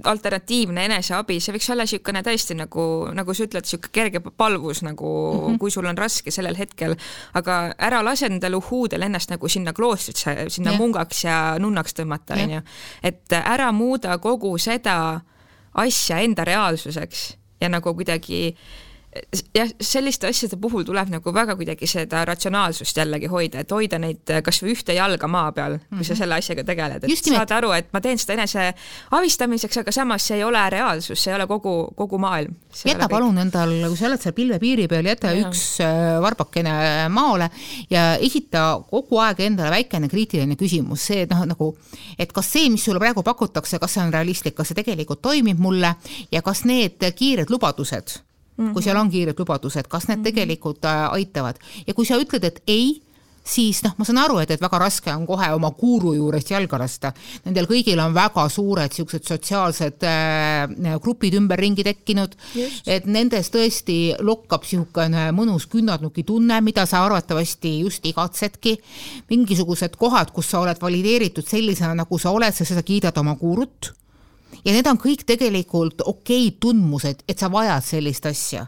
alternatiivne 0.05 0.85
eneseabi, 0.88 1.38
see 1.40 1.55
võiks 1.55 1.68
olla 1.73 1.87
niisugune 1.87 2.21
tõesti 2.27 2.57
nagu, 2.59 2.83
nagu 3.16 3.35
sa 3.35 3.47
ütled, 3.47 3.64
niisugune 3.64 3.94
kerge 3.94 4.21
palvus 4.21 4.83
nagu 4.85 5.09
mm, 5.09 5.44
-hmm. 5.44 5.59
kui 5.62 5.71
sul 5.73 5.87
on 5.88 5.99
raske 5.99 6.31
sellel 6.35 6.59
hetkel, 6.59 6.97
aga 7.38 7.75
ära 7.79 8.03
lase 8.05 8.27
endal 8.27 8.59
uhhuudel 8.59 9.03
ennast 9.03 9.31
nagu 9.31 9.49
sinna 9.49 9.73
kloostrisse, 9.73 10.49
sinna 10.49 10.75
yeah. 10.75 10.81
mungaks 10.81 11.25
ja 11.25 11.38
nunnaks 11.59 11.94
tõmmata, 11.94 12.37
onju. 12.42 12.61
et 13.03 13.33
ära 13.33 13.73
muuda 13.73 14.18
kogu 14.18 14.59
seda 14.59 15.21
asja 15.75 16.18
enda 16.21 16.44
reaalsuseks 16.44 17.37
ja 17.61 17.68
nagu 17.68 17.94
kuidagi 17.94 18.49
äh, 18.49 18.88
jah, 19.54 19.70
selliste 19.81 20.28
asjade 20.28 20.57
puhul 20.61 20.85
tuleb 20.87 21.11
nagu 21.12 21.33
väga 21.35 21.57
kuidagi 21.59 21.87
seda 21.90 22.24
ratsionaalsust 22.28 22.96
jällegi 23.00 23.31
hoida, 23.31 23.62
et 23.64 23.72
hoida 23.74 23.98
neid 24.02 24.33
kasvõi 24.44 24.74
ühte 24.74 24.96
jalga 24.96 25.28
maa 25.31 25.52
peal, 25.52 25.78
kui 25.78 25.85
mm 25.85 25.98
-hmm. 25.98 26.04
sa 26.07 26.12
mhm. 26.12 26.18
selle 26.18 26.35
asjaga 26.35 26.64
tegeled, 26.64 27.04
et 27.04 27.11
Just 27.11 27.28
saada 27.28 27.57
aru, 27.57 27.72
et 27.72 27.92
ma 27.92 28.00
teen 28.00 28.18
seda 28.18 28.33
enese 28.33 28.74
avistamiseks, 29.11 29.78
aga 29.83 29.92
samas 29.92 30.26
see 30.26 30.37
ei 30.37 30.44
ole 30.44 30.70
reaalsus, 30.70 31.22
see 31.22 31.33
ei 31.33 31.37
ole 31.37 31.46
kogu, 31.46 31.92
kogu 31.94 32.18
maailm. 32.18 32.54
jäta 32.85 33.09
palun 33.09 33.38
endal, 33.38 33.72
kui 33.88 33.96
sa 33.96 34.07
oled 34.07 34.20
seal 34.20 34.35
pilvepiiri 34.35 34.88
peal, 34.88 35.04
jäta 35.04 35.33
ja. 35.33 35.48
üks 35.48 35.81
äh, 35.81 36.20
varbakene 36.22 37.09
maale 37.09 37.50
ja 37.90 38.14
esita 38.16 38.81
kogu 38.90 39.18
aeg 39.18 39.40
endale 39.40 39.70
väikene 39.70 40.09
kriitiline 40.09 40.57
küsimus, 40.57 41.07
see 41.07 41.26
noh, 41.31 41.44
nagu, 41.46 41.76
et 42.18 42.33
kas 42.33 42.52
see, 42.52 42.70
mis 42.70 42.85
sulle 42.85 42.98
praegu 42.98 43.22
pakutakse, 43.22 43.78
kas 43.78 43.94
see 43.94 44.02
on 44.02 44.12
realistlik, 44.12 44.54
kas 44.54 44.68
see 44.68 44.78
tegelikult 44.78 45.22
toimib 45.22 45.59
mulle 45.59 45.94
ja 46.33 46.42
kas 46.42 46.64
need 46.64 47.02
kiired 47.14 47.50
lubadused 47.50 48.28
mm, 48.59 48.64
-hmm. 48.66 48.73
kui 48.73 48.83
seal 48.83 48.97
on 48.97 49.11
kiired 49.11 49.38
lubadused, 49.38 49.88
kas 49.88 50.09
need 50.09 50.18
-hmm. 50.18 50.31
tegelikult 50.31 50.85
äh, 50.85 51.12
aitavad 51.12 51.57
ja 51.87 51.94
kui 51.94 52.07
sa 52.07 52.18
ütled, 52.18 52.44
et 52.44 52.62
ei, 52.66 53.01
siis 53.49 53.81
noh, 53.85 53.94
ma 53.99 54.07
saan 54.07 54.21
aru, 54.23 54.38
et, 54.42 54.51
et 54.53 54.62
väga 54.62 54.79
raske 54.83 55.12
on 55.14 55.25
kohe 55.29 55.49
oma 55.55 55.71
guru 55.79 56.12
juurest 56.16 56.51
jalga 56.53 56.81
lasta. 56.83 57.12
Nendel 57.47 57.68
kõigil 57.71 58.01
on 58.03 58.14
väga 58.16 58.44
suured 58.53 58.92
niisugused 58.92 59.29
sotsiaalsed 59.29 60.07
äh, 60.09 60.97
grupid 61.03 61.37
ümberringi 61.38 61.85
tekkinud, 61.87 62.37
et 62.87 63.07
nendes 63.07 63.51
tõesti 63.55 63.99
lokkab 64.21 64.66
niisugune 64.66 65.29
mõnus 65.37 65.68
künnarnuki 65.73 66.25
tunne, 66.29 66.61
mida 66.61 66.87
sa 66.87 67.05
arvatavasti 67.05 67.79
just 67.81 68.07
igatsedki. 68.07 68.79
mingisugused 69.31 69.97
kohad, 69.97 70.33
kus 70.33 70.51
sa 70.51 70.61
oled 70.61 70.81
valideeritud 70.81 71.47
sellisena, 71.47 71.94
nagu 71.94 72.18
sa 72.18 72.31
oled, 72.31 72.55
sa 72.55 72.64
seda 72.64 72.83
kiidad 72.83 73.16
oma 73.18 73.35
gurut 73.37 73.92
ja 74.64 74.73
need 74.73 74.87
on 74.87 74.99
kõik 74.99 75.25
tegelikult 75.27 76.03
okeid 76.07 76.59
tundmused, 76.61 77.23
et 77.29 77.38
sa 77.38 77.51
vajad 77.53 77.85
sellist 77.85 78.27
asja 78.27 78.66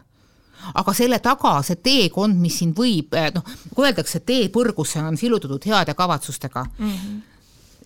aga 0.77 0.93
selle 0.93 1.19
taga 1.23 1.57
see 1.65 1.79
teekond, 1.81 2.37
mis 2.37 2.59
sind 2.61 2.77
võib, 2.77 3.13
eh, 3.17 3.31
noh, 3.33 3.45
kui 3.73 3.87
öeldakse, 3.87 4.21
tee 4.25 4.47
põrgusse 4.53 5.01
on 5.01 5.17
sillutatud 5.17 5.65
heade 5.65 5.97
kavatsustega 5.97 6.65
mm. 6.77 6.95
-hmm 6.95 7.19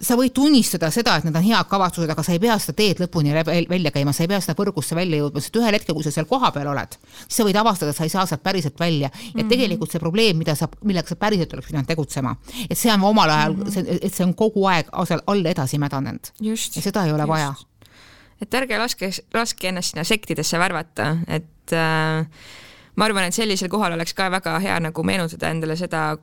sa 0.01 0.17
võid 0.19 0.33
tunnistada 0.35 0.89
seda, 0.91 1.13
et 1.15 1.23
need 1.23 1.37
on 1.39 1.45
head 1.45 1.67
kavatsused, 1.71 2.09
aga 2.11 2.23
sa 2.25 2.33
ei 2.35 2.39
pea 2.43 2.57
seda 2.59 2.75
teed 2.75 2.99
lõpuni 2.99 3.31
välja 3.31 3.91
käima, 3.95 4.11
sa 4.11 4.25
ei 4.25 4.31
pea 4.31 4.41
seda 4.43 4.55
põrgusse 4.57 4.95
välja 4.97 5.21
jõudma, 5.21 5.43
sest 5.43 5.55
ühel 5.55 5.77
hetkel, 5.77 5.95
kui 5.95 6.03
sa 6.03 6.11
seal 6.11 6.27
kohapeal 6.27 6.67
oled, 6.67 6.97
siis 7.21 7.37
sa 7.39 7.45
võid 7.47 7.59
avastada, 7.61 7.93
et 7.93 7.99
sa 7.99 8.03
ei 8.03 8.11
saa 8.11 8.25
sealt 8.27 8.43
päriselt 8.43 8.79
välja. 8.79 9.07
ja 9.07 9.13
mm 9.15 9.39
-hmm. 9.39 9.49
tegelikult 9.49 9.91
see 9.91 9.99
probleem, 9.99 10.37
mida 10.37 10.55
sa, 10.55 10.67
millega 10.83 11.07
sa 11.07 11.15
päriselt 11.15 11.53
oleks 11.53 11.67
pidanud 11.67 11.87
tegutsema, 11.87 12.35
et 12.69 12.77
see 12.77 12.93
on 12.93 13.03
omal 13.03 13.29
ajal 13.29 13.53
mm, 13.53 13.63
-hmm. 13.63 13.99
et 14.01 14.13
see 14.13 14.25
on 14.25 14.35
kogu 14.35 14.65
aeg 14.65 14.87
all 15.27 15.45
edasi 15.45 15.77
mädanenud. 15.77 16.27
ja 16.41 16.55
seda 16.81 17.05
ei 17.05 17.11
ole 17.11 17.21
just. 17.21 17.29
vaja 17.29 17.53
et 18.41 18.53
ärge 18.53 18.77
laske, 18.77 19.11
laske 19.33 19.71
ennast 19.71 19.93
sinna 19.93 20.03
sektidesse 20.07 20.59
värvata, 20.59 21.17
et 21.27 21.75
äh, 21.75 22.25
ma 22.95 23.09
arvan, 23.09 23.29
et 23.29 23.37
sellisel 23.37 23.71
kohal 23.71 23.95
oleks 23.95 24.13
ka 24.13 24.29
väga 24.33 24.59
hea 24.63 24.79
nagu 24.79 25.03
meenutada 25.07 25.51
endale 25.53 25.77
seda, 25.79 26.15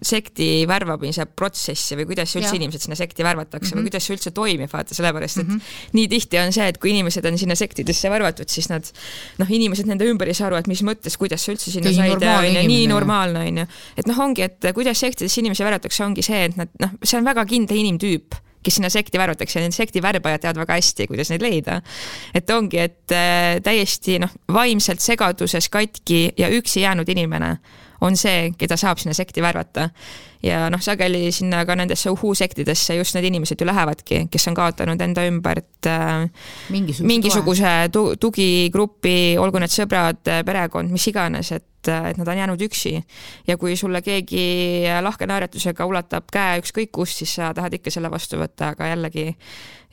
sekti 0.00 0.64
värvamise 0.68 1.26
protsessi 1.36 1.96
või 1.98 2.06
kuidas 2.08 2.32
üldse 2.32 2.54
Jah. 2.54 2.56
inimesed 2.56 2.84
sinna 2.86 2.96
sekti 2.96 3.24
värvatakse 3.26 3.66
mm 3.66 3.72
-hmm. 3.72 3.80
või 3.80 3.90
kuidas 3.90 4.06
see 4.06 4.14
üldse 4.14 4.30
toimib, 4.32 4.70
vaata, 4.72 4.94
sellepärast 4.94 5.38
et 5.38 5.46
mm 5.46 5.50
Mhm. 5.50 5.60
-hmm. 5.60 5.90
nii 5.92 6.08
tihti 6.08 6.38
on 6.38 6.52
see, 6.52 6.68
et 6.68 6.78
kui 6.78 6.90
inimesed 6.90 7.24
on 7.24 7.38
sinna 7.38 7.54
sektidesse 7.54 8.10
värvatud, 8.10 8.48
siis 8.48 8.68
nad 8.68 8.84
noh, 9.38 9.50
inimesed 9.50 9.86
nende 9.86 10.04
ümber 10.04 10.28
ei 10.28 10.34
saa 10.34 10.46
aru, 10.46 10.56
et 10.56 10.66
mis 10.66 10.82
mõttes, 10.82 11.18
kuidas 11.18 11.44
sa 11.44 11.52
üldse 11.52 11.70
sinna 11.70 11.92
said, 11.92 12.22
onju, 12.22 12.68
nii 12.68 12.86
normaalne, 12.86 13.40
onju. 13.40 13.66
et 13.96 14.06
noh, 14.06 14.18
ongi, 14.18 14.42
et 14.42 14.72
kuidas 14.74 15.00
sektidesse 15.00 15.40
inimesi 15.40 15.64
värvatakse, 15.64 16.04
ongi 16.04 16.22
see, 16.22 16.44
et 16.44 16.56
nad 16.56 16.68
noh, 16.80 16.90
see 17.02 17.18
on 17.18 17.24
väga 17.24 17.44
kindel 17.44 17.76
inimtüüp 17.76 18.34
kes 18.62 18.76
sinna 18.78 18.90
sekti 18.92 19.18
värvatakse 19.18 19.58
ja 19.58 19.64
need 19.64 19.76
sekti 19.76 20.02
värbajad 20.02 20.44
teavad 20.44 20.62
väga 20.64 20.78
hästi, 20.78 21.06
kuidas 21.10 21.30
neid 21.32 21.44
leida. 21.44 21.80
et 22.34 22.50
ongi, 22.50 22.78
et 22.78 23.14
äh, 23.16 23.60
täiesti 23.64 24.18
noh, 24.22 24.32
vaimselt 24.52 25.00
segaduses 25.00 25.68
katki 25.68 26.30
ja 26.38 26.50
üksi 26.52 26.84
jäänud 26.84 27.08
inimene 27.08 27.56
on 28.00 28.16
see, 28.16 28.50
keda 28.58 28.78
saab 28.80 29.00
sinna 29.00 29.14
sekti 29.16 29.42
värvata. 29.42 29.90
ja 30.42 30.70
noh, 30.72 30.80
sageli 30.80 31.28
sinna 31.36 31.66
ka 31.68 31.74
nendesse 31.76 32.08
uhuu-sektidesse 32.10 32.94
just 32.96 33.14
need 33.14 33.26
inimesed 33.28 33.60
ju 33.60 33.66
lähevadki, 33.68 34.22
kes 34.32 34.48
on 34.48 34.54
kaotanud 34.56 35.00
enda 35.04 35.26
ümbert 35.28 35.88
äh, 35.88 36.30
mingisuguse, 36.72 37.08
mingisuguse 37.10 37.72
tu 37.92 38.04
tugigrupi, 38.20 39.36
olgu 39.38 39.60
need 39.60 39.74
sõbrad, 39.74 40.22
perekond, 40.46 40.88
mis 40.94 41.04
iganes, 41.12 41.52
et, 41.52 41.90
et 41.90 42.16
nad 42.16 42.28
on 42.28 42.40
jäänud 42.40 42.64
üksi. 42.70 42.94
ja 43.46 43.58
kui 43.60 43.76
sulle 43.76 44.00
keegi 44.02 44.88
lahke 45.04 45.28
naeratusega 45.28 45.84
ulatab 45.86 46.32
käe 46.32 46.62
ükskõik 46.64 46.92
kust, 46.92 47.20
siis 47.20 47.36
sa 47.36 47.52
tahad 47.54 47.76
ikka 47.76 47.92
selle 47.92 48.10
vastu 48.10 48.40
võtta, 48.40 48.72
aga 48.72 48.94
jällegi 48.94 49.28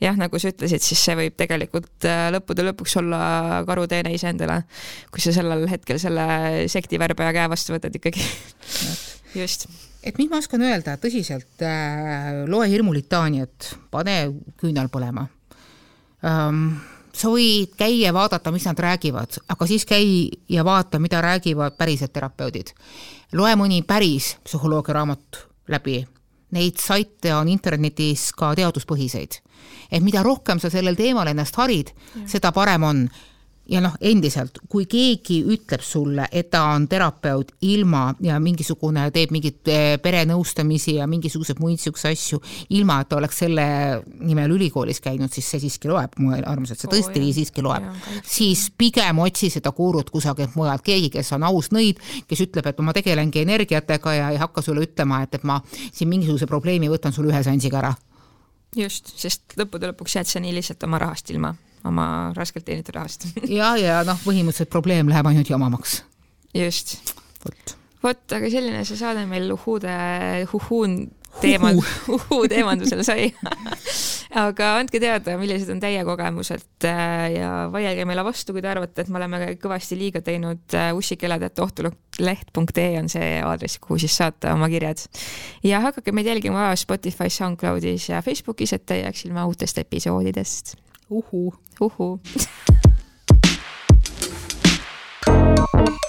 jah, 0.02 0.18
nagu 0.18 0.40
sa 0.40 0.52
ütlesid, 0.52 0.84
siis 0.84 1.02
see 1.02 1.16
võib 1.18 1.36
tegelikult 1.38 2.06
äh, 2.08 2.28
lõppude 2.34 2.66
lõpuks 2.70 2.98
olla 3.00 3.20
karuteene 3.68 4.12
iseendale, 4.14 4.62
kui 5.12 5.24
sa 5.24 5.34
sellel 5.36 5.66
hetkel 5.70 6.00
selle 6.02 6.28
sektivärbaja 6.70 7.34
käe 7.36 7.48
vastu 7.50 7.76
võtad 7.76 7.94
ikkagi. 7.98 8.24
just 9.38 9.68
et 10.06 10.18
mis 10.20 10.30
ma 10.30 10.38
oskan 10.42 10.62
öelda, 10.64 10.98
tõsiselt 11.02 11.64
äh,, 11.66 12.44
loe 12.48 12.68
hirmulitaaniat, 12.70 13.72
pane 13.92 14.20
küünal 14.60 14.88
põlema 14.92 15.26
ähm, 16.24 16.78
sa 17.18 17.30
võid 17.32 17.74
käia 17.78 18.08
ja 18.08 18.14
vaadata, 18.14 18.52
mis 18.54 18.66
nad 18.68 18.78
räägivad, 18.78 19.40
aga 19.50 19.68
siis 19.68 19.86
käi 19.88 20.28
ja 20.48 20.64
vaata, 20.64 21.00
mida 21.02 21.20
räägivad 21.24 21.76
päriselt 21.78 22.12
terapeudid. 22.12 22.72
loe 23.32 23.54
mõni 23.56 23.82
päris 23.82 24.36
psühholoogiaraamat 24.44 25.42
läbi. 25.68 26.06
Neid 26.50 26.78
saite 26.80 27.34
on 27.34 27.48
internetis 27.48 28.30
ka 28.32 28.54
teaduspõhiseid. 28.56 29.42
Et 29.90 30.04
mida 30.04 30.22
rohkem 30.26 30.60
sa 30.60 30.70
sellel 30.72 30.98
teemal 30.98 31.28
ennast 31.30 31.56
harid, 31.58 31.94
seda 32.28 32.52
parem 32.56 32.86
on. 32.88 33.08
Ja 33.68 33.82
noh, 33.84 33.98
endiselt, 34.00 34.62
kui 34.72 34.86
keegi 34.88 35.42
ütleb 35.52 35.82
sulle, 35.84 36.24
et 36.32 36.46
ta 36.48 36.62
on 36.72 36.86
terapeut 36.88 37.50
ilma 37.68 38.06
ja 38.24 38.38
mingisugune, 38.40 39.02
teeb 39.12 39.34
mingeid 39.34 39.68
eh, 39.68 39.88
perenõustamisi 40.00 40.94
ja 40.96 41.04
mingisuguseid 41.04 41.60
muid 41.60 41.76
niisuguseid 41.76 42.16
asju, 42.16 42.40
ilma 42.78 42.96
et 43.02 43.10
ta 43.10 43.18
oleks 43.18 43.42
selle 43.44 43.66
nimel 44.24 44.56
ülikoolis 44.56 45.04
käinud, 45.04 45.28
siis 45.36 45.52
see 45.52 45.60
siiski 45.66 45.92
loeb, 45.92 46.16
mu 46.16 46.32
arvamus, 46.32 46.72
et 46.72 46.80
see 46.80 46.88
tõesti 46.94 47.20
jah. 47.20 47.28
siiski 47.36 47.66
loeb. 47.68 47.92
Siis 48.24 48.70
pigem 48.72 49.20
otsi 49.26 49.52
seda 49.52 49.76
gurut 49.76 50.08
kusagilt 50.16 50.56
mujalt, 50.56 50.86
keegi, 50.88 51.12
kes 51.18 51.36
on 51.36 51.44
aus 51.52 51.68
nõid, 51.76 52.00
kes 52.24 52.46
ütleb, 52.48 52.72
et 52.72 52.80
ma 52.80 52.96
tegelengi 52.96 53.44
energiatega 53.44 54.16
ja 54.16 54.32
ei 54.32 54.40
hakka 54.40 54.64
sulle 54.64 54.88
ütlema, 54.88 55.26
et, 55.28 55.36
et 55.36 55.44
ma 55.44 55.60
siin 55.68 56.08
mingisuguse 56.08 56.48
probleemi 56.48 56.88
võtan 56.88 57.12
sul 57.12 57.28
ühe 57.28 57.44
seansiga 57.44 57.84
ära. 57.84 57.92
Just, 58.76 59.14
sest 59.20 59.56
lõppude 59.58 59.92
lõpuks 59.92 60.18
jääd 60.18 60.30
sa 60.30 60.42
nii 60.42 60.54
lihtsalt 60.58 60.84
oma 60.88 61.00
rahast 61.02 61.30
ilma, 61.32 61.54
oma 61.88 62.06
raskelt 62.36 62.66
teenitud 62.68 62.96
rahast. 62.96 63.28
Ja, 63.58 63.74
ja 63.80 64.02
noh, 64.06 64.18
põhimõtteliselt 64.24 64.72
probleem 64.72 65.10
läheb 65.10 65.30
ainult 65.30 65.50
jamamaks. 65.50 66.02
just. 66.56 66.98
Vot. 67.44 67.76
Vot, 68.02 68.24
aga 68.34 68.50
selline 68.50 68.84
see 68.86 68.98
saade 68.98 69.24
meil 69.26 69.50
uhuude, 69.54 69.94
uhuun 70.54 71.00
teemad 71.40 71.78
uhu., 71.78 71.86
uhu 72.18 72.48
teemandusele 72.50 73.04
sai 73.06 73.28
aga 74.44 74.74
andke 74.78 75.00
teada, 75.02 75.36
millised 75.40 75.70
on 75.72 75.80
teie 75.82 76.02
kogemused 76.06 76.86
äh, 76.86 77.32
ja 77.34 77.50
vaielge 77.72 78.04
meile 78.08 78.24
vastu, 78.26 78.52
kui 78.54 78.62
te 78.64 78.70
arvate, 78.70 79.04
et 79.04 79.12
me 79.12 79.20
oleme 79.20 79.38
kõvasti 79.60 79.98
liiga 79.98 80.20
teinud. 80.24 80.64
Äh, 80.76 80.90
ussikelad.ohtuleht.ee 80.98 82.90
on 83.00 83.08
see 83.12 83.30
aadress, 83.44 83.80
kuhu 83.82 83.98
siis 84.02 84.16
saata 84.20 84.54
oma 84.56 84.68
kirjad. 84.72 84.98
ja 85.64 85.80
hakake 85.84 86.12
meid 86.12 86.28
jälgima 86.28 86.72
Spotify's, 86.76 87.38
SoundCloudis 87.38 88.08
ja 88.12 88.22
Facebookis, 88.22 88.72
et 88.76 88.86
te 88.86 88.94
ei 88.98 89.02
jääks 89.06 89.24
ilma 89.28 89.46
uutest 89.46 89.78
episoodidest. 89.78 90.76
uhu. 91.10 91.54
uhu 91.80 92.20